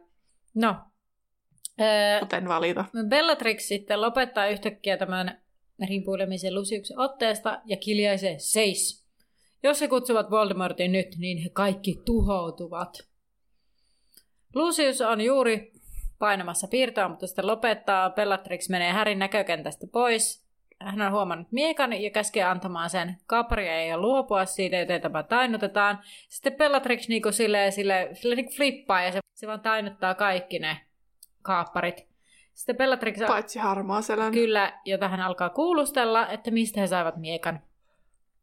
No, 0.56 0.76
Kuten 2.20 2.48
valita. 2.48 2.86
Bellatrix 3.10 3.62
sitten 3.62 4.02
lopettaa 4.02 4.48
yhtäkkiä 4.48 4.98
tämän 4.98 5.42
rimpuilemisen 5.90 6.56
Lusiuksen 6.56 7.00
otteesta 7.00 7.62
ja 7.66 7.78
kiljaisee 7.78 8.36
seis. 8.40 9.08
Jos 9.64 9.82
he 9.82 9.88
kutsuvat 9.88 10.32
Voldemortin 10.32 10.92
nyt, 10.92 11.16
niin 11.18 11.38
he 11.38 11.50
kaikki 11.50 12.02
tuhoutuvat. 12.06 12.98
Lucius 14.56 15.02
on 15.02 15.22
juuri 15.22 15.72
painamassa 16.20 16.68
piirtoa, 16.68 17.10
mutta 17.10 17.28
sitten 17.28 17.48
lopettaa. 17.48 18.10
Bellatrix 18.10 18.70
menee 18.70 18.92
Härin 18.92 19.20
näkökentästä 19.20 19.88
pois. 19.92 20.43
Hän 20.84 21.02
on 21.02 21.12
huomannut 21.12 21.52
miekan 21.52 21.94
ja 21.94 22.10
käskee 22.10 22.44
antamaan 22.44 22.90
sen 22.90 23.18
kapria 23.28 23.86
ja 23.86 23.98
luopua 23.98 24.46
siitä, 24.46 24.78
joten 24.78 25.02
tämä 25.02 25.24
tainnutetaan. 25.24 26.00
Sitten 26.30 26.54
Bellatrix 26.54 27.08
niinku 27.08 27.32
sille, 27.32 27.72
sille, 27.72 28.10
sille 28.14 28.36
niinku 28.36 28.54
flippaa 28.54 29.02
ja 29.02 29.12
se, 29.12 29.20
se 29.34 29.48
vaan 29.48 29.60
tainuttaa 29.60 30.16
kaikki 30.16 30.60
ne 30.60 30.78
kaapparit. 31.42 32.08
Sitten 32.54 32.78
Bellatrix... 32.78 33.28
Paitsi 33.28 33.60
harmaa 33.60 34.02
selän. 34.02 34.32
Kyllä, 34.32 34.80
jota 34.86 35.08
hän 35.08 35.22
alkaa 35.22 35.50
kuulustella, 35.50 36.28
että 36.28 36.52
mistä 36.52 36.82
he 36.82 36.88
saivat 36.88 37.18
miekan. 37.18 37.60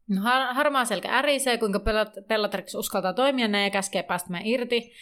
No, 0.09 0.21
har- 0.21 0.53
harmaa 0.53 0.85
selkä 0.85 1.09
ärisee, 1.17 1.57
kuinka 1.57 1.79
Bellatrix 2.27 2.75
uskaltaa 2.75 3.13
toimia 3.13 3.47
näin 3.47 3.63
ja 3.63 3.69
käskee 3.69 4.03
päästämään 4.03 4.45
irti. 4.45 4.93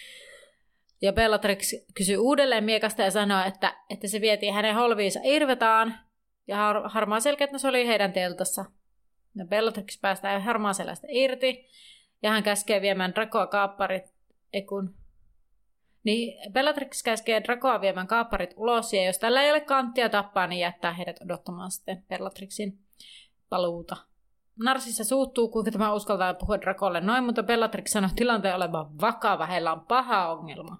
Ja 1.01 1.13
Bellatrix 1.13 1.73
kysyy 1.97 2.17
uudelleen 2.17 2.63
miekasta 2.63 3.01
ja 3.01 3.11
sanoo, 3.11 3.45
että, 3.45 3.75
että 3.89 4.07
se 4.07 4.21
vietiin 4.21 4.53
hänen 4.53 4.75
holviinsa 4.75 5.19
irvetaan. 5.23 6.09
Ja 6.50 6.58
har- 6.58 6.89
harmaa 6.89 7.20
selkä, 7.20 7.43
että 7.43 7.58
se 7.58 7.68
oli 7.68 7.88
heidän 7.88 8.14
teltassa. 8.14 8.66
No 9.36 9.45
Bellatrix 9.45 10.02
päästää 10.02 10.39
harmaa 10.39 10.74
selästä 10.74 11.08
irti. 11.10 11.66
Ja 12.24 12.30
hän 12.30 12.43
käskee 12.43 12.82
viemään 12.82 13.16
Dracoa 13.16 13.47
kaapparit, 13.47 14.14
ei 14.54 14.62
kun 14.62 14.95
niin 16.04 16.52
Bellatrix 16.54 17.04
käskee 17.04 17.43
Dracoa 17.43 17.82
viemään 17.82 18.08
kaapparit 18.08 18.54
ulos, 18.58 18.93
ja 18.93 19.06
jos 19.06 19.20
tällä 19.20 19.41
ei 19.41 19.52
ole 19.52 19.62
kanttia 19.62 20.10
tappaa, 20.10 20.47
niin 20.47 20.60
jättää 20.60 20.93
heidät 20.93 21.22
odottamaan 21.26 21.72
sitten 21.72 22.04
Bellatrixin 22.10 22.80
paluuta. 23.50 23.97
Narsissa 24.64 25.04
suuttuu, 25.04 25.47
kuinka 25.47 25.72
tämä 25.72 25.93
uskaltaa 25.93 26.34
puhua 26.34 26.62
Dracolle 26.62 27.02
noin, 27.02 27.24
mutta 27.24 27.43
Bellatrix 27.43 27.88
sanoo 27.88 28.10
tilanteen 28.16 28.56
olevan 28.56 29.00
vakava, 29.02 29.45
heillä 29.45 29.72
on 29.72 29.86
paha 29.86 30.32
ongelma. 30.32 30.78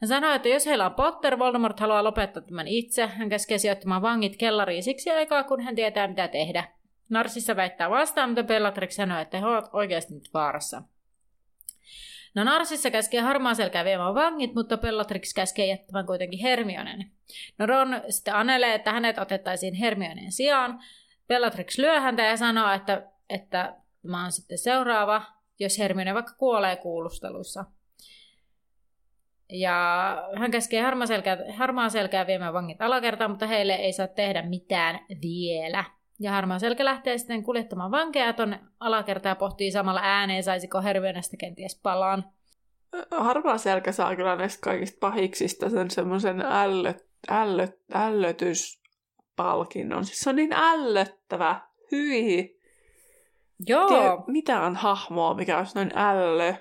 Hän 0.00 0.08
sanoi, 0.08 0.36
että 0.36 0.48
jos 0.48 0.66
heillä 0.66 0.86
on 0.86 0.94
Potter, 0.94 1.38
Voldemort 1.38 1.80
haluaa 1.80 2.04
lopettaa 2.04 2.42
tämän 2.42 2.68
itse. 2.68 3.06
Hän 3.06 3.28
käskee 3.28 3.58
sijoittamaan 3.58 4.02
vangit 4.02 4.36
kellariin 4.36 4.82
siksi 4.82 5.10
aikaa, 5.10 5.44
kun 5.44 5.60
hän 5.60 5.74
tietää, 5.74 6.08
mitä 6.08 6.28
tehdä. 6.28 6.64
Narsissa 7.08 7.56
väittää 7.56 7.90
vastaan, 7.90 8.28
mutta 8.28 8.42
Bellatrix 8.42 8.90
sanoo, 8.90 9.18
että 9.20 9.38
he 9.38 9.46
ovat 9.46 9.70
oikeasti 9.72 10.14
nyt 10.14 10.30
vaarassa. 10.34 10.82
No 12.34 12.44
Narsissa 12.44 12.90
käskee 12.90 13.20
harmaa 13.20 13.54
selkää 13.54 13.84
viemään 13.84 14.14
vangit, 14.14 14.54
mutta 14.54 14.76
Bellatrix 14.76 15.34
käskee 15.34 15.66
jättämään 15.66 16.06
kuitenkin 16.06 16.40
Hermionen. 16.40 17.10
No 17.58 17.66
Ron 17.66 18.02
sitten 18.08 18.34
anelee, 18.34 18.74
että 18.74 18.92
hänet 18.92 19.18
otettaisiin 19.18 19.74
Hermionen 19.74 20.32
sijaan. 20.32 20.80
Bellatrix 21.28 21.78
lyö 21.78 22.00
häntä 22.00 22.22
ja 22.22 22.36
sanoo, 22.36 22.72
että, 22.72 23.10
että 23.28 23.76
mä 24.02 24.22
oon 24.22 24.32
sitten 24.32 24.58
seuraava, 24.58 25.22
jos 25.58 25.78
Hermione 25.78 26.14
vaikka 26.14 26.34
kuolee 26.38 26.76
kuulustelussa. 26.76 27.64
Ja 29.50 30.16
hän 30.36 30.50
käskee 30.50 30.82
harmaa 30.82 31.06
selkää, 31.06 31.38
harmaa 31.56 31.88
selkää 31.88 32.26
viemään 32.26 32.54
vangit 32.54 32.82
alakertaan, 32.82 33.30
mutta 33.30 33.46
heille 33.46 33.74
ei 33.74 33.92
saa 33.92 34.06
tehdä 34.06 34.42
mitään 34.42 35.00
vielä. 35.22 35.84
Ja 36.20 36.30
harmaa 36.30 36.58
selkä 36.58 36.84
lähtee 36.84 37.18
sitten 37.18 37.42
kuljettamaan 37.42 37.90
vankeja 37.90 38.32
tuonne 38.32 38.60
alakertaan 38.80 39.30
ja 39.30 39.36
pohtii 39.36 39.70
samalla 39.70 40.00
ääneen, 40.02 40.42
saisiko 40.42 40.82
Hermionestä 40.82 41.36
kenties 41.36 41.80
palaan. 41.82 42.24
Harmaa 43.10 43.58
selkä 43.58 43.92
saa 43.92 44.16
kyllä 44.16 44.36
näistä 44.36 44.60
kaikista 44.62 44.98
pahiksista 45.00 45.70
sen 45.70 45.90
semmoisen 45.90 46.40
ällöt, 46.40 47.06
ällöt, 47.30 47.80
ällötyspalkinnon. 47.94 50.04
Siis 50.04 50.18
se 50.18 50.30
on 50.30 50.36
niin 50.36 50.52
ällöttävä. 50.52 51.60
Hyi. 51.92 52.60
Joo. 53.66 53.88
Tiedä, 53.88 54.16
mitä 54.26 54.60
on 54.60 54.76
hahmoa, 54.76 55.34
mikä 55.34 55.58
olisi 55.58 55.74
noin 55.74 55.90
ällö. 55.94 56.54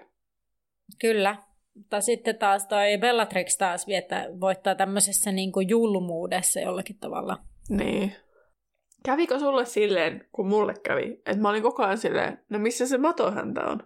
Kyllä. 1.02 1.36
Mutta 1.76 2.02
sitten 2.02 2.38
taas 2.38 2.68
toi 2.68 2.98
Bellatrix 2.98 3.58
taas 3.58 3.88
viettää, 3.88 4.26
voittaa 4.40 4.76
tämmöisessä 4.76 5.32
niin 5.32 5.52
kuin 5.52 5.70
julmuudessa 5.70 6.60
jollakin 6.60 7.00
tavalla. 7.00 7.38
Niin. 7.70 8.16
Kävikö 9.06 9.40
sulle 9.40 9.66
silleen, 9.66 10.28
kun 10.32 10.48
mulle 10.48 10.74
kävi, 10.84 11.22
että 11.26 11.42
mä 11.42 11.50
olin 11.50 11.64
koko 11.64 11.84
ajan 11.84 11.98
silleen, 11.98 12.40
no 12.50 12.60
missä 12.60 12.88
se 12.88 12.98
matohäntä 12.98 13.62
on? 13.62 13.80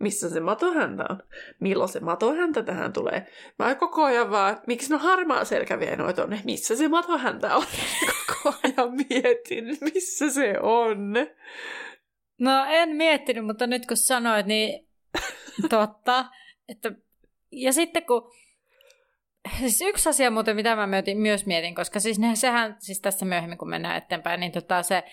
Missä 0.00 0.30
se 0.30 0.40
matohäntä 0.40 1.04
on? 1.10 1.22
Milloin 1.60 1.88
se 1.88 2.00
matohäntä 2.00 2.62
tähän 2.62 2.92
tulee? 2.92 3.26
Mä 3.58 3.74
koko 3.74 4.04
ajan 4.04 4.30
vaan, 4.30 4.60
miksi 4.66 4.90
no 4.90 4.98
harmaa 4.98 5.44
selkä 5.44 5.78
vie 5.78 5.96
noita 5.96 6.22
tonne? 6.22 6.40
Missä 6.44 6.76
se 6.76 6.88
matohäntä 6.88 7.56
on? 7.56 7.64
koko 8.42 8.56
ajan 8.62 8.92
mietin, 9.08 9.78
missä 9.80 10.30
se 10.30 10.54
on. 10.62 11.12
No 12.40 12.64
en 12.68 12.88
miettinyt, 12.96 13.46
mutta 13.46 13.66
nyt 13.66 13.86
kun 13.86 13.96
sanoit, 13.96 14.46
niin 14.46 14.88
totta. 15.70 16.24
Että, 16.68 16.92
ja 17.56 17.72
sitten 17.72 18.06
kun 18.06 18.30
Siis 19.58 19.80
yksi 19.80 20.08
asia 20.08 20.30
muuten, 20.30 20.56
mitä 20.56 20.76
mä 20.76 20.88
myös 21.14 21.46
mietin, 21.46 21.74
koska 21.74 22.00
siis 22.00 22.18
ne, 22.18 22.36
sehän, 22.36 22.76
siis 22.78 23.00
tässä 23.00 23.24
myöhemmin 23.24 23.58
kun 23.58 23.68
mennään 23.68 23.96
eteenpäin, 23.96 24.40
niin 24.40 24.52
tota 24.52 24.82
se 24.82 25.04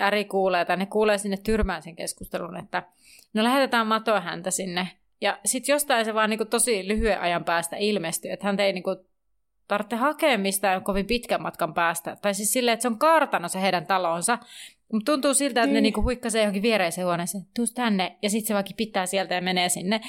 Äri 0.00 0.24
kuulee, 0.24 0.64
tai 0.64 0.76
ne 0.76 0.86
kuulee 0.86 1.18
sinne 1.18 1.36
tyrmään 1.36 1.82
sen 1.82 1.96
keskustelun, 1.96 2.58
että 2.58 2.82
no 3.34 3.44
lähetetään 3.44 3.86
Mato 3.86 4.20
häntä 4.20 4.50
sinne. 4.50 4.88
Ja 5.20 5.38
sitten 5.44 5.72
jostain 5.72 6.04
se 6.04 6.14
vaan 6.14 6.30
niin 6.30 6.38
kuin 6.38 6.48
tosi 6.48 6.88
lyhyen 6.88 7.20
ajan 7.20 7.44
päästä 7.44 7.76
ilmestyy, 7.76 8.30
että 8.30 8.46
hän 8.46 8.60
ei 8.60 8.72
niin 8.72 8.82
kuin 8.82 8.96
tarvitse 9.68 9.96
hakea 9.96 10.38
mistään 10.38 10.84
kovin 10.84 11.06
pitkän 11.06 11.42
matkan 11.42 11.74
päästä. 11.74 12.16
Tai 12.22 12.34
siis 12.34 12.52
silleen, 12.52 12.72
että 12.72 12.82
se 12.82 12.88
on 12.88 12.98
kartana 12.98 13.48
se 13.48 13.62
heidän 13.62 13.86
talonsa. 13.86 14.38
Mutta 14.92 15.12
tuntuu 15.12 15.34
siltä, 15.34 15.60
että 15.60 15.66
niin. 15.66 15.74
ne 15.74 15.80
niinku 15.80 16.02
huikkasee 16.02 16.42
johonkin 16.42 16.62
viereiseen 16.62 17.06
huoneeseen. 17.06 17.44
Tuu 17.56 17.66
tänne. 17.74 18.16
Ja 18.22 18.30
sitten 18.30 18.48
se 18.48 18.54
vaikka 18.54 18.72
pitää 18.76 19.06
sieltä 19.06 19.34
ja 19.34 19.40
menee 19.40 19.68
sinne. 19.68 20.00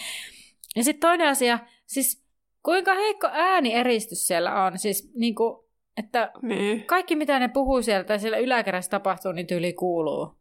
Ja 0.76 0.84
sitten 0.84 1.10
toinen 1.10 1.28
asia, 1.28 1.60
siis 1.86 2.24
kuinka 2.64 2.94
heikko 2.94 3.28
ääni-eristys 3.32 4.28
siellä 4.28 4.66
on. 4.66 4.78
Siis 4.78 5.12
niinku, 5.16 5.70
että 5.98 6.32
niin. 6.42 6.84
kaikki 6.86 7.16
mitä 7.16 7.40
ne 7.40 7.48
puhuu 7.48 7.82
siellä 7.82 8.04
tai 8.04 8.20
siellä 8.20 8.38
yläkärässä 8.38 8.92
tapahtuu, 8.92 9.32
niin 9.32 9.48
tyyli 9.48 9.74
kuuluu. 9.74 10.36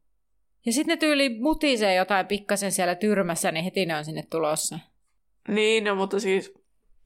Ja 0.66 0.72
sitten 0.72 0.92
ne 0.92 0.96
tyyli 0.96 1.38
mutisee 1.40 1.94
jotain 1.94 2.26
pikkasen 2.26 2.72
siellä 2.72 2.94
tyrmässä, 2.94 3.52
niin 3.52 3.64
heti 3.64 3.86
ne 3.86 3.96
on 3.96 4.04
sinne 4.04 4.22
tulossa. 4.30 4.78
Niin, 5.48 5.84
no, 5.84 5.94
mutta 5.94 6.20
siis 6.20 6.54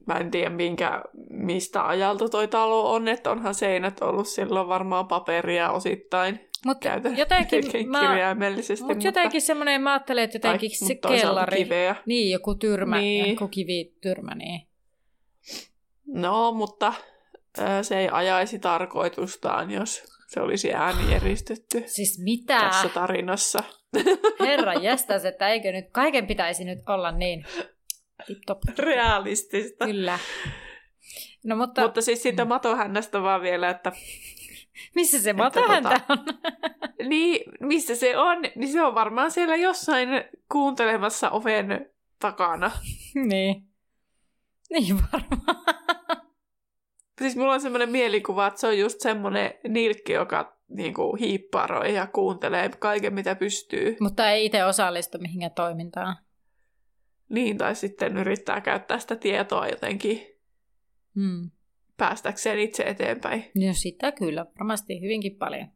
mä 0.07 0.13
en 0.13 0.31
tiedä 0.31 0.49
minkä, 0.49 1.03
mistä 1.29 1.87
ajalta 1.87 2.29
toi 2.29 2.47
talo 2.47 2.93
on, 2.93 3.07
että 3.07 3.31
onhan 3.31 3.55
seinät 3.55 4.01
ollut 4.01 4.27
silloin 4.27 4.67
varmaan 4.67 5.07
paperia 5.07 5.71
osittain. 5.71 6.39
Mutta 6.65 6.89
jotenkin, 7.17 7.63
mä, 7.89 7.99
kirjaimellisesti. 7.99 8.85
Mut 8.85 8.95
mutta 8.95 9.07
jotenkin 9.07 9.41
semmoinen, 9.41 9.81
mä 9.81 9.93
ajattelen, 9.93 10.23
että 10.23 10.35
jotenkin 10.35 10.71
tai, 10.79 10.87
se 10.87 10.95
kellari. 10.95 11.63
Kiveä. 11.63 11.95
Niin, 12.05 12.31
joku 12.31 12.55
tyrmä, 12.55 12.97
niin. 12.97 13.29
joku 13.29 13.47
kivityrmä, 13.47 14.35
niin. 14.35 14.67
No, 16.07 16.51
mutta 16.51 16.93
se 17.81 17.99
ei 17.99 18.09
ajaisi 18.11 18.59
tarkoitustaan, 18.59 19.71
jos 19.71 20.03
se 20.27 20.41
olisi 20.41 20.73
äänieristetty. 20.73 21.83
Siis 21.85 22.19
mitä? 22.23 22.59
Tässä 22.59 22.89
tarinassa. 22.89 23.63
Herra 24.47 24.73
jästäs, 24.73 25.25
että 25.25 25.49
eikö 25.49 25.71
nyt, 25.71 25.85
kaiken 25.91 26.27
pitäisi 26.27 26.63
nyt 26.63 26.79
olla 26.87 27.11
niin 27.11 27.45
tip-top. 28.27 28.77
Realistista. 28.77 29.85
Kyllä. 29.85 30.19
No, 31.43 31.55
mutta... 31.55 31.81
mutta 31.81 32.01
siis 32.01 32.23
siitä 32.23 32.45
mm. 32.45 32.49
matohännästä 32.49 33.21
vaan 33.21 33.41
vielä, 33.41 33.69
että... 33.69 33.91
missä 34.95 35.19
se 35.19 35.33
matohäntä 35.33 36.01
tota, 36.07 36.13
on? 36.13 36.25
niin, 37.09 37.51
missä 37.59 37.95
se 37.95 38.17
on? 38.17 38.37
Niin 38.55 38.71
se 38.71 38.81
on 38.81 38.95
varmaan 38.95 39.31
siellä 39.31 39.55
jossain 39.55 40.09
kuuntelemassa 40.51 41.29
oven 41.29 41.89
takana. 42.19 42.71
niin. 43.15 43.63
Niin 44.69 44.97
varmaan. 45.13 45.65
Siis 47.21 47.35
mulla 47.35 47.53
on 47.53 47.61
semmoinen 47.61 47.89
mielikuva, 47.89 48.47
että 48.47 48.59
se 48.59 48.67
on 48.67 48.77
just 48.77 48.99
semmoinen 48.99 49.53
nilkki, 49.67 50.13
joka 50.13 50.57
niinku 50.67 51.15
hiipparoi 51.15 51.93
ja 51.93 52.07
kuuntelee 52.07 52.69
kaiken, 52.69 53.13
mitä 53.13 53.35
pystyy. 53.35 53.97
Mutta 53.99 54.29
ei 54.31 54.45
itse 54.45 54.65
osallistu 54.65 55.17
mihinkään 55.17 55.51
toimintaan. 55.51 56.15
Niin, 57.29 57.57
tai 57.57 57.75
sitten 57.75 58.17
yrittää 58.17 58.61
käyttää 58.61 58.99
sitä 58.99 59.15
tietoa 59.15 59.67
jotenkin 59.67 60.25
hmm. 61.15 61.51
Päästäkseen 61.97 62.59
itse 62.59 62.83
eteenpäin. 62.83 63.51
No 63.55 63.73
sitä 63.73 64.11
kyllä, 64.11 64.45
varmasti 64.59 65.01
hyvinkin 65.01 65.35
paljon. 65.35 65.67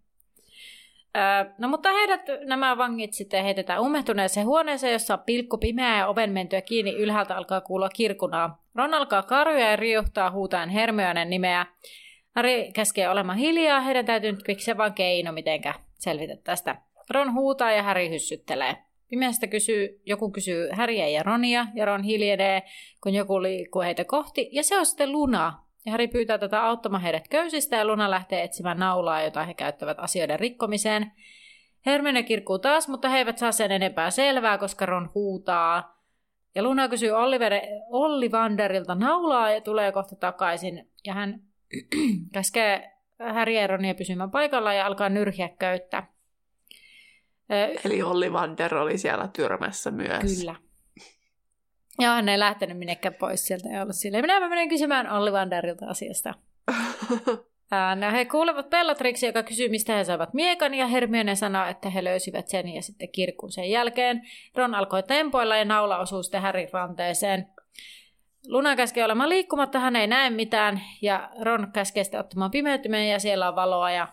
Öö, 1.17 1.53
no 1.57 1.67
mutta 1.67 1.93
heidät, 1.93 2.21
nämä 2.45 2.77
vangit 2.77 3.13
sitten 3.13 3.43
heitetään 3.43 3.81
ummehtuneeseen 3.81 4.45
huoneeseen, 4.45 4.93
jossa 4.93 5.13
on 5.13 5.23
pilkku 5.25 5.57
pimeä 5.57 5.97
ja 5.97 6.07
oven 6.07 6.31
mentyä 6.31 6.61
kiinni. 6.61 6.95
Ylhäältä 6.95 7.37
alkaa 7.37 7.61
kuulla 7.61 7.89
kirkunaa. 7.89 8.63
Ron 8.75 8.93
alkaa 8.93 9.23
karjuja 9.23 9.69
ja 9.69 9.75
riuhtaa 9.75 10.31
huutaen 10.31 10.69
Hermionen 10.69 11.29
nimeä. 11.29 11.65
Harry 12.35 12.71
käskee 12.73 13.09
olemaan 13.09 13.37
hiljaa, 13.37 13.81
heidän 13.81 14.05
täytyy 14.05 14.31
nyt 14.31 14.43
keksiä 14.43 14.77
vain 14.77 14.93
keino, 14.93 15.31
mitenkä 15.31 15.73
selvitä 15.99 16.35
tästä. 16.43 16.75
Ron 17.09 17.33
huutaa 17.33 17.71
ja 17.71 17.83
Harry 17.83 18.09
hyssyttelee. 18.09 18.77
Pimeästä 19.09 19.47
kysyy, 19.47 20.01
joku 20.05 20.31
kysyy 20.31 20.69
Häriä 20.71 21.07
ja 21.07 21.23
Ronia, 21.23 21.65
ja 21.75 21.85
Ron 21.85 22.03
hiljenee, 22.03 22.63
kun 23.03 23.13
joku 23.13 23.41
liikkuu 23.41 23.81
heitä 23.81 24.05
kohti, 24.05 24.49
ja 24.51 24.63
se 24.63 24.77
on 24.77 24.85
sitten 24.85 25.11
Luna. 25.11 25.63
Ja 25.85 25.91
Harry 25.91 26.07
pyytää 26.07 26.37
tätä 26.37 26.63
auttamaan 26.63 27.03
heidät 27.03 27.27
köysistä, 27.27 27.75
ja 27.75 27.85
Luna 27.85 28.11
lähtee 28.11 28.43
etsimään 28.43 28.79
naulaa, 28.79 29.21
jota 29.21 29.43
he 29.43 29.53
käyttävät 29.53 29.97
asioiden 29.99 30.39
rikkomiseen. 30.39 31.11
Hermione 31.85 32.23
kirkkuu 32.23 32.59
taas, 32.59 32.87
mutta 32.87 33.09
he 33.09 33.17
eivät 33.17 33.37
saa 33.37 33.51
sen 33.51 33.71
enempää 33.71 34.11
selvää, 34.11 34.57
koska 34.57 34.85
Ron 34.85 35.11
huutaa. 35.15 36.01
Ja 36.55 36.63
Luna 36.63 36.87
kysyy 36.87 37.11
Oliver, 37.11 37.53
Olli 37.89 38.31
Vanderilta 38.31 38.95
naulaa 38.95 39.51
ja 39.51 39.61
tulee 39.61 39.91
kohta 39.91 40.15
takaisin. 40.15 40.89
Ja 41.05 41.13
hän 41.13 41.41
käskee 42.33 42.91
Harry 43.33 43.53
ja 43.53 43.67
Ronia 43.67 43.95
pysymään 43.95 44.31
paikalla 44.31 44.73
ja 44.73 44.85
alkaa 44.85 45.09
nyrhiä 45.09 45.49
köyttä. 45.59 46.03
Eli 47.85 48.01
Olli 48.01 48.33
Vander 48.33 48.75
oli 48.75 48.97
siellä 48.97 49.27
tyrmässä 49.27 49.91
myös. 49.91 50.39
Kyllä. 50.39 50.55
Ja 51.99 52.09
hän 52.09 52.29
ei 52.29 52.39
lähtenyt 52.39 52.77
minnekään 52.77 53.15
pois 53.15 53.45
sieltä 53.45 53.69
ja 53.69 53.81
ollut 53.81 53.95
silleen, 53.95 54.23
minä 54.23 54.49
menen 54.49 54.69
kysymään 54.69 55.11
Olli 55.11 55.31
Vanderilta 55.31 55.85
asiasta. 55.85 56.33
No, 57.95 58.11
he 58.11 58.25
kuulevat 58.25 58.69
Bellatrixia, 58.69 59.29
joka 59.29 59.43
kysyy, 59.43 59.69
mistä 59.69 59.95
he 59.95 60.03
saivat 60.03 60.33
miekan, 60.33 60.73
ja 60.73 60.87
Hermione 60.87 61.35
sanoo, 61.35 61.65
että 61.65 61.89
he 61.89 62.03
löysivät 62.03 62.47
sen 62.47 62.67
ja 62.67 62.81
sitten 62.81 63.09
kirkun 63.09 63.51
sen 63.51 63.69
jälkeen. 63.69 64.21
Ron 64.55 64.75
alkoi 64.75 65.03
tempoilla 65.03 65.57
ja 65.57 65.65
naula 65.65 65.97
osuu 65.97 66.23
sitten 66.23 66.41
Harryn 66.41 66.67
ranteeseen. 66.73 67.47
Luna 68.47 68.75
käskee 68.75 69.05
olemaan 69.05 69.29
liikkumatta, 69.29 69.79
hän 69.79 69.95
ei 69.95 70.07
näe 70.07 70.29
mitään, 70.29 70.81
ja 71.01 71.29
Ron 71.41 71.71
käskee 71.73 72.03
sitten 72.03 72.19
ottamaan 72.19 72.51
pimeytymään, 72.51 73.07
ja 73.07 73.19
siellä 73.19 73.47
on 73.47 73.55
valoa, 73.55 73.91
ja 73.91 74.07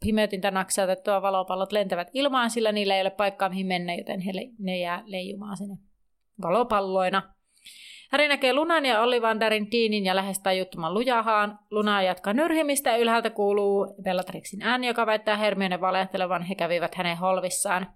pimeytintä 0.00 0.50
naksautettua 0.50 1.22
valopallot 1.22 1.72
lentävät 1.72 2.10
ilmaan, 2.12 2.50
sillä 2.50 2.72
niillä 2.72 2.96
ei 2.96 3.00
ole 3.00 3.10
paikkaa 3.10 3.48
mihin 3.48 3.66
mennä, 3.66 3.94
joten 3.94 4.20
he 4.20 4.34
le- 4.34 4.50
ne 4.58 4.78
jää 4.78 5.02
leijumaan 5.06 5.56
sinne 5.56 5.76
valopalloina. 6.42 7.22
Häri 8.10 8.28
näkee 8.28 8.52
Lunan 8.52 8.86
ja 8.86 9.00
Ollivanderin 9.02 9.70
Deanin 9.70 10.04
ja 10.04 10.16
lähes 10.16 10.40
tajuttoman 10.40 10.94
lujahaan. 10.94 11.58
Luna 11.70 12.02
jatkaa 12.02 12.32
nyrhimistä 12.32 12.90
ja 12.90 12.96
ylhäältä 12.96 13.30
kuuluu 13.30 13.94
Bellatrixin 14.02 14.62
ääni, 14.62 14.86
joka 14.86 15.06
väittää 15.06 15.36
Hermione 15.36 15.80
valehtelevan. 15.80 16.42
He 16.42 16.54
kävivät 16.54 16.94
hänen 16.94 17.16
holvissaan. 17.16 17.86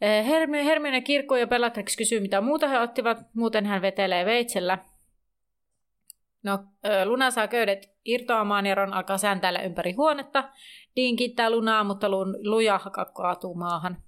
Eh, 0.00 0.26
Hermione, 0.26 0.64
Hermione 0.64 1.00
kirkkuu 1.00 1.36
ja 1.36 1.46
Bellatrix 1.46 1.96
kysyy, 1.96 2.20
mitä 2.20 2.40
muuta 2.40 2.68
he 2.68 2.80
ottivat. 2.80 3.18
Muuten 3.34 3.66
hän 3.66 3.82
vetelee 3.82 4.24
veitsellä. 4.24 4.78
No, 6.42 6.58
Luna 7.04 7.30
saa 7.30 7.48
köydet 7.48 7.90
irtoamaan 8.04 8.66
ja 8.66 8.74
Ron 8.74 8.94
alkaa 8.94 9.18
sääntäillä 9.18 9.60
ympäri 9.60 9.92
huonetta. 9.92 10.48
Dean 10.96 11.16
kiittää 11.16 11.50
Lunaa, 11.50 11.84
mutta 11.84 12.10
luja 12.44 12.80
kaatuu 13.14 13.54
maahan. 13.54 14.02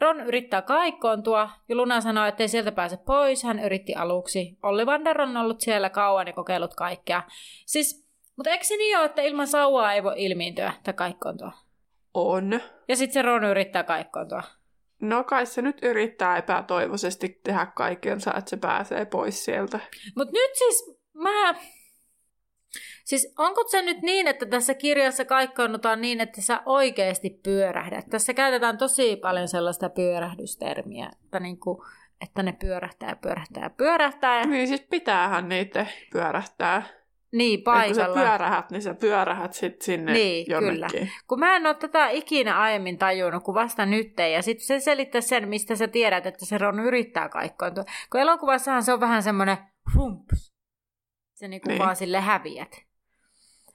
Ron 0.00 0.20
yrittää 0.20 0.62
kaikkoontua 0.62 1.50
ja 1.68 1.76
Luna 1.76 2.00
sanoo, 2.00 2.26
että 2.26 2.42
ei 2.42 2.48
sieltä 2.48 2.72
pääse 2.72 2.96
pois. 2.96 3.42
Hän 3.42 3.58
yritti 3.58 3.94
aluksi. 3.94 4.58
Ollivander 4.62 5.20
on 5.20 5.36
ollut 5.36 5.60
siellä 5.60 5.90
kauan 5.90 6.26
ja 6.26 6.32
kokeillut 6.32 6.74
kaikkea. 6.74 7.22
Siis, 7.66 8.06
mutta 8.36 8.50
eikö 8.50 8.64
se 8.64 8.76
niin 8.76 8.98
ole, 8.98 9.04
että 9.04 9.22
ilman 9.22 9.46
sauvaa 9.46 9.92
ei 9.92 10.02
voi 10.02 10.14
ilmiintyä 10.16 10.72
tai 10.82 10.94
kaikkoontua? 10.94 11.52
On. 12.14 12.60
Ja 12.88 12.96
sitten 12.96 13.12
se 13.12 13.22
Ron 13.22 13.44
yrittää 13.44 13.84
kaikkoontua. 13.84 14.42
No 15.00 15.24
kai 15.24 15.46
se 15.46 15.62
nyt 15.62 15.78
yrittää 15.82 16.36
epätoivoisesti 16.36 17.40
tehdä 17.44 17.66
kaikensa, 17.66 18.34
että 18.38 18.50
se 18.50 18.56
pääsee 18.56 19.04
pois 19.04 19.44
sieltä. 19.44 19.80
Mutta 20.16 20.32
nyt 20.32 20.50
siis 20.54 20.98
mä... 21.14 21.54
Siis 23.04 23.34
onko 23.38 23.64
se 23.68 23.82
nyt 23.82 24.02
niin, 24.02 24.28
että 24.28 24.46
tässä 24.46 24.74
kirjassa 24.74 25.24
kaikkoonnutaan 25.24 26.00
niin, 26.00 26.20
että 26.20 26.40
sä 26.40 26.60
oikeasti 26.66 27.40
pyörähdät? 27.42 28.06
Tässä 28.10 28.34
käytetään 28.34 28.78
tosi 28.78 29.16
paljon 29.16 29.48
sellaista 29.48 29.88
pyörähdystermiä, 29.88 31.10
että, 31.24 31.40
niin 31.40 31.60
kuin, 31.60 31.78
että 32.20 32.42
ne 32.42 32.52
pyörähtää 32.52 33.16
pyörähtää 33.16 33.62
ja 33.62 33.70
pyörähtää. 33.70 34.40
Ja... 34.40 34.46
Niin 34.46 34.68
siis 34.68 34.86
pitäähän 34.90 35.48
niitä 35.48 35.86
pyörähtää. 36.12 36.82
Niin, 37.32 37.62
paikalla. 37.62 38.02
Et 38.02 38.12
kun 38.12 38.14
sä 38.14 38.20
pyörähät, 38.20 38.70
niin 38.70 38.82
sä 38.82 38.94
pyörähät 38.94 39.52
sit 39.52 39.82
sinne 39.82 40.12
niin, 40.12 40.46
jonnekin. 40.48 41.00
Kyllä. 41.00 41.12
Kun 41.28 41.40
mä 41.40 41.56
en 41.56 41.66
ole 41.66 41.74
tätä 41.74 42.08
ikinä 42.08 42.58
aiemmin 42.58 42.98
tajunnut, 42.98 43.44
kun 43.44 43.54
vasta 43.54 43.86
nyt 43.86 44.12
ja 44.32 44.42
sitten 44.42 44.66
se 44.66 44.80
selittää 44.80 45.20
sen, 45.20 45.48
mistä 45.48 45.76
sä 45.76 45.88
tiedät, 45.88 46.26
että 46.26 46.46
se 46.46 46.66
on 46.66 46.80
yrittää 46.80 47.28
kaikkoontua. 47.28 47.84
Kun 48.12 48.20
elokuvassahan 48.20 48.82
se 48.82 48.92
on 48.92 49.00
vähän 49.00 49.22
semmoinen 49.22 49.56
humps. 49.94 50.55
Se 51.36 51.48
niinku 51.48 51.68
niin. 51.68 51.78
vaan 51.78 51.96
sille 51.96 52.20
häviät. 52.20 52.70
Niin, 52.72 52.84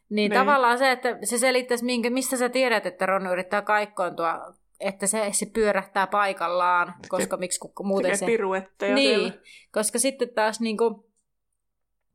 niin 0.10 0.32
tavallaan 0.32 0.78
se, 0.78 0.92
että 0.92 1.18
se 1.24 1.38
selittäisi, 1.38 1.86
minkä, 1.86 2.10
mistä 2.10 2.38
sä 2.38 2.50
tiedät, 2.50 2.86
että 2.86 3.06
Ron 3.06 3.28
yrittää 3.28 3.62
kaikkoontua, 3.62 4.54
että 4.80 5.08
se, 5.08 5.30
se 5.32 5.46
pyörähtää 5.46 6.08
paikallaan, 6.08 6.94
koska 7.10 7.38
miksi 7.38 7.60
muuten 7.84 8.18
se... 8.18 8.26
piruetteja 8.26 8.96
Niin, 8.96 9.20
siellä. 9.20 9.34
koska 9.72 10.00
sitten 10.00 10.30
taas 10.30 10.60
niinku, 10.60 11.12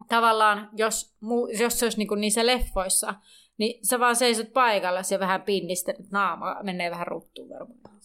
tavallaan, 0.09 0.69
jos, 0.73 1.17
jos 1.59 1.79
se 1.79 1.87
olisi 1.87 1.99
niin 1.99 2.09
kuin 2.09 2.21
niissä 2.21 2.47
leffoissa, 2.47 3.15
niin 3.59 3.87
sä 3.87 3.99
vaan 3.99 4.17
seisot 4.17 4.53
paikalla 4.53 5.01
ja 5.11 5.19
vähän 5.19 5.43
pinnistä, 5.43 5.95
naama 6.11 6.57
menee 6.63 6.91
vähän 6.91 7.07
ruttuun 7.07 7.49
varmaan. 7.49 8.01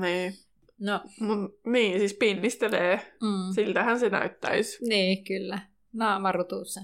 Niin. 0.00 0.32
No. 0.80 1.00
Mun, 1.20 1.54
niin, 1.66 1.98
siis 1.98 2.14
pinnistelee. 2.14 2.96
Mm. 3.22 3.54
Siltähän 3.54 4.00
se 4.00 4.08
näyttäisi. 4.08 4.84
Niin, 4.88 5.24
kyllä. 5.24 5.73
Naama 5.94 6.32
rutuussa. 6.32 6.80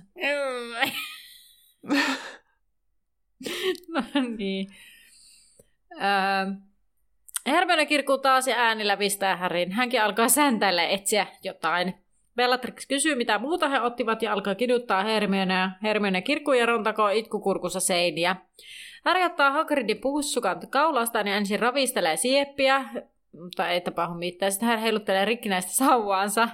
no 3.94 4.02
niin. 4.36 4.68
Öö, 5.92 6.46
Hermione 7.46 7.86
kirkuu 7.86 8.18
taas 8.18 8.48
ja 8.48 8.56
ääni 8.56 8.86
lävistää 8.86 9.36
Härin. 9.36 9.72
Hänkin 9.72 10.02
alkaa 10.02 10.28
säntäillä 10.28 10.88
etsiä 10.88 11.26
jotain. 11.42 11.94
Bellatrix 12.36 12.86
kysyy, 12.86 13.14
mitä 13.14 13.38
muuta 13.38 13.68
he 13.68 13.80
ottivat 13.80 14.22
ja 14.22 14.32
alkaa 14.32 14.54
kiduttaa 14.54 15.02
Hermione. 15.02 15.70
Hermione 15.82 16.22
kirkkuu 16.22 16.54
ja 16.54 16.66
rontakoo 16.66 17.08
itkukurkussa 17.08 17.80
seiniä. 17.80 18.36
Harry 19.04 19.22
ottaa 19.22 19.50
Hagridin 19.50 20.00
puhussukan 20.00 20.60
kaulastaan 20.70 21.26
ja 21.26 21.36
ensin 21.36 21.58
ravistelee 21.58 22.16
sieppiä, 22.16 22.84
mutta 23.40 23.68
ei 23.68 23.80
tapahdu 23.80 24.14
mitään. 24.14 24.52
Sitten 24.52 24.68
hän 24.68 24.78
heiluttelee 24.78 25.24
rikkinäistä 25.24 25.72
sauvaansa. 25.72 26.48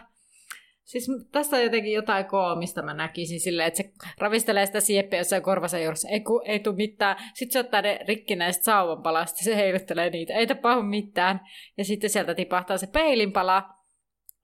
Siis 0.87 1.07
tässä 1.33 1.57
on 1.57 1.63
jotenkin 1.63 1.93
jotain 1.93 2.25
koomista 2.25 2.83
mä 2.83 2.95
näkisin 2.95 3.41
silleen, 3.41 3.69
että 3.69 3.77
se 3.77 3.93
ravistelee 4.19 4.67
sitä 4.67 4.81
sieppiä 4.81 5.21
jossain 5.21 5.43
korvassa 5.43 5.79
juuressa. 5.79 6.09
Ei, 6.09 6.25
ei 6.45 6.61
tule 6.61 6.77
mitään. 6.77 7.17
Sitten 7.35 7.53
se 7.53 7.59
ottaa 7.59 7.83
ne 7.83 8.01
rikkinäiset 8.09 8.63
sauvanpalasta, 8.63 9.45
se 9.45 9.57
heiluttelee 9.57 10.11
niitä. 10.11 10.35
Ei 10.35 10.47
tapahdu 10.47 10.83
mitään. 10.83 11.41
Ja 11.79 11.85
sitten 11.85 12.11
sieltä 12.11 12.35
tipahtaa 12.35 12.79
se 12.79 12.87
peilinpala, 12.87 13.69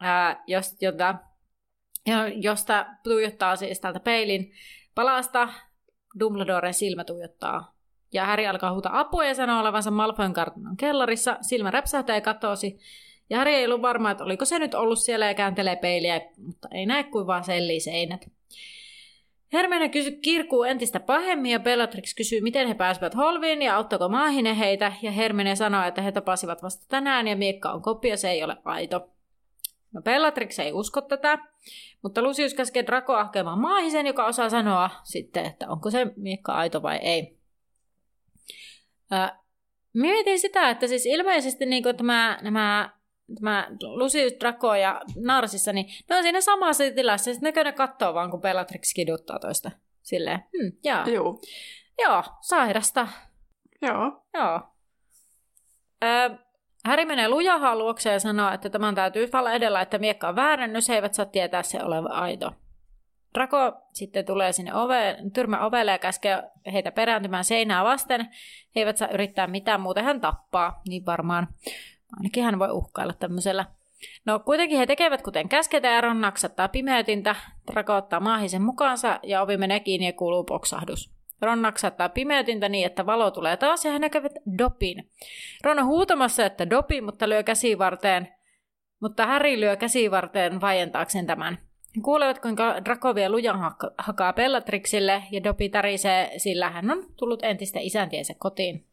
ää, 0.01 0.45
jos, 0.47 0.77
jota 0.81 1.15
josta 2.37 2.87
tuijottaa 3.05 3.57
siis 3.57 3.81
tältä 3.81 4.01
peilin 4.01 4.53
palasta, 4.95 5.49
Dumbledoren 6.21 6.75
silmä 6.75 7.05
tuijottaa. 7.05 7.75
Ja 8.13 8.27
Harry 8.27 8.47
alkaa 8.47 8.73
huuta 8.73 8.91
apua 8.93 9.25
ja 9.25 9.35
sanoo 9.35 9.61
olevansa 9.61 9.91
Malfoyn 9.91 10.33
kartanon 10.33 10.77
kellarissa. 10.77 11.37
Silmä 11.41 11.71
räpsähtää 11.71 12.17
ja 12.17 12.21
katosi. 12.21 12.79
Ja 13.33 13.39
Harry 13.39 13.53
ei 13.53 13.65
ollut 13.65 13.83
varma, 13.83 14.11
että 14.11 14.25
oliko 14.25 14.45
se 14.45 14.59
nyt 14.59 14.75
ollut 14.75 14.99
siellä 14.99 15.27
ja 15.27 15.35
kääntelee 15.35 15.77
peiliä, 15.77 16.21
mutta 16.47 16.69
ei 16.73 16.87
näe 16.87 17.05
kuin 17.05 17.27
vaan 17.27 17.45
sellii 17.45 17.81
seinät. 17.81 18.31
Hermione 19.53 19.89
kysy, 19.89 20.11
kirkuu 20.11 20.63
entistä 20.63 21.01
pahemmin 21.01 21.53
ja 21.53 21.61
Bellatrix 21.61 22.15
kysyy, 22.15 22.41
miten 22.41 22.69
he 22.69 22.75
pääsevät 22.75 23.17
holviin 23.17 23.63
ja 23.63 23.77
auttako 23.77 24.09
maahine 24.09 24.59
heitä. 24.59 24.93
Ja 25.03 25.11
Hermione 25.11 25.57
sanoo, 25.57 25.85
että 25.85 26.03
he 26.03 26.13
tapasivat 26.13 26.63
vasta 26.63 26.87
tänään 26.89 27.29
ja 27.29 27.37
miekka 27.37 27.73
on 27.73 27.83
kopio, 27.83 28.17
se 28.17 28.31
ei 28.31 28.45
ole 28.45 28.57
aito. 28.65 29.09
No 29.93 30.03
Bellatrix 30.03 30.59
ei 30.59 30.73
usko 30.73 31.01
tätä, 31.01 31.39
mutta 32.03 32.23
Lucius 32.23 32.55
käskee 32.55 32.87
Draco 32.87 33.15
ahkeamaan 33.15 33.61
maahisen, 33.61 34.07
joka 34.07 34.27
osaa 34.27 34.51
sanoa 34.51 34.91
sitten, 35.03 35.47
että 35.47 35.69
onko 35.69 35.91
se 35.91 36.07
miekka 36.17 36.53
aito 36.53 36.83
vai 36.83 36.97
ei. 36.97 37.39
Ää, 39.11 39.39
mietin 39.93 40.39
sitä, 40.39 40.71
että 40.71 40.87
siis 40.87 41.07
ilmeisesti 41.07 41.67
niin 41.67 41.85
tämä, 41.97 42.39
nämä, 42.43 42.91
tämä 43.41 43.69
Lucius, 43.83 44.33
Draco 44.41 44.75
ja 44.75 45.01
Narsissa, 45.17 45.73
niin 45.73 45.87
ne 46.11 46.17
on 46.17 46.23
siinä 46.23 46.41
samassa 46.41 46.85
tilassa, 46.95 47.25
sitten 47.25 47.47
näkö 47.49 47.65
ne 47.65 47.73
katsoo 47.73 48.15
vaan, 48.15 48.31
kun 48.31 48.41
Bellatrix 48.41 48.95
kiduttaa 48.95 49.39
toista. 49.39 49.71
Silleen, 50.03 50.39
hmm, 50.39 50.73
jaa. 50.85 51.09
Joo. 51.09 51.41
Joo, 52.03 52.23
sairasta. 52.41 53.09
Joo. 53.83 54.25
Joo. 54.35 54.61
Ää, 56.03 56.39
Häri 56.85 57.05
menee 57.05 57.29
lujahaan 57.29 57.79
luokse 57.79 58.13
ja 58.13 58.21
sanoo, 58.21 58.53
että 58.53 58.71
tämän 58.71 58.95
täytyy 58.95 59.27
falla 59.27 59.53
edellä, 59.53 59.81
että 59.81 59.99
miekka 59.99 60.29
on 60.29 60.37
väärennys, 60.37 60.89
he 60.89 60.95
eivät 60.95 61.15
saa 61.15 61.27
tietää 61.27 61.63
se 61.63 61.85
oleva 61.85 62.09
aito. 62.09 62.53
Rako 63.35 63.73
sitten 63.93 64.25
tulee 64.25 64.53
sinne 64.53 64.75
ove, 64.75 65.17
tyrmä 65.35 65.67
ovelle 65.67 65.91
ja 65.91 65.99
käskee 65.99 66.43
heitä 66.73 66.93
perääntymään 66.93 67.45
seinää 67.45 67.85
vasten. 67.85 68.21
He 68.77 68.81
eivät 68.81 68.97
saa 68.97 69.09
yrittää 69.09 69.47
mitään, 69.47 69.81
muuten 69.81 70.05
hän 70.05 70.21
tappaa, 70.21 70.83
niin 70.89 71.07
varmaan. 71.07 71.49
Ainakin 72.17 72.45
hän 72.45 72.59
voi 72.59 72.71
uhkailla 72.71 73.13
tämmöisellä. 73.13 73.65
No 74.25 74.39
kuitenkin 74.39 74.79
he 74.79 74.87
tekevät 74.87 75.23
kuten 75.23 75.49
käsketään 75.49 75.95
ja 75.95 76.01
Ron 76.01 76.21
naksattaa 76.21 76.69
pimeytintä. 76.69 77.37
Rako 77.71 77.97
ottaa 77.97 78.21
maahisen 78.21 78.63
mukaansa 78.63 79.21
ja 79.23 79.43
ovi 79.43 79.57
menee 79.57 79.81
kiinni 79.81 80.07
ja 80.07 80.13
kuuluu 80.13 80.45
poksahdus. 80.45 81.11
Ron 81.43 81.63
naksattaa 81.63 82.09
pimeytintä 82.09 82.69
niin, 82.69 82.87
että 82.87 83.07
valo 83.07 83.31
tulee 83.31 83.57
taas 83.57 83.85
ja 83.85 83.93
he 83.93 83.99
näkevät 83.99 84.33
Dopin. 84.59 85.11
Ron 85.65 85.79
on 85.79 85.87
huutamassa, 85.87 86.47
että 86.47 86.71
Dopi, 86.71 87.01
mutta 87.01 87.29
lyö 87.29 87.43
käsivarteen, 87.43 88.29
mutta 89.01 89.27
Harry 89.27 89.61
lyö 89.61 89.77
käsivarteen 89.77 90.61
vaientaakseen 90.61 91.27
tämän. 91.27 91.59
Kuulevat, 92.03 92.39
kuinka 92.39 92.85
Draco 92.85 93.15
vie 93.15 93.29
lujan 93.29 93.73
hakaa 93.99 94.33
Bellatrixille 94.33 95.23
ja 95.31 95.45
Dopi 95.45 95.69
tärisee, 95.69 96.39
sillä 96.39 96.71
hän 96.71 96.91
on 96.91 97.07
tullut 97.17 97.45
entistä 97.45 97.81
isäntiensä 97.83 98.35
kotiin. 98.39 98.92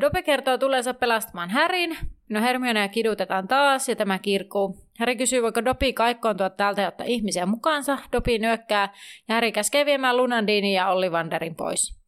Dope 0.00 0.22
kertoo 0.22 0.58
tuleensa 0.58 0.94
pelastamaan 0.94 1.50
Härin. 1.50 1.96
No 2.28 2.40
Hermione 2.40 2.88
kidutetaan 2.88 3.48
taas 3.48 3.88
ja 3.88 3.96
tämä 3.96 4.18
kirkuu. 4.18 4.78
Häri 4.98 5.16
kysyy, 5.16 5.42
voiko 5.42 5.64
Dopi 5.64 5.92
kaikkoontua 5.92 6.50
täältä 6.50 6.82
ja 6.82 6.88
ottaa 6.88 7.06
ihmisiä 7.06 7.46
mukaansa. 7.46 7.98
Dopi 8.12 8.38
nyökkää 8.38 8.94
ja 9.28 9.34
Häri 9.34 9.52
käskee 9.52 9.86
viemään 9.86 10.16
Lunandinin 10.16 10.72
ja 10.72 10.88
Ollivanderin 10.88 11.54
pois. 11.54 11.98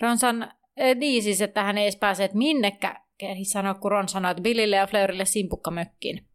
Ron 0.00 0.18
san, 0.18 0.42
äh, 0.42 0.50
niin 0.96 1.22
siis, 1.22 1.40
että 1.40 1.62
hän 1.62 1.78
ei 1.78 1.84
edes 1.84 1.96
pääse 1.96 2.30
minnekä, 2.34 3.00
sanoo, 3.42 3.74
kun 3.74 3.90
Ron 3.90 4.08
sanoi, 4.08 4.30
että 4.30 4.42
Billille 4.42 4.76
ja 4.76 4.86
Fleurille 4.86 5.24
simpukka 5.24 5.70
mökkiin. 5.70 6.26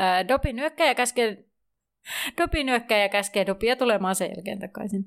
Äh, 0.00 0.28
Dopi 0.28 0.52
nyökkää 0.52 0.86
ja 0.86 0.94
käskee 0.94 1.44
Dopi 2.38 2.64
nyökkää 2.64 2.98
ja 2.98 3.08
käskee 3.08 3.46
Dopia 3.46 3.76
tulemaan 3.76 4.14
sen 4.14 4.30
jälkeen 4.36 4.58
takaisin. 4.58 5.04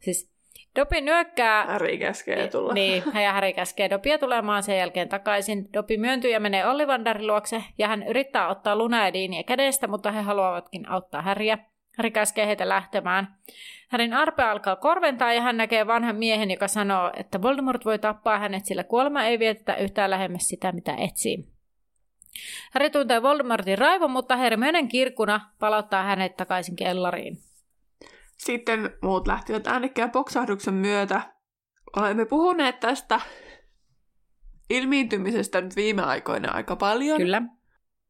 Siis 0.00 0.35
Dopi 0.76 1.00
nyökkää. 1.00 1.66
Häri 1.66 1.98
käskee 1.98 2.48
tulla. 2.48 2.74
Niin, 2.74 3.02
ja 3.22 3.32
Häri 3.32 3.52
käskee 3.52 3.90
Dopia 3.90 4.18
tulemaan 4.18 4.62
sen 4.62 4.78
jälkeen 4.78 5.08
takaisin. 5.08 5.72
Dopi 5.72 5.96
myöntyy 5.96 6.30
ja 6.30 6.40
menee 6.40 6.66
Ollivandarin 6.66 7.26
luokse, 7.26 7.64
ja 7.78 7.88
hän 7.88 8.02
yrittää 8.02 8.48
ottaa 8.48 8.76
Luna 8.76 9.04
ja 9.04 9.12
Deania 9.12 9.42
kädestä, 9.42 9.88
mutta 9.88 10.12
he 10.12 10.20
haluavatkin 10.20 10.88
auttaa 10.88 11.22
Häriä. 11.22 11.58
Häri 11.96 12.10
käskee 12.10 12.46
heitä 12.46 12.68
lähtemään. 12.68 13.36
Härin 13.88 14.14
arpe 14.14 14.42
alkaa 14.42 14.76
korventaa 14.76 15.32
ja 15.32 15.40
hän 15.40 15.56
näkee 15.56 15.86
vanhan 15.86 16.16
miehen, 16.16 16.50
joka 16.50 16.68
sanoo, 16.68 17.12
että 17.16 17.42
Voldemort 17.42 17.84
voi 17.84 17.98
tappaa 17.98 18.38
hänet, 18.38 18.64
sillä 18.64 18.84
kuolema 18.84 19.24
ei 19.24 19.38
vietetä 19.38 19.76
yhtään 19.76 20.10
lähemmäs 20.10 20.48
sitä, 20.48 20.72
mitä 20.72 20.94
etsii. 20.98 21.46
Häri 22.72 22.90
tuntee 22.90 23.22
Voldemortin 23.22 23.78
raivon, 23.78 24.10
mutta 24.10 24.36
Hermionen 24.36 24.88
kirkkuna 24.88 25.40
palauttaa 25.58 26.02
hänet 26.02 26.36
takaisin 26.36 26.76
kellariin. 26.76 27.45
Sitten 28.36 28.90
muut 29.02 29.26
lähtivät 29.26 29.66
äänekkään 29.66 30.10
poksahduksen 30.10 30.74
myötä. 30.74 31.34
Olemme 31.96 32.24
puhuneet 32.24 32.80
tästä 32.80 33.20
ilmiintymisestä 34.70 35.60
nyt 35.60 35.76
viime 35.76 36.02
aikoina 36.02 36.52
aika 36.52 36.76
paljon. 36.76 37.18
Kyllä. 37.18 37.42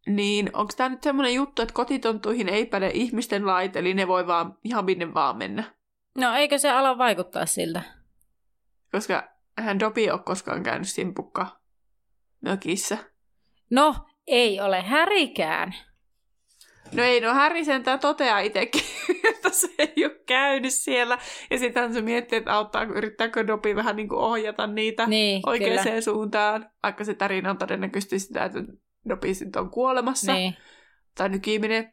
Niin 0.07 0.51
onko 0.53 0.73
tämä 0.77 0.89
nyt 0.89 1.03
semmoinen 1.03 1.35
juttu, 1.35 1.63
että 1.63 1.75
kotitonttuihin 1.75 2.49
ei 2.49 2.67
päde 2.67 2.91
ihmisten 2.95 3.47
lait, 3.47 3.77
eli 3.77 3.95
ne 3.95 4.09
voi 4.09 4.27
vaan 4.27 4.59
ihan 4.65 4.85
minne 4.85 5.15
vaan 5.15 5.37
mennä? 5.37 5.65
No 6.19 6.35
eikö 6.35 6.59
se 6.59 6.71
ala 6.71 6.99
vaikuttaa 6.99 7.47
siltä? 7.47 7.83
Koska 8.93 9.29
hän 9.59 9.81
Dopi 9.81 10.11
ole 10.11 10.21
koskaan 10.25 10.63
käynyt 10.63 10.89
simpukka 10.89 11.61
mökissä. 12.41 12.99
No, 13.71 13.95
ei 14.27 14.61
ole 14.61 14.83
härikään. 14.83 15.75
No 16.93 17.03
ei, 17.03 17.21
no 17.21 17.35
Harry 17.35 17.65
sentään 17.65 18.01
toteaa 18.01 18.39
itsekin, 18.39 18.83
että 19.35 19.51
se 19.51 19.69
ei 19.79 20.05
ole 20.05 20.21
käynyt 20.27 20.73
siellä. 20.75 21.19
Ja 21.51 21.59
sitten 21.59 21.95
se 21.95 22.01
miettii, 22.01 22.39
että 22.39 22.55
auttaa, 22.55 22.83
yrittääkö 22.83 23.47
Dopi 23.47 23.77
vähän 23.77 23.97
niin 23.97 24.09
kuin 24.09 24.19
ohjata 24.19 24.67
niitä 24.67 25.07
niin, 25.07 25.43
oikeaan 25.47 25.87
kyllä. 25.87 26.01
suuntaan. 26.01 26.71
Vaikka 26.83 27.05
se 27.05 27.15
tarina 27.15 27.51
on 27.51 27.59
todennäköisesti 27.59 28.19
sitä, 28.19 28.45
että 28.45 28.59
Dopi 29.09 29.35
sitten 29.35 29.63
on 29.63 29.71
kuolemassa. 29.71 30.33
Niin. 30.33 30.55
Tai 31.15 31.29
nykiminen. 31.29 31.93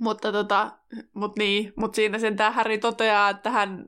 Mutta 0.00 0.32
tota, 0.32 0.78
mut 1.14 1.36
niin, 1.36 1.72
mut 1.76 1.94
siinä 1.94 2.18
sen 2.18 2.36
tämä 2.36 2.50
Harry 2.50 2.78
toteaa, 2.78 3.30
että 3.30 3.50
hän, 3.50 3.84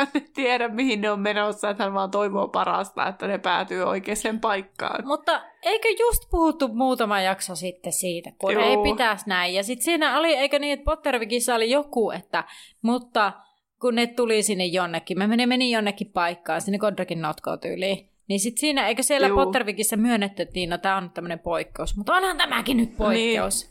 hän 0.00 0.08
ei 0.14 0.30
tiedä 0.34 0.68
mihin 0.68 1.00
ne 1.00 1.10
on 1.10 1.20
menossa, 1.20 1.70
että 1.70 1.84
hän 1.84 1.94
vaan 1.94 2.10
toivoo 2.10 2.48
parasta, 2.48 3.08
että 3.08 3.26
ne 3.26 3.38
päätyy 3.38 3.82
oikeaan 3.82 4.40
paikkaan. 4.40 5.06
Mutta 5.06 5.42
eikö 5.62 5.88
just 6.00 6.30
puhuttu 6.30 6.68
muutama 6.68 7.20
jakso 7.20 7.54
sitten 7.54 7.92
siitä, 7.92 8.32
kun 8.38 8.52
Joo. 8.52 8.62
ei 8.62 8.92
pitäisi 8.92 9.24
näin. 9.28 9.54
Ja 9.54 9.62
sitten 9.62 9.84
siinä 9.84 10.18
oli, 10.18 10.34
eikö 10.34 10.58
niin, 10.58 10.72
että 10.72 10.84
Pottervikissa 10.84 11.54
oli 11.54 11.70
joku, 11.70 12.10
että 12.10 12.44
mutta 12.82 13.32
kun 13.80 13.94
ne 13.94 14.06
tuli 14.06 14.42
sinne 14.42 14.66
jonnekin, 14.66 15.18
mä 15.18 15.26
menin, 15.26 15.48
menin 15.48 15.70
jonnekin 15.70 16.10
paikkaan, 16.12 16.60
sinne 16.60 16.78
Godricin 16.78 17.22
notkoon 17.22 17.60
tyyliin, 17.60 18.08
niin 18.28 18.40
sitten 18.40 18.60
siinä, 18.60 18.88
eikö 18.88 19.02
siellä 19.02 19.28
Juu. 19.28 19.36
Pottervikissä 19.36 19.96
myönnetty, 19.96 20.42
että 20.42 20.54
niin, 20.54 20.70
no 20.70 20.78
tämä 20.78 20.96
on 20.96 21.10
tämmöinen 21.10 21.38
poikkeus, 21.38 21.96
mutta 21.96 22.14
onhan 22.14 22.36
tämäkin 22.36 22.76
nyt 22.76 22.96
poikkeus. 22.96 23.70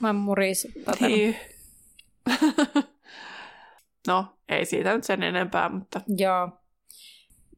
Mä 0.00 0.12
muris. 0.12 0.68
Niin. 1.00 1.36
no, 4.06 4.26
ei 4.48 4.64
siitä 4.64 4.94
nyt 4.94 5.04
sen 5.04 5.22
enempää, 5.22 5.68
mutta 5.68 6.00
Joo. 6.16 6.48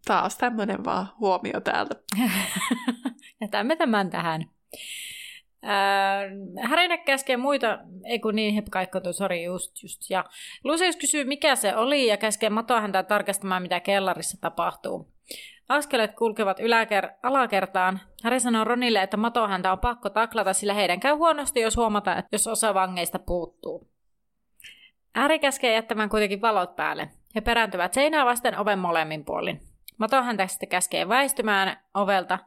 taas 0.07 0.37
tämmöinen 0.39 0.85
vaan 0.85 1.09
huomio 1.21 1.61
täältä. 1.61 1.95
Jätämme 3.41 3.77
tämän 3.77 4.11
tähän. 4.11 4.51
Äh, 5.65 6.69
Härinä 6.69 6.99
käskee 6.99 7.37
muita, 7.37 7.79
ei 8.05 8.19
kun 8.19 8.35
niin, 8.35 8.55
he 8.55 8.63
kaikkoituu, 8.71 9.13
sori, 9.13 9.45
just, 9.45 9.83
just. 9.83 10.11
Ja 10.11 10.25
Lucius 10.65 10.97
kysyy, 10.97 11.25
mikä 11.25 11.57
se 11.57 11.77
oli, 11.77 12.07
ja 12.07 12.17
käskee 12.17 12.51
Matoa 12.51 12.81
häntä 12.81 13.03
tarkastamaan, 13.03 13.63
mitä 13.63 13.81
kellarissa 13.81 14.39
tapahtuu. 14.41 15.13
Askeleet 15.69 16.15
kulkevat 16.15 16.61
yläker- 16.61 17.13
alakertaan. 17.23 18.01
Häri 18.25 18.41
sanoo 18.41 18.65
Ronille, 18.65 19.03
että 19.03 19.17
Mato 19.17 19.49
häntä 19.49 19.73
on 19.73 19.79
pakko 19.79 20.11
taklata, 20.11 20.53
sillä 20.53 20.75
heidän 20.75 21.01
käy 21.01 21.15
huonosti, 21.15 21.61
jos 21.61 21.77
huomata, 21.77 22.17
että 22.17 22.29
jos 22.33 22.47
osa 22.47 22.75
vangeista 22.75 23.19
puuttuu. 23.19 23.91
Häri 25.17 25.39
käskee 25.39 25.75
jättämään 25.75 26.09
kuitenkin 26.09 26.41
valot 26.41 26.77
päälle. 26.77 27.09
He 27.35 27.41
perääntyvät 27.41 27.95
seinää 27.95 28.25
vasten 28.25 28.59
oven 28.59 28.79
molemmin 28.79 29.25
puolin. 29.25 29.61
Mato 29.99 30.23
häntä 30.23 30.47
sitten 30.47 30.69
käskee 30.69 31.09
väistymään 31.09 31.77
ovelta, 31.95 32.39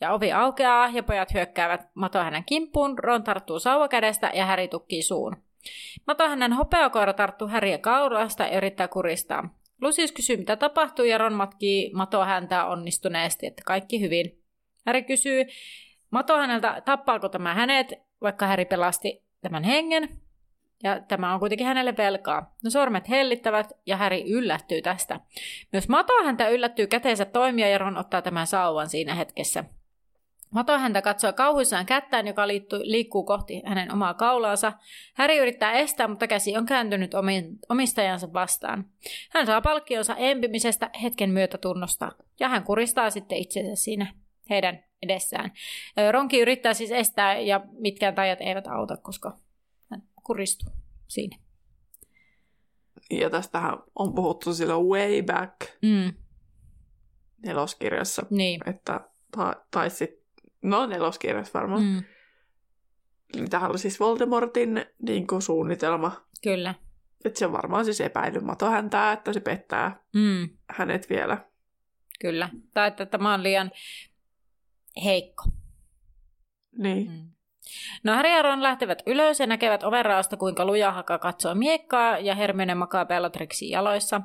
ja 0.00 0.12
ovi 0.12 0.32
aukeaa 0.32 0.88
ja 0.88 1.02
pojat 1.02 1.34
hyökkäävät 1.34 1.80
Mato 1.94 2.18
hänen 2.18 2.44
kimppuun, 2.44 2.98
Ron 2.98 3.24
tarttuu 3.24 3.58
sauvakädestä 3.58 4.30
ja 4.34 4.46
Häri 4.46 4.68
tukkii 4.68 5.02
suun. 5.02 5.36
Mato 6.06 6.28
hänen 6.28 6.52
hopeakoira 6.52 7.12
tarttuu 7.12 7.48
Häriä 7.48 7.78
kaulasta 7.78 8.42
ja 8.42 8.56
yrittää 8.56 8.88
kuristaa. 8.88 9.48
Lucius 9.82 10.12
kysyy, 10.12 10.36
mitä 10.36 10.56
tapahtuu, 10.56 11.04
ja 11.04 11.18
Ron 11.18 11.34
matkii 11.34 11.90
Mato 11.94 12.24
häntä 12.24 12.66
onnistuneesti, 12.66 13.46
että 13.46 13.62
kaikki 13.66 14.00
hyvin. 14.00 14.42
Häri 14.86 15.02
kysyy 15.02 15.44
Mato 16.10 16.38
häneltä, 16.38 16.82
tappaako 16.84 17.28
tämä 17.28 17.54
hänet, 17.54 17.94
vaikka 18.22 18.46
Häri 18.46 18.64
pelasti 18.64 19.24
tämän 19.40 19.64
hengen. 19.64 20.29
Ja 20.82 21.00
tämä 21.00 21.34
on 21.34 21.40
kuitenkin 21.40 21.66
hänelle 21.66 21.96
velkaa. 21.96 22.54
No 22.64 22.70
sormet 22.70 23.08
hellittävät 23.08 23.72
ja 23.86 23.96
Häri 23.96 24.24
yllättyy 24.30 24.82
tästä. 24.82 25.20
Myös 25.72 25.88
Mato 25.88 26.12
häntä 26.24 26.48
yllättyy 26.48 26.86
käteensä 26.86 27.24
toimia 27.24 27.68
ja 27.68 27.78
Ron 27.78 27.96
ottaa 27.96 28.22
tämän 28.22 28.46
sauvan 28.46 28.88
siinä 28.88 29.14
hetkessä. 29.14 29.64
Mato 30.50 30.78
häntä 30.78 31.02
katsoo 31.02 31.32
kauhuissaan 31.32 31.86
kättään, 31.86 32.26
joka 32.26 32.48
liittyy, 32.48 32.80
liikkuu 32.82 33.24
kohti 33.24 33.62
hänen 33.66 33.92
omaa 33.92 34.14
kaulaansa. 34.14 34.72
Häri 35.14 35.36
yrittää 35.36 35.72
estää, 35.72 36.08
mutta 36.08 36.26
käsi 36.26 36.56
on 36.56 36.66
kääntynyt 36.66 37.12
omistajansa 37.68 38.32
vastaan. 38.32 38.84
Hän 39.30 39.46
saa 39.46 39.60
palkkionsa 39.60 40.16
empimisestä 40.16 40.90
hetken 41.02 41.30
myötä 41.30 41.58
tunnosta, 41.58 42.12
ja 42.40 42.48
hän 42.48 42.64
kuristaa 42.64 43.10
sitten 43.10 43.38
itsensä 43.38 43.82
siinä 43.82 44.14
heidän 44.50 44.84
edessään. 45.02 45.52
Ronki 46.10 46.40
yrittää 46.40 46.74
siis 46.74 46.92
estää, 46.92 47.38
ja 47.38 47.60
mitkään 47.78 48.14
tajat 48.14 48.40
eivät 48.40 48.66
auta, 48.66 48.96
koska 48.96 49.36
hän 50.30 50.36
kuristuu 50.36 50.72
siinä. 51.08 51.36
Ja 53.10 53.30
tästähän 53.30 53.78
on 53.94 54.14
puhuttu 54.14 54.54
silloin 54.54 54.86
way 54.86 55.22
back 55.22 55.56
Mm, 55.82 56.12
neloskirjassa, 57.46 58.22
niin. 58.30 58.60
että 58.68 59.00
ta- 59.36 59.64
tai 59.70 59.90
sit, 59.90 60.10
no 60.62 60.86
neloskirjassa 60.86 61.58
varmaan. 61.58 61.82
Mm. 61.82 62.02
Mm, 63.40 63.48
Tämähän 63.50 63.70
oli 63.70 63.78
siis 63.78 64.00
Voldemortin 64.00 64.86
niin 65.02 65.26
kuin, 65.26 65.42
suunnitelma. 65.42 66.26
kyllä. 66.42 66.74
Että 67.24 67.38
se 67.38 67.46
on 67.46 67.52
varmaan 67.52 67.84
siis 67.84 68.00
epäilymato 68.00 68.70
häntää, 68.70 69.12
että 69.12 69.32
se 69.32 69.40
pettää 69.40 70.02
Mm, 70.14 70.48
hänet 70.70 71.10
vielä. 71.10 71.44
kyllä. 72.20 72.50
Tai 72.74 72.88
että 72.88 73.06
tämä 73.06 73.34
on 73.34 73.42
liian 73.42 73.70
heikko. 75.04 75.44
Niin. 76.78 77.10
Mm. 77.10 77.30
No 78.02 78.12
Harry 78.12 78.30
ja 78.30 78.42
Ron 78.42 78.62
lähtevät 78.62 79.02
ylös 79.06 79.40
ja 79.40 79.46
näkevät 79.46 79.82
overraasta, 79.82 80.36
kuinka 80.36 80.64
lujahaka 80.64 81.18
katsoo 81.18 81.54
miekkaa 81.54 82.18
ja 82.18 82.34
Hermione 82.34 82.74
makaa 82.74 83.04
Bellatrixin 83.04 83.70
jaloissa. 83.70 84.20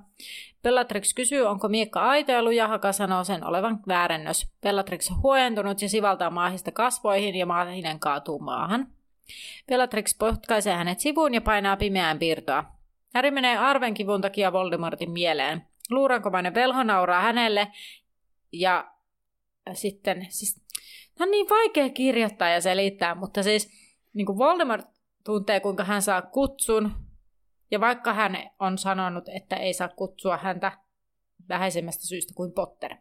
Bellatrix 0.63 1.13
kysyy, 1.13 1.41
onko 1.41 1.69
miekka 1.69 1.99
aito 2.01 2.31
ja 2.31 2.43
lujahaka 2.43 2.91
sanoo 2.91 3.23
sen 3.23 3.43
olevan 3.43 3.79
väärennös. 3.87 4.51
Bellatrix 4.61 5.11
on 5.11 5.21
huojentunut 5.21 5.81
ja 5.81 5.89
sivaltaa 5.89 6.29
maahista 6.29 6.71
kasvoihin 6.71 7.35
ja 7.35 7.45
maahinen 7.45 7.99
kaatuu 7.99 8.39
maahan. 8.39 8.87
Bellatrix 9.67 10.17
potkaisee 10.17 10.75
hänet 10.75 10.99
sivuun 10.99 11.33
ja 11.33 11.41
painaa 11.41 11.77
pimeään 11.77 12.19
piirtoa. 12.19 12.63
Harry 13.13 13.31
menee 13.31 13.57
arven 13.57 13.93
kivun 13.93 14.21
takia 14.21 14.53
Voldemortin 14.53 15.11
mieleen. 15.11 15.67
Luurankomainen 15.89 16.53
velho 16.53 16.83
nauraa 16.83 17.21
hänelle 17.21 17.67
ja 18.51 18.91
sitten, 19.73 20.27
siis 20.29 20.64
Tämä 21.17 21.25
on 21.27 21.31
niin 21.31 21.49
vaikea 21.49 21.89
kirjoittaa 21.89 22.49
ja 22.49 22.61
selittää, 22.61 23.15
mutta 23.15 23.43
siis 23.43 23.69
niin 24.13 24.25
kuin 24.25 24.37
Voldemort 24.37 24.85
tuntee, 25.23 25.59
kuinka 25.59 25.83
hän 25.83 26.01
saa 26.01 26.21
kutsun, 26.21 26.91
ja 27.71 27.79
vaikka 27.79 28.13
hän 28.13 28.37
on 28.59 28.77
sanonut, 28.77 29.29
että 29.29 29.55
ei 29.55 29.73
saa 29.73 29.87
kutsua 29.87 30.37
häntä 30.37 30.71
vähäisemmästä 31.49 32.07
syystä 32.07 32.33
kuin 32.33 32.51
Potter. 32.51 32.95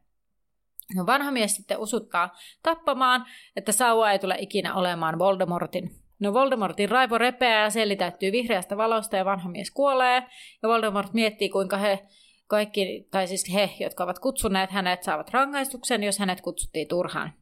No 0.96 1.06
vanha 1.06 1.30
mies 1.30 1.56
sitten 1.56 1.78
usuttaa 1.78 2.36
tappamaan, 2.62 3.26
että 3.56 3.72
sauva 3.72 4.10
ei 4.10 4.18
tule 4.18 4.36
ikinä 4.38 4.74
olemaan 4.74 5.18
Voldemortin. 5.18 5.90
No 6.20 6.34
Voldemortin 6.34 6.88
raivo 6.88 7.18
repeää 7.18 7.62
ja 7.62 7.70
seli 7.70 7.96
täyttyy 7.96 8.32
vihreästä 8.32 8.76
valosta 8.76 9.16
ja 9.16 9.24
vanha 9.24 9.48
mies 9.48 9.70
kuolee. 9.70 10.22
Ja 10.62 10.68
Voldemort 10.68 11.12
miettii, 11.12 11.48
kuinka 11.48 11.76
he 11.76 12.06
kaikki, 12.46 13.08
tai 13.10 13.26
siis 13.26 13.54
he, 13.54 13.70
jotka 13.80 14.04
ovat 14.04 14.18
kutsuneet 14.18 14.70
hänet, 14.70 15.02
saavat 15.02 15.30
rangaistuksen, 15.30 16.02
jos 16.02 16.18
hänet 16.18 16.40
kutsuttiin 16.40 16.88
turhaan. 16.88 17.32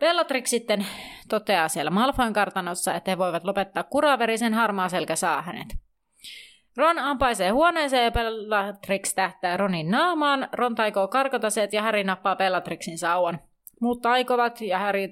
Bellatrix 0.00 0.46
sitten 0.46 0.86
toteaa 1.28 1.68
siellä 1.68 1.90
Malfoyn 1.90 2.32
kartanossa, 2.32 2.94
että 2.94 3.10
he 3.10 3.18
voivat 3.18 3.44
lopettaa 3.44 3.82
kuraverisen 3.82 4.54
harmaa 4.54 4.88
selkä 4.88 5.16
saa 5.16 5.42
hänet. 5.42 5.68
Ron 6.76 6.98
ampaisee 6.98 7.50
huoneeseen 7.50 8.04
ja 8.04 8.10
Bellatrix 8.10 9.14
tähtää 9.14 9.56
Ronin 9.56 9.90
naamaan. 9.90 10.48
Ron 10.52 10.74
taikoo 10.74 11.08
karkotaseet 11.08 11.72
ja 11.72 11.82
Harry 11.82 12.04
nappaa 12.04 12.36
Bellatrixin 12.36 12.98
sauvan. 12.98 13.40
Muut 13.80 14.02
taikovat 14.02 14.60
ja 14.60 14.78
Harry, 14.78 15.02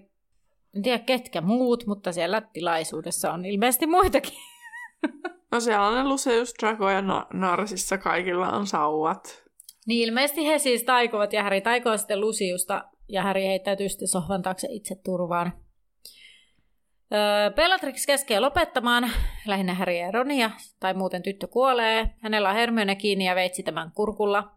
en 0.77 0.83
tiedä 0.83 0.99
ketkä 0.99 1.41
muut, 1.41 1.87
mutta 1.87 2.13
siellä 2.13 2.41
tilaisuudessa 2.41 3.33
on 3.33 3.45
ilmeisesti 3.45 3.87
muitakin. 3.87 4.39
No 5.53 5.61
siellä 5.61 5.87
on 5.87 6.09
Lucius, 6.09 6.55
Draco 6.63 6.91
ja 6.91 7.03
Na- 7.03 7.27
Narsissa 7.33 7.99
kaikilla 7.99 8.49
on 8.49 8.67
sauvat. 8.67 9.45
Niin 9.87 10.09
ilmeisesti 10.09 10.47
he 10.47 10.59
siis 10.59 10.83
taikovat 10.85 11.33
ja 11.33 11.43
Harry 11.43 11.61
taikoo 11.61 11.97
sitten 11.97 12.21
Luciusta 12.21 12.85
ja 13.09 13.23
Harry 13.23 13.43
heittäytyy 13.43 13.89
sitten 13.89 14.09
sohvan 14.09 14.43
taakse 14.43 14.69
itse 14.71 14.95
turvaan. 15.05 15.53
Öö, 17.13 17.51
Bellatrix 17.51 18.07
käskee 18.07 18.41
lopettamaan, 18.41 19.11
lähinnä 19.47 19.75
Harry 19.75 19.95
ja 19.95 20.11
Ronia, 20.11 20.51
tai 20.81 20.95
muuten 20.95 21.23
tyttö 21.23 21.47
kuolee. 21.47 22.11
Hänellä 22.19 22.49
on 22.49 22.55
Hermione 22.55 22.97
kiinni 22.97 23.27
ja 23.27 23.35
veitsi 23.35 23.63
tämän 23.63 23.93
kurkulla. 23.95 24.51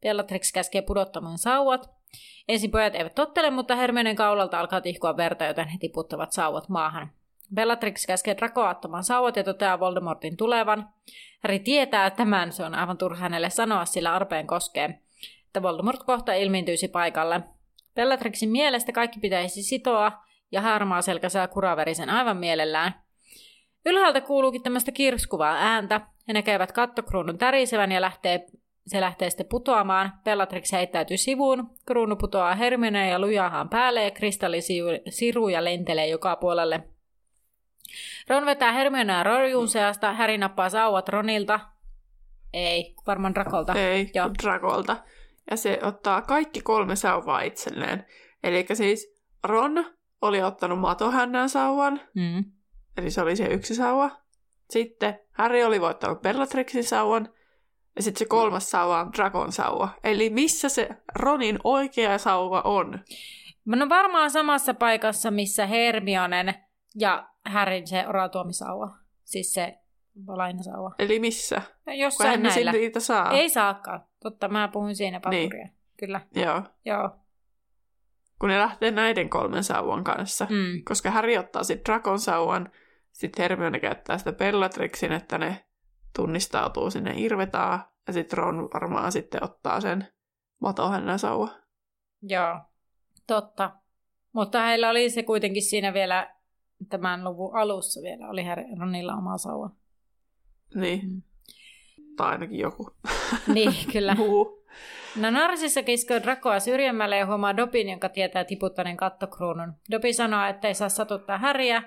Bellatrix 0.00 0.52
käskee 0.52 0.82
pudottamaan 0.82 1.38
sauvat. 1.38 1.90
Ensin 2.48 2.70
pojat 2.70 2.94
eivät 2.94 3.14
tottele, 3.14 3.50
mutta 3.50 3.76
Hermionen 3.76 4.16
kaulalta 4.16 4.60
alkaa 4.60 4.80
tihkua 4.80 5.16
verta, 5.16 5.44
joten 5.44 5.68
he 5.68 5.78
tiputtavat 5.80 6.32
sauvat 6.32 6.68
maahan. 6.68 7.12
Bellatrix 7.54 8.06
käskee 8.06 8.36
Dracoa 8.36 8.70
ottamaan 8.70 9.04
sauvat 9.04 9.36
ja 9.36 9.44
toteaa 9.44 9.80
Voldemortin 9.80 10.36
tulevan. 10.36 10.88
Harry 11.42 11.58
tietää 11.58 12.10
tämän, 12.10 12.52
se 12.52 12.64
on 12.64 12.74
aivan 12.74 12.98
turha 12.98 13.20
hänelle 13.20 13.50
sanoa, 13.50 13.84
sillä 13.84 14.14
arpeen 14.14 14.46
koskee, 14.46 15.00
että 15.46 15.62
Voldemort 15.62 16.02
kohta 16.02 16.34
ilmiintyisi 16.34 16.88
paikalle. 16.88 17.40
Bellatrixin 17.94 18.50
mielestä 18.50 18.92
kaikki 18.92 19.20
pitäisi 19.20 19.62
sitoa, 19.62 20.12
ja 20.52 20.60
harmaa 20.60 21.02
selkä 21.02 21.28
saa 21.28 21.48
kuraverisen 21.48 22.10
aivan 22.10 22.36
mielellään. 22.36 22.94
Ylhäältä 23.86 24.20
kuuluukin 24.20 24.62
tämmöistä 24.62 24.92
kirskuvaa 24.92 25.56
ääntä. 25.56 26.00
He 26.28 26.32
näkevät 26.32 26.72
kattokruunun 26.72 27.38
tärisevän 27.38 27.92
ja 27.92 28.00
lähtee, 28.00 28.46
se 28.86 29.00
lähtee 29.00 29.30
sitten 29.30 29.46
putoamaan. 29.50 30.12
Bellatrix 30.24 30.72
heittäytyy 30.72 31.16
sivuun, 31.16 31.70
kruunu 31.86 32.16
putoaa 32.16 32.54
Hermione 32.54 33.08
ja 33.08 33.18
lujahaan 33.18 33.68
päälle 33.68 34.04
ja 34.04 34.10
kristallisiruja 34.10 35.64
lentelee 35.64 36.08
joka 36.08 36.36
puolelle. 36.36 36.82
Ron 38.28 38.46
vetää 38.46 38.72
Hermionea 38.72 39.22
Rorjun 39.22 39.68
seasta, 39.68 40.12
Häri 40.12 40.38
nappaa 40.38 40.68
sauvat 40.68 41.08
Ronilta. 41.08 41.60
Ei, 42.52 42.94
varmaan 43.06 43.34
Drakolta. 43.34 43.72
Ei, 43.72 44.10
Joo. 44.14 44.30
Drakolta. 44.42 44.96
Ja 45.50 45.56
se 45.56 45.78
ottaa 45.82 46.22
kaikki 46.22 46.60
kolme 46.60 46.96
sauvaa 46.96 47.40
itselleen. 47.40 48.06
Eli 48.42 48.66
siis 48.74 49.14
Ron 49.44 49.84
oli 50.22 50.42
ottanut 50.42 50.78
matohännän 50.80 51.48
sauvan, 51.48 52.00
Mm. 52.14 52.44
eli 52.96 53.10
se 53.10 53.20
oli 53.22 53.36
se 53.36 53.44
yksi 53.46 53.74
sauva. 53.74 54.10
Sitten 54.70 55.18
Harry 55.32 55.62
oli 55.62 55.80
voittanut 55.80 56.22
Bellatrixin 56.22 56.84
sauvan, 56.84 57.28
ja 57.96 58.02
sitten 58.02 58.18
se 58.18 58.24
kolmas 58.24 58.70
sauva 58.70 59.00
on 59.00 59.12
Dragon 59.12 59.52
sauva. 59.52 59.88
Eli 60.04 60.30
missä 60.30 60.68
se 60.68 60.88
Ronin 61.14 61.58
oikea 61.64 62.18
sauva 62.18 62.60
on? 62.64 63.00
No 63.66 63.88
varmaan 63.88 64.30
samassa 64.30 64.74
paikassa, 64.74 65.30
missä 65.30 65.66
Hermionen 65.66 66.54
ja 66.98 67.28
Härin 67.46 67.86
se 67.86 68.04
oratuomisauva. 68.08 68.96
Siis 69.24 69.52
se 69.52 69.78
lainasauva. 70.26 70.94
Eli 70.98 71.18
missä? 71.20 71.62
No, 71.86 71.92
Jossain 71.92 72.42
näillä. 72.42 72.72
niitä 72.72 73.00
saa. 73.00 73.30
Ei 73.30 73.48
saakaan. 73.50 74.04
Totta, 74.24 74.48
mä 74.48 74.68
puhuin 74.68 74.96
siinä 74.96 75.20
pakuria. 75.20 75.48
Niin. 75.48 75.72
Kyllä, 75.96 76.20
Joo. 76.34 76.62
joo. 76.84 77.10
Kun 78.38 78.48
ne 78.48 78.58
lähtee 78.58 78.90
näiden 78.90 79.30
kolmen 79.30 79.64
sauvan 79.64 80.04
kanssa. 80.04 80.46
Mm. 80.50 80.84
Koska 80.84 81.10
Harry 81.10 81.36
ottaa 81.36 81.64
sitten 81.64 81.84
Dragon 81.84 82.18
sauvan, 82.18 82.72
sitten 83.12 83.42
Hermione 83.42 83.80
käyttää 83.80 84.18
sitä 84.18 84.32
Bellatrixin, 84.32 85.12
että 85.12 85.38
ne 85.38 85.64
tunnistautuu 86.16 86.90
sinne 86.90 87.12
Irvetaan, 87.16 87.84
ja 88.06 88.12
sitten 88.12 88.38
Ron 88.38 88.68
varmaan 88.74 89.12
sitten 89.12 89.44
ottaa 89.44 89.80
sen 89.80 90.06
matohännän 90.60 91.18
sauva. 91.18 91.48
Joo, 92.22 92.60
totta. 93.26 93.72
Mutta 94.32 94.64
heillä 94.66 94.90
oli 94.90 95.10
se 95.10 95.22
kuitenkin 95.22 95.62
siinä 95.62 95.94
vielä 95.94 96.34
tämän 96.88 97.24
luvun 97.24 97.56
alussa 97.56 98.00
vielä, 98.02 98.28
oli 98.28 98.44
Ronilla 98.78 99.14
oma 99.14 99.38
sauva. 99.38 99.70
Niin. 100.74 101.00
Mm. 101.10 101.22
Tai 102.16 102.32
ainakin 102.32 102.58
joku 102.58 102.90
niin, 103.46 103.72
kyllä. 103.92 104.14
muu. 104.14 104.64
No 105.16 105.30
Narsissa 105.30 105.82
kiskoo 105.82 106.22
Dracoa 106.22 106.60
syrjemmälle 106.60 107.16
ja 107.16 107.26
huomaa 107.26 107.56
Dobin, 107.56 107.88
jonka 107.88 108.08
tietää 108.08 108.44
tiputtaneen 108.44 108.96
kattokruunun. 108.96 109.72
Dobi 109.90 110.12
sanoo, 110.12 110.46
että 110.46 110.68
ei 110.68 110.74
saa 110.74 110.88
satuttaa 110.88 111.38
Häriä. 111.38 111.82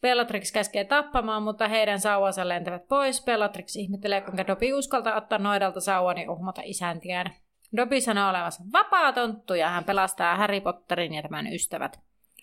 Bellatrix 0.00 0.52
käskee 0.52 0.84
tappamaan, 0.84 1.42
mutta 1.42 1.68
heidän 1.68 2.00
sauvansa 2.00 2.48
lentävät 2.48 2.88
pois. 2.88 3.24
Bellatrix 3.24 3.76
ihmettelee, 3.76 4.20
kuinka 4.20 4.46
Dobi 4.46 4.72
uskaltaa 4.72 5.16
ottaa 5.16 5.38
noidalta 5.38 5.80
sauvan 5.80 6.18
ja 6.18 6.30
uhmata 6.30 6.62
isäntiään. 6.64 7.34
Dobi 7.76 8.00
sanoo 8.00 8.30
olevansa 8.30 8.62
vapaa 8.72 9.12
tonttu 9.12 9.54
ja 9.54 9.68
hän 9.68 9.84
pelastaa 9.84 10.36
Harry 10.36 10.60
Potterin 10.60 11.14
ja 11.14 11.22
tämän 11.22 11.52
ystävät. 11.52 12.00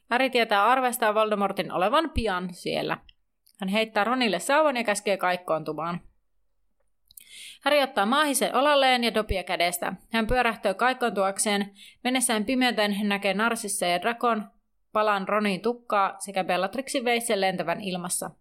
Harry 0.10 0.30
tietää 0.30 0.66
arvestaa 0.66 1.14
Voldemortin 1.14 1.72
olevan 1.72 2.10
pian 2.10 2.54
siellä. 2.54 2.98
Hän 3.60 3.70
heittää 3.70 4.04
Ronille 4.04 4.40
sauvan 4.40 4.78
ja 4.78 4.84
käskee 4.84 5.18
kaikkoontumaan. 5.18 6.02
Harry 7.62 7.82
ottaa 7.82 8.06
maahisen 8.06 8.56
olalleen 8.56 9.04
ja 9.04 9.14
Dobia 9.14 9.44
kädestä. 9.44 9.94
Hän 10.12 10.28
pyörähtyy 10.28 10.74
kaikkoontuakseen. 10.74 11.72
Mennessään 12.04 12.46
pimeyteen 12.46 12.94
hän 12.94 13.10
näkee 13.10 13.34
Narsissa 13.34 13.86
ja 13.86 14.02
Drakon 14.02 14.44
palan 14.92 15.28
Ronin 15.28 15.62
tukkaa 15.62 16.16
sekä 16.20 16.44
Bellatrixin 16.44 17.06
veitsen 17.06 17.42
lentävän 17.42 17.82
ilmassa. 17.82 18.32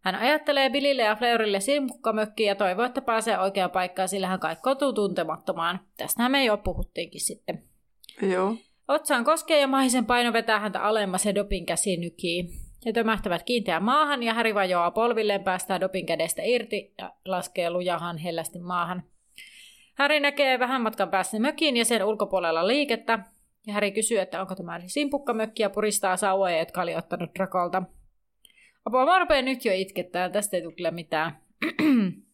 Hän 0.00 0.14
ajattelee 0.14 0.70
Billille 0.70 1.02
ja 1.02 1.16
Fleurille 1.16 1.60
silmukkamökkiin 1.60 2.48
ja 2.48 2.54
toivoo, 2.54 2.84
että 2.84 3.00
pääsee 3.00 3.38
oikeaan 3.38 3.70
paikkaan, 3.70 4.08
sillä 4.08 4.26
hän 4.26 4.40
kaikkoutuu 4.40 4.92
tuntemattomaan. 4.92 5.80
Tästähän 5.96 6.32
me 6.32 6.44
jo 6.44 6.56
puhuttiinkin 6.56 7.20
sitten. 7.20 7.62
Joo. 8.22 8.56
Otsaan 8.88 9.24
koskee 9.24 9.60
ja 9.60 9.66
mahisen 9.66 10.06
paino 10.06 10.32
vetää 10.32 10.60
häntä 10.60 10.80
alemmas 10.80 11.26
ja 11.26 11.34
Dopin 11.34 11.66
käsi 11.66 11.96
nykii. 11.96 12.63
He 12.86 12.92
tömähtävät 12.92 13.42
kiinteään 13.42 13.82
maahan 13.82 14.22
ja 14.22 14.34
Häri 14.34 14.54
vajoaa 14.54 14.90
polvilleen, 14.90 15.44
päästää 15.44 15.80
Dopin 15.80 16.06
kädestä 16.06 16.42
irti 16.44 16.94
ja 16.98 17.14
laskee 17.24 17.70
lujahan 17.70 18.18
hellästi 18.18 18.58
maahan. 18.58 19.02
Häri 19.94 20.20
näkee 20.20 20.58
vähän 20.58 20.82
matkan 20.82 21.10
päästä 21.10 21.38
mökin 21.38 21.76
ja 21.76 21.84
sen 21.84 22.04
ulkopuolella 22.04 22.66
liikettä. 22.66 23.18
Ja 23.66 23.72
Häri 23.72 23.92
kysyy, 23.92 24.18
että 24.18 24.40
onko 24.40 24.54
tämä 24.54 24.80
simpukkamökki 24.86 25.62
ja 25.62 25.70
puristaa 25.70 26.16
sauvoja, 26.16 26.58
jotka 26.58 26.82
oli 26.82 26.96
ottanut 26.96 27.30
Drakolta. 27.34 27.82
Apua, 28.84 29.06
mä 29.06 29.42
nyt 29.42 29.64
jo 29.64 29.72
itkettää, 29.74 30.30
tästä 30.30 30.56
ei 30.56 30.62
tule 30.62 30.74
kyllä 30.74 30.90
mitään. 30.90 31.38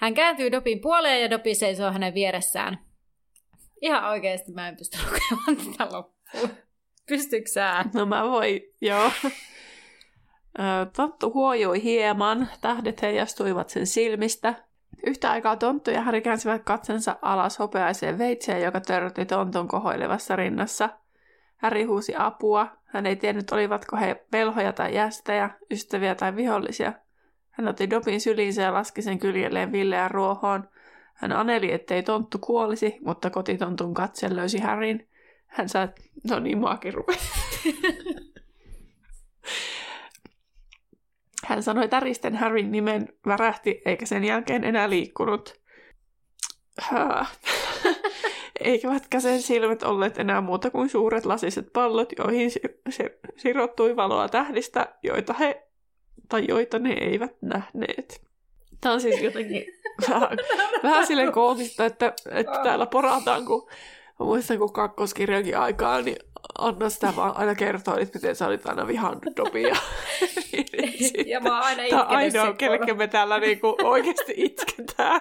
Hän 0.00 0.14
kääntyy 0.14 0.52
Dopin 0.52 0.80
puoleen 0.80 1.22
ja 1.22 1.30
Dopi 1.30 1.54
seisoo 1.54 1.92
hänen 1.92 2.14
vieressään. 2.14 2.78
Ihan 3.82 4.10
oikeasti 4.10 4.52
mä 4.52 4.68
en 4.68 4.76
pysty 4.76 4.98
lukemaan 4.98 5.56
tätä 5.56 5.96
loppuun. 5.96 6.67
Pystytkö 7.08 7.50
sä? 7.50 7.84
No 7.94 8.06
mä 8.06 8.30
voin, 8.30 8.60
joo. 8.80 9.10
Tonttu 10.96 11.32
huojui 11.32 11.82
hieman, 11.82 12.48
tähdet 12.60 13.02
heijastuivat 13.02 13.68
sen 13.68 13.86
silmistä. 13.86 14.54
Yhtä 15.06 15.30
aikaa 15.30 15.56
Tonttu 15.56 15.90
ja 15.90 16.02
Harry 16.02 16.20
käänsivät 16.20 16.62
katsensa 16.64 17.16
alas 17.22 17.58
hopeaiseen 17.58 18.18
veitseen, 18.18 18.62
joka 18.62 18.80
törrötti 18.80 19.26
Tontun 19.26 19.68
kohoilevassa 19.68 20.36
rinnassa. 20.36 20.88
Harry 21.56 21.84
huusi 21.84 22.14
apua. 22.18 22.68
Hän 22.84 23.06
ei 23.06 23.16
tiennyt, 23.16 23.52
olivatko 23.52 23.96
he 23.96 24.24
velhoja 24.32 24.72
tai 24.72 24.94
jästejä, 24.94 25.50
ystäviä 25.70 26.14
tai 26.14 26.36
vihollisia. 26.36 26.92
Hän 27.50 27.68
otti 27.68 27.90
Dobin 27.90 28.20
syliinsä 28.20 28.62
ja 28.62 28.72
laski 28.72 29.02
sen 29.02 29.18
kyljelleen 29.18 29.72
Villeän 29.72 30.10
ruohoon. 30.10 30.68
Hän 31.14 31.32
aneli, 31.32 31.72
ettei 31.72 32.02
Tonttu 32.02 32.38
kuolisi, 32.38 32.98
mutta 33.04 33.30
kotitontun 33.30 33.94
katse 33.94 34.36
löysi 34.36 34.58
Harryn. 34.58 35.06
Hän 35.48 35.68
sai, 35.68 35.88
no 36.30 36.38
niin, 36.38 36.58
muakin 36.58 36.94
rupesi. 36.94 37.28
Hän 41.46 41.62
sanoi 41.62 41.88
täristen 41.88 42.36
Harryn 42.36 42.72
nimen, 42.72 43.08
värähti, 43.26 43.82
eikä 43.84 44.06
sen 44.06 44.24
jälkeen 44.24 44.64
enää 44.64 44.90
liikkunut. 44.90 45.60
Hää. 46.80 47.26
Eikä 48.60 48.88
sen 49.20 49.42
silmät 49.42 49.82
olleet 49.82 50.18
enää 50.18 50.40
muuta 50.40 50.70
kuin 50.70 50.88
suuret 50.88 51.26
lasiset 51.26 51.72
pallot, 51.72 52.12
joihin 52.18 52.50
si- 52.50 52.60
si- 52.90 53.18
sirottui 53.36 53.96
valoa 53.96 54.28
tähdistä, 54.28 54.94
joita 55.02 55.32
he 55.32 55.68
tai 56.28 56.44
joita 56.48 56.78
ne 56.78 56.92
eivät 56.92 57.32
nähneet. 57.42 58.22
Tämä 58.80 58.92
on 58.92 59.00
siis 59.00 59.22
jotenkin 59.22 59.64
vähän, 60.08 60.38
vähän 60.82 61.06
silleen 61.06 61.32
koomista, 61.32 61.84
että, 61.84 62.12
että 62.30 62.60
täällä 62.62 62.86
porataan, 62.86 63.44
kun 63.44 63.68
muistan, 64.18 64.58
kun 64.58 64.72
kakkoskirjankin 64.72 65.58
aikaa, 65.58 66.02
niin 66.02 66.16
Anna 66.58 66.90
sitä 66.90 67.12
vaan 67.16 67.36
aina 67.36 67.54
kertoo, 67.54 67.98
että 67.98 68.18
miten 68.18 68.36
sä 68.36 68.46
olit 68.46 68.66
aina 68.66 68.86
vihannut 68.86 69.36
Dobia. 69.36 69.76
ja 71.26 71.40
mä 71.40 71.54
oon 71.54 71.64
aina 71.64 71.82
itkenyt 71.82 72.06
ainoa, 72.08 72.52
kenelle 72.52 72.94
me 72.94 73.08
täällä 73.08 73.38
niinku 73.38 73.76
oikeasti 73.82 74.34
itketään. 74.36 75.20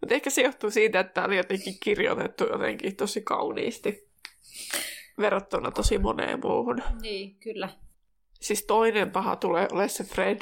Mutta 0.00 0.14
ehkä 0.14 0.30
se 0.30 0.42
johtuu 0.42 0.70
siitä, 0.70 1.00
että 1.00 1.12
tämä 1.12 1.26
oli 1.26 1.36
jotenkin 1.36 1.80
kirjoitettu 1.80 2.44
jotenkin 2.44 2.96
tosi 2.96 3.22
kauniisti 3.22 4.08
verrattuna 5.18 5.70
tosi 5.70 5.98
moneen 5.98 6.40
muuhun. 6.42 6.82
Niin, 7.02 7.36
kyllä. 7.40 7.68
Siis 8.40 8.64
toinen 8.64 9.10
paha 9.10 9.36
tulee 9.36 9.68
ole 9.72 9.88
se 9.88 10.04
Fred. 10.04 10.40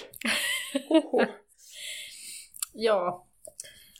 Joo. 2.74 3.25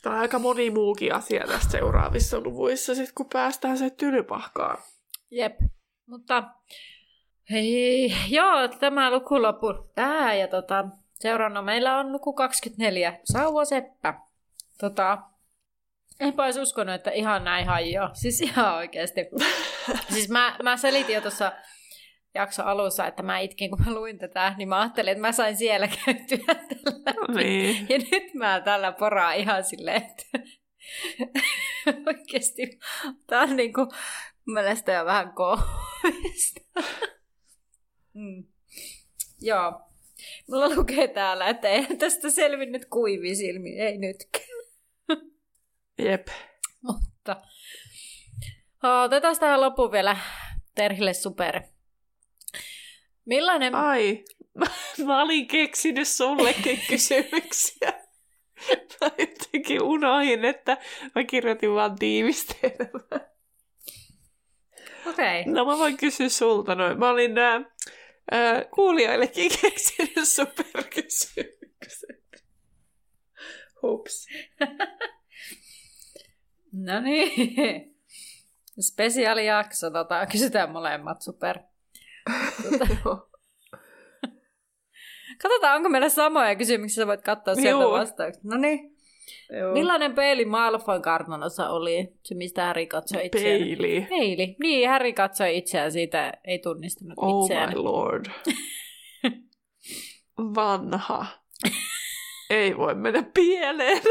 Tämä 0.01 0.15
on 0.15 0.21
aika 0.21 0.39
moni 0.39 0.69
muukin 0.69 1.13
asia 1.13 1.47
tässä 1.47 1.69
seuraavissa 1.69 2.39
luvuissa, 2.39 2.95
sit 2.95 3.11
kun 3.15 3.29
päästään 3.33 3.77
se 3.77 3.89
tylypahkaan. 3.89 4.77
Jep. 5.31 5.59
Mutta 6.05 6.43
hei, 7.51 8.13
joo, 8.29 8.67
tämä 8.67 9.11
luku 9.11 9.41
loppu 9.41 9.67
tähän 9.95 10.39
ja 10.39 10.47
tota, 10.47 10.85
seuraavana 11.13 11.61
meillä 11.61 11.97
on 11.97 12.11
luku 12.11 12.33
24, 12.33 13.19
Sauva 13.23 13.65
Seppä. 13.65 14.13
Tota, 14.79 15.17
enpä 16.19 16.43
olisi 16.43 16.61
uskonut, 16.61 16.95
että 16.95 17.11
ihan 17.11 17.43
näin 17.43 17.67
hajoaa. 17.67 18.13
Siis 18.13 18.41
ihan 18.41 18.75
oikeasti. 18.75 19.21
siis 20.13 20.29
mä, 20.29 20.55
mä 20.63 20.77
selitin 20.77 21.15
jo 21.15 21.21
tuossa 21.21 21.51
jakso 22.35 22.63
alussa, 22.63 23.07
että 23.07 23.23
mä 23.23 23.39
itkin, 23.39 23.69
kun 23.69 23.81
mä 23.85 23.93
luin 23.93 24.17
tätä, 24.17 24.55
niin 24.57 24.69
mä 24.69 24.81
ajattelin, 24.81 25.11
että 25.11 25.21
mä 25.21 25.31
sain 25.31 25.57
siellä 25.57 25.87
käytyä 26.05 26.55
tällä. 26.55 27.41
Niin. 27.43 27.85
Ja 27.89 27.97
nyt 27.97 28.33
mä 28.33 28.61
tällä 28.61 28.91
poraa 28.91 29.33
ihan 29.33 29.63
silleen, 29.63 30.01
että 30.01 30.23
oikeasti 32.07 32.79
tää 33.27 33.41
on 33.41 33.55
niinku 33.55 33.87
mielestä 34.45 34.91
jo 34.91 35.05
vähän 35.05 35.33
koomista. 35.33 36.61
mm. 38.13 38.43
Joo. 39.41 39.81
Mulla 40.49 40.75
lukee 40.75 41.07
täällä, 41.07 41.47
että 41.47 41.67
ei 41.67 41.85
tästä 41.97 42.29
selvinnyt 42.29 42.85
kuivi 42.85 43.35
silmi, 43.35 43.79
ei 43.79 43.97
nytkään. 43.97 44.47
Jep. 45.99 46.27
Mutta 46.81 47.41
otetaan 49.05 49.39
tähän 49.39 49.61
loppuun 49.61 49.91
vielä 49.91 50.17
Terhille 50.75 51.13
super. 51.13 51.61
Millainen... 53.27 53.75
Ai, 53.75 54.23
mä, 55.05 55.21
olin 55.21 55.47
keksinyt 55.47 56.07
sullekin 56.07 56.81
kysymyksiä. 56.89 57.93
Mä 59.01 59.11
jotenkin 59.17 59.83
unohin, 59.83 60.45
että 60.45 60.77
mä 61.15 61.23
kirjoitin 61.23 61.73
vaan 61.73 61.95
tiivistelmää. 61.95 63.29
Okei. 65.05 65.41
Okay. 65.41 65.53
No 65.53 65.65
mä 65.65 65.77
voin 65.77 65.97
kysyä 65.97 66.29
sulta 66.29 66.75
noin. 66.75 66.99
Mä 66.99 67.09
olin 67.09 67.33
nää, 67.33 67.61
ää, 68.31 68.65
kuulijoillekin 68.75 69.51
keksinyt 69.61 70.27
superkysymykset. 70.27 72.45
Hups. 73.81 74.27
No 76.71 77.01
niin. 77.01 77.97
Spesiaalijakso, 78.81 79.89
tota, 79.89 80.25
kysytään 80.25 80.71
molemmat, 80.71 81.21
super. 81.21 81.59
Katsotaan, 85.41 85.75
onko 85.75 85.89
meillä 85.89 86.09
samoja 86.09 86.55
kysymyksiä, 86.55 87.07
voit 87.07 87.21
katsoa 87.21 87.55
sieltä 87.55 87.83
Juu. 87.83 87.91
vastaukset. 87.91 88.43
No 88.43 88.57
niin. 88.57 88.97
Joo. 89.59 89.73
Millainen 89.73 90.15
peili 90.15 90.45
Malfoyn 90.45 91.01
kartanossa 91.01 91.69
oli? 91.69 92.07
Se, 92.23 92.35
mistä 92.35 92.65
Harry 92.65 92.85
katsoi 92.85 93.25
itseään. 93.25 93.59
Peili. 93.61 94.05
Peili. 94.09 94.55
Niin, 94.59 94.89
Harry 94.89 95.13
katsoi 95.13 95.57
itseään 95.57 95.91
siitä, 95.91 96.33
ei 96.43 96.59
tunnistanut 96.59 97.13
Oh 97.17 97.45
itseään. 97.45 97.69
my 97.69 97.75
lord. 97.83 98.25
Vanha. 100.55 101.25
Ei 102.49 102.77
voi 102.77 102.95
mennä 102.95 103.23
pieleen. 103.33 104.01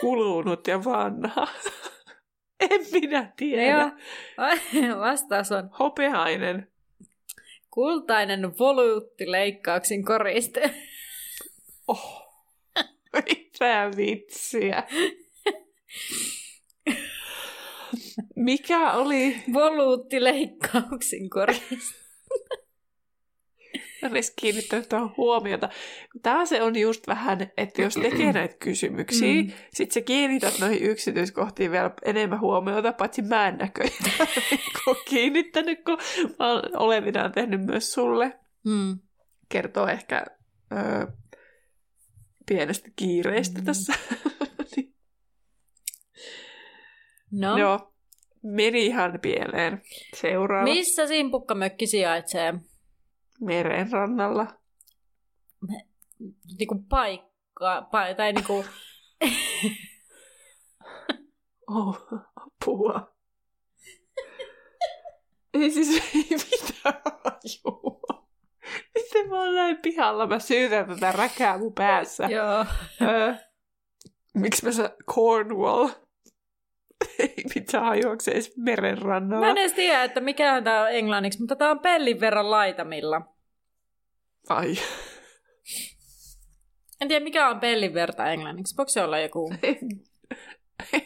Kulunut 0.00 0.66
ja 0.66 0.84
vanha. 0.84 1.48
En 2.70 2.80
minä 2.92 3.32
tiedä. 3.36 3.62
Joo. 3.62 4.98
Vastaus 5.06 5.52
on 5.52 5.70
Hopeainen. 5.78 6.68
kultainen 7.70 8.58
volyyttileikkauksen 8.58 10.04
koriste. 10.04 10.70
Oh. 11.90 12.28
Mitä 13.12 13.90
vitsiä. 13.96 14.82
Mikä 18.36 18.92
oli 18.92 19.42
Volyyttileikkauksen 19.52 21.30
koriste. 21.30 21.74
Edes 24.02 24.32
kiinnittänyt 24.40 24.88
tähän 24.88 25.10
huomiota. 25.16 25.68
Tämä 26.22 26.46
se 26.46 26.62
on 26.62 26.78
just 26.78 27.06
vähän, 27.06 27.50
että 27.56 27.82
jos 27.82 27.94
tekee 27.94 28.32
näitä 28.32 28.54
kysymyksiä, 28.58 29.42
Mm. 29.42 29.50
sit 29.74 29.90
sä 29.92 30.00
kiinnität 30.00 30.54
noihin 30.60 30.82
yksityiskohtiin 30.82 31.70
vielä 31.70 31.90
enemmän 32.04 32.40
huomiota, 32.40 32.92
paitsi 32.92 33.22
mä 33.22 33.48
en 33.48 33.56
näköjään 33.58 34.28
ole 34.86 34.96
kiinnittänyt, 35.10 35.84
kun 35.84 35.98
mä 36.38 36.62
olevinaan 36.76 37.32
tehnyt 37.32 37.60
myös 37.66 37.92
sulle. 37.92 38.38
Mm. 38.64 38.98
Kertoo 39.48 39.86
ehkä 39.86 40.26
öö, 40.72 41.06
pienestä 42.48 42.88
kiireestä 42.96 43.58
Mm. 43.58 43.64
tässä. 43.64 43.92
Niin, 44.76 44.94
No, 47.32 47.58
Joo, 47.58 47.92
meni 48.42 48.86
ihan 48.86 49.18
pieleen. 49.22 49.82
Seuraava. 50.16 50.64
missä 50.64 51.06
simpukkamökki 51.06 51.86
sijaitsee? 51.86 52.54
Meren 53.40 53.92
rannalla. 53.92 54.46
Niinku 56.58 56.84
paikka, 56.88 57.80
pa- 57.80 58.14
tai 58.16 58.32
niinku, 58.32 58.64
Oh, 61.70 61.98
apua. 62.36 63.14
Ei 65.54 65.70
siis 65.70 66.02
ei 66.14 66.24
mitään 66.30 67.00
hajua. 67.24 68.28
Miten 68.94 69.28
mä 69.28 69.40
oon 69.42 69.54
näin 69.54 69.78
pihalla? 69.82 70.26
Mä 70.26 70.38
syytän 70.38 70.86
tätä 70.88 71.12
räkää 71.12 71.58
mun 71.58 71.72
päässä. 71.74 72.24
joo. 72.24 72.66
Öö, 73.02 73.34
miksi 74.34 74.64
mä 74.66 74.72
sä 74.72 74.96
Cornwall? 75.14 75.88
ei 77.56 77.60
mitään 77.60 77.84
hajua, 77.84 78.10
onko 78.10 78.20
se 78.20 78.30
edes 78.30 78.56
meren 78.56 78.98
rannalla. 78.98 79.46
Mä 79.46 79.50
en 79.50 79.58
edes 79.58 79.72
tiedä, 79.72 80.04
että 80.04 80.20
mikä 80.20 80.62
tää 80.62 80.82
on 80.82 80.92
englanniksi, 80.92 81.38
mutta 81.40 81.56
tää 81.56 81.70
on 81.70 81.78
pellin 81.78 82.20
verran 82.20 82.50
laitamilla. 82.50 83.22
Ai, 84.48 84.74
En 87.00 87.08
tiedä, 87.08 87.24
mikä 87.24 87.48
on 87.48 87.60
pellin 87.60 87.94
verta 87.94 88.30
englanniksi. 88.30 88.76
Voiko 88.76 88.88
se 88.88 89.02
olla 89.02 89.18
joku? 89.18 89.52
en, 89.62 89.78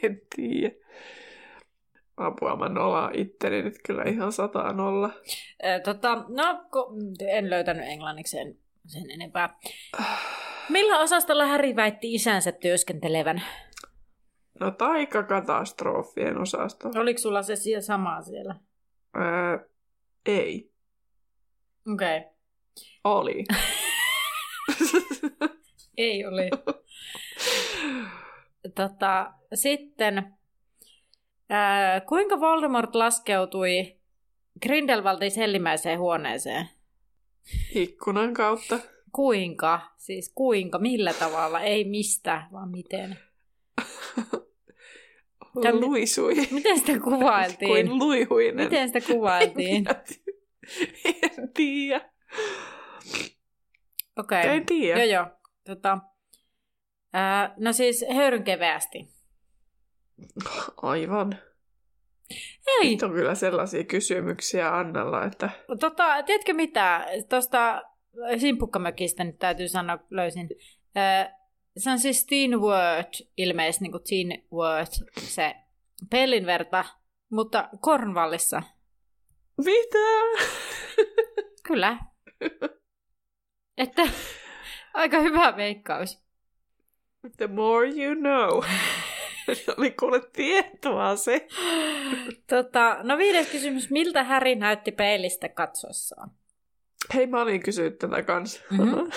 en 0.03 0.21
tiedä. 0.37 0.75
Apua, 2.17 2.57
mä 2.57 2.69
nolaan 2.69 3.19
itteni 3.19 3.63
nyt 3.63 3.75
kyllä 3.87 4.03
ihan 4.03 4.33
sataan 4.33 4.77
nolla. 4.77 5.11
Ö, 5.65 5.81
tota, 5.81 6.15
no, 6.15 6.65
en 7.29 7.51
löytänyt 7.51 7.89
englanniksi 7.89 8.31
sen, 8.31 8.57
sen 8.87 9.11
enempää. 9.11 9.59
Millä 10.69 10.99
osastolla 10.99 11.47
Harry 11.47 11.77
väitti 11.77 12.15
isänsä 12.15 12.53
työskentelevän? 12.53 13.43
No 14.61 14.71
taikakatastrofien 14.71 16.39
osasto. 16.39 16.91
Oliko 16.95 17.19
sulla 17.19 17.43
se 17.43 17.57
siellä 17.57 17.81
sama 17.81 18.23
siellä? 18.23 18.55
Öö, 19.17 19.69
ei. 20.27 20.73
Okei. 21.93 22.19
Okay. 22.19 22.31
Oli. 23.05 23.45
Ei 25.99 26.27
oli. 26.27 26.51
tota, 28.75 29.33
sitten, 29.55 30.35
ää, 31.51 32.01
kuinka 32.01 32.41
Voldemort 32.41 32.95
laskeutui 32.95 33.97
Grindelwaldin 34.63 35.31
sellimäiseen 35.31 35.99
huoneeseen? 35.99 36.69
Ikkunan 37.75 38.35
kautta. 38.35 38.79
Kuinka? 39.13 39.81
Siis 39.97 40.33
kuinka? 40.35 40.79
Millä 40.79 41.13
tavalla? 41.13 41.61
Ei 41.61 41.85
mistä, 41.85 42.47
vaan 42.53 42.71
miten. 42.71 43.19
Tämä- 45.63 45.81
Luisui. 45.81 46.35
Miten 46.51 46.79
sitä 46.79 47.01
kuvailtiin? 47.01 47.89
Kuin 47.89 47.99
luihuinen. 47.99 48.65
Miten 48.65 48.89
sitä 48.89 49.13
kuvailtiin? 49.13 49.85
en 51.23 51.53
tiedä. 51.55 52.11
Okei. 54.19 54.41
Okay. 54.41 54.57
En 54.57 54.67
tiedä. 54.67 55.05
Joo, 55.05 55.13
joo. 55.13 55.27
Tota, 55.65 55.99
ää, 57.13 57.55
no 57.59 57.73
siis 57.73 58.05
höyrynkeveästi. 58.15 59.09
Aivan. 60.77 61.39
Ei. 62.67 62.91
Nyt 62.91 63.03
on 63.03 63.13
kyllä 63.13 63.35
sellaisia 63.35 63.85
kysymyksiä 63.85 64.77
Annalla, 64.77 65.25
että 65.25 65.51
Tota, 65.81 66.23
tiedätkö 66.23 66.55
mitä? 66.55 67.07
Tuosta 67.29 67.83
Simpukkamökistä 68.39 69.25
nyt 69.25 69.39
täytyy 69.39 69.69
sanoa, 69.69 69.99
löysin. 70.11 70.49
Ää, 70.95 71.42
se 71.77 71.91
on 71.91 71.99
siis 71.99 72.27
Teen 72.27 72.61
Word, 72.61 73.27
ilmeisesti 73.37 73.85
niin 73.85 73.93
kuin 73.93 74.05
Teen 74.09 74.43
Word, 74.53 74.87
se 75.21 75.55
pellinverta, 76.11 76.85
mutta 77.31 77.69
Cornwallissa. 77.85 78.63
mitä? 79.65 79.99
Kyllä. 81.67 81.99
Että 83.79 84.03
aika 84.95 85.21
hyvä 85.21 85.57
veikkaus. 85.57 86.23
The 87.37 87.47
more 87.47 87.89
you 87.89 88.15
know. 88.15 88.63
Oli 89.79 89.91
kuule 89.91 90.21
tietoa 90.33 91.17
se. 91.17 91.47
Tota, 92.49 92.99
no 93.03 93.19
viides 93.19 93.51
kysymys. 93.51 93.91
Miltä 93.91 94.25
Häri 94.25 94.55
näytti 94.55 94.93
peilistä 94.93 95.49
katsoessaan? 95.49 96.31
Hei, 97.15 97.27
mä 97.27 97.43
olin 97.43 97.63
kysynyt 97.63 97.99
tätä 97.99 98.23
kanssa. 98.23 98.61
Mhm. 98.71 99.11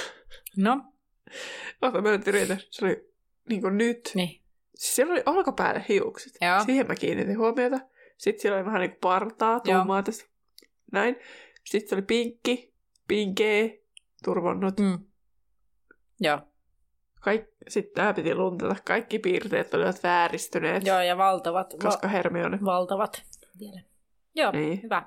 No, 0.57 0.81
Ota, 1.81 2.01
mä 2.01 2.11
nyt 2.11 2.27
yritän. 2.27 2.59
Se 2.69 2.85
oli 2.85 3.09
niin 3.49 3.61
kuin 3.61 3.77
nyt. 3.77 4.11
niin. 4.15 4.41
Siis 4.75 4.95
siellä 4.95 5.13
oli 5.13 5.23
olkapäälle 5.25 5.85
hiukset. 5.89 6.33
Joo. 6.41 6.63
Siihen 6.65 6.87
mä 6.87 6.95
kiinnitin 6.95 7.37
huomiota. 7.37 7.79
Sitten 8.17 8.41
siellä 8.41 8.57
oli 8.57 8.65
vähän 8.65 8.81
niin 8.81 8.91
kuin 8.91 8.99
partaa, 9.01 9.59
tummaa 9.59 10.03
tästä. 10.03 10.25
Näin. 10.91 11.15
Sitten 11.63 11.89
se 11.89 11.95
oli 11.95 12.01
pinkki, 12.01 12.73
pinkee, 13.07 13.83
turvonnut. 14.23 14.79
Mm. 14.79 14.99
Joo. 16.19 16.39
Kaik... 17.21 17.41
Sitten 17.67 17.93
tämä 17.95 18.13
piti 18.13 18.35
luntata. 18.35 18.75
Kaikki 18.85 19.19
piirteet 19.19 19.73
olivat 19.73 20.03
vääristyneet, 20.03 20.85
Joo, 20.85 20.99
ja 21.01 21.17
valtavat. 21.17 21.73
Va- 21.73 21.77
koska 21.89 22.07
Hermione. 22.07 22.59
valtavat 22.65 23.23
vielä. 23.59 23.81
Joo, 24.35 24.51
Niin. 24.51 24.83
hyvä. 24.83 25.03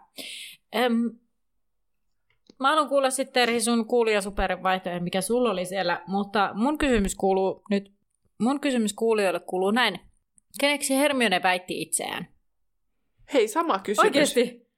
Öm, 0.77 1.11
mä 2.61 2.69
haluan 2.69 2.89
kuulla 2.89 3.11
sitten 3.11 3.33
Terhi 3.33 3.61
sun 3.61 3.87
kuulijasuperin 3.87 4.63
mikä 5.03 5.21
sulla 5.21 5.51
oli 5.51 5.65
siellä, 5.65 6.03
mutta 6.07 6.51
mun 6.55 6.79
kysymys 6.79 7.15
kuuluu 7.15 7.63
nyt, 7.71 7.93
mun 8.41 8.61
kysymys 8.61 8.93
kuulijoille 8.93 9.41
kuuluu 9.41 9.71
näin. 9.71 10.01
Keneksi 10.61 10.97
Hermione 10.97 11.43
väitti 11.43 11.83
itseään? 11.83 12.29
Hei, 13.33 13.49
sama 13.49 13.79
kysymys. 13.79 14.07
Oikeesti? 14.07 14.69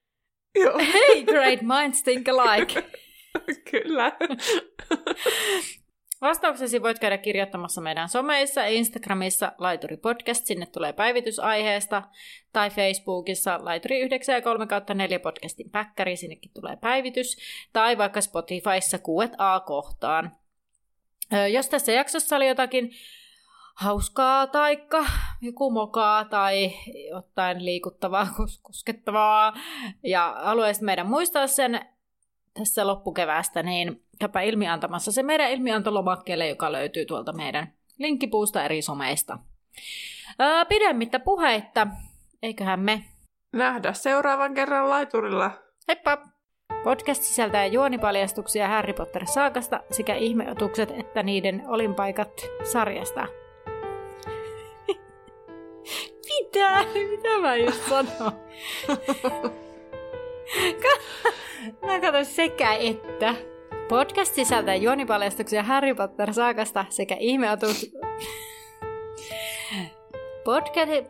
Joo, 0.54 0.78
Hey, 0.78 1.24
great 1.24 1.60
minds 1.62 2.02
think 2.02 2.28
alike. 2.28 2.84
kyllä. 3.70 4.12
Vastauksesi 6.20 6.82
voit 6.82 6.98
käydä 6.98 7.18
kirjoittamassa 7.18 7.80
meidän 7.80 8.08
someissa, 8.08 8.64
Instagramissa 8.64 9.52
Laituri 9.58 9.96
Podcast, 9.96 10.46
sinne 10.46 10.66
tulee 10.66 10.92
päivitys 10.92 11.38
aiheesta, 11.38 12.02
tai 12.52 12.70
Facebookissa 12.70 13.58
Laituri 13.62 14.00
9 14.00 14.34
ja 14.34 14.42
3 14.42 14.66
kautta 14.66 14.94
4 14.94 15.20
podcastin 15.20 15.70
päkkäri, 15.70 16.16
sinnekin 16.16 16.50
tulee 16.54 16.76
päivitys, 16.76 17.36
tai 17.72 17.98
vaikka 17.98 18.20
Spotifyssa 18.20 18.98
Q&A 18.98 19.60
kohtaan. 19.60 20.36
Ö, 21.32 21.48
Jos 21.48 21.68
tässä 21.68 21.92
jaksossa 21.92 22.36
oli 22.36 22.48
jotakin 22.48 22.90
hauskaa 23.74 24.46
taikka 24.46 25.06
joku 25.40 25.70
mokaa 25.70 26.24
tai 26.24 26.72
jotain 27.10 27.64
liikuttavaa, 27.64 28.24
kos- 28.40 28.60
koskettavaa, 28.62 29.52
ja 30.04 30.36
haluaisit 30.42 30.82
meidän 30.82 31.06
muistaa 31.06 31.46
sen 31.46 31.80
tässä 32.54 32.86
loppukeväästä, 32.86 33.62
niin 33.62 34.02
käypä 34.20 34.40
ilmiantamassa 34.40 35.12
se 35.12 35.22
meidän 35.22 35.50
ilmiantolomakkeelle, 35.50 36.48
joka 36.48 36.72
löytyy 36.72 37.06
tuolta 37.06 37.32
meidän 37.32 37.72
linkkipuusta 37.98 38.64
eri 38.64 38.82
someista. 38.82 39.38
Öö, 40.40 40.64
pidemmittä 40.64 41.20
puheitta, 41.20 41.86
eiköhän 42.42 42.80
me. 42.80 43.04
Nähdä 43.52 43.92
seuraavan 43.92 44.54
kerran 44.54 44.90
laiturilla. 44.90 45.50
Heippa! 45.88 46.18
Podcast 46.84 47.22
sisältää 47.22 47.66
juonipaljastuksia 47.66 48.68
Harry 48.68 48.92
Potter-saakasta 48.92 49.80
sekä 49.90 50.14
ihmeotukset 50.14 50.90
että 50.90 51.22
niiden 51.22 51.62
olinpaikat 51.66 52.46
sarjasta. 52.64 53.26
Mitä? 56.28 56.84
Mitä 57.10 57.38
mä 57.40 57.56
just 57.56 57.88
sanon? 57.88 58.32
mä 61.86 62.00
katson 62.00 62.24
sekä 62.24 62.74
että. 62.74 63.49
Podcast 63.90 64.34
sisältää 64.34 64.74
juonipaljastuksia 64.74 65.62
Harry 65.62 65.94
Potter-saakasta 65.94 66.84
sekä 66.88 67.16
ihmeotukset... 67.20 67.90
Podcast... 70.44 71.06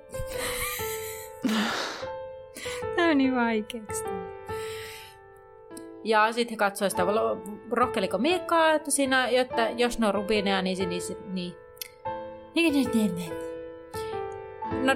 Tämä 2.97 3.11
on 3.11 3.19
niin 3.19 3.37
vaikeaksi. 3.37 4.05
Ja 6.05 6.33
sitten 6.33 6.51
he 6.51 6.57
katsoivat 6.57 6.91
sitä, 6.91 7.07
rohkeliko 7.71 8.19
miekkaa, 8.19 8.73
että 8.73 8.91
siinä, 8.91 9.29
jotta 9.31 9.69
jos 9.77 9.99
ne 9.99 10.07
on 10.07 10.15
rubiineja, 10.15 10.63
niin, 10.63 10.89
niin, 10.89 11.03
niin, 11.35 11.55
niin, 12.55 12.73
niin, 12.73 12.91
niin, 12.95 13.15
niin. 13.15 13.33
No, 14.83 14.93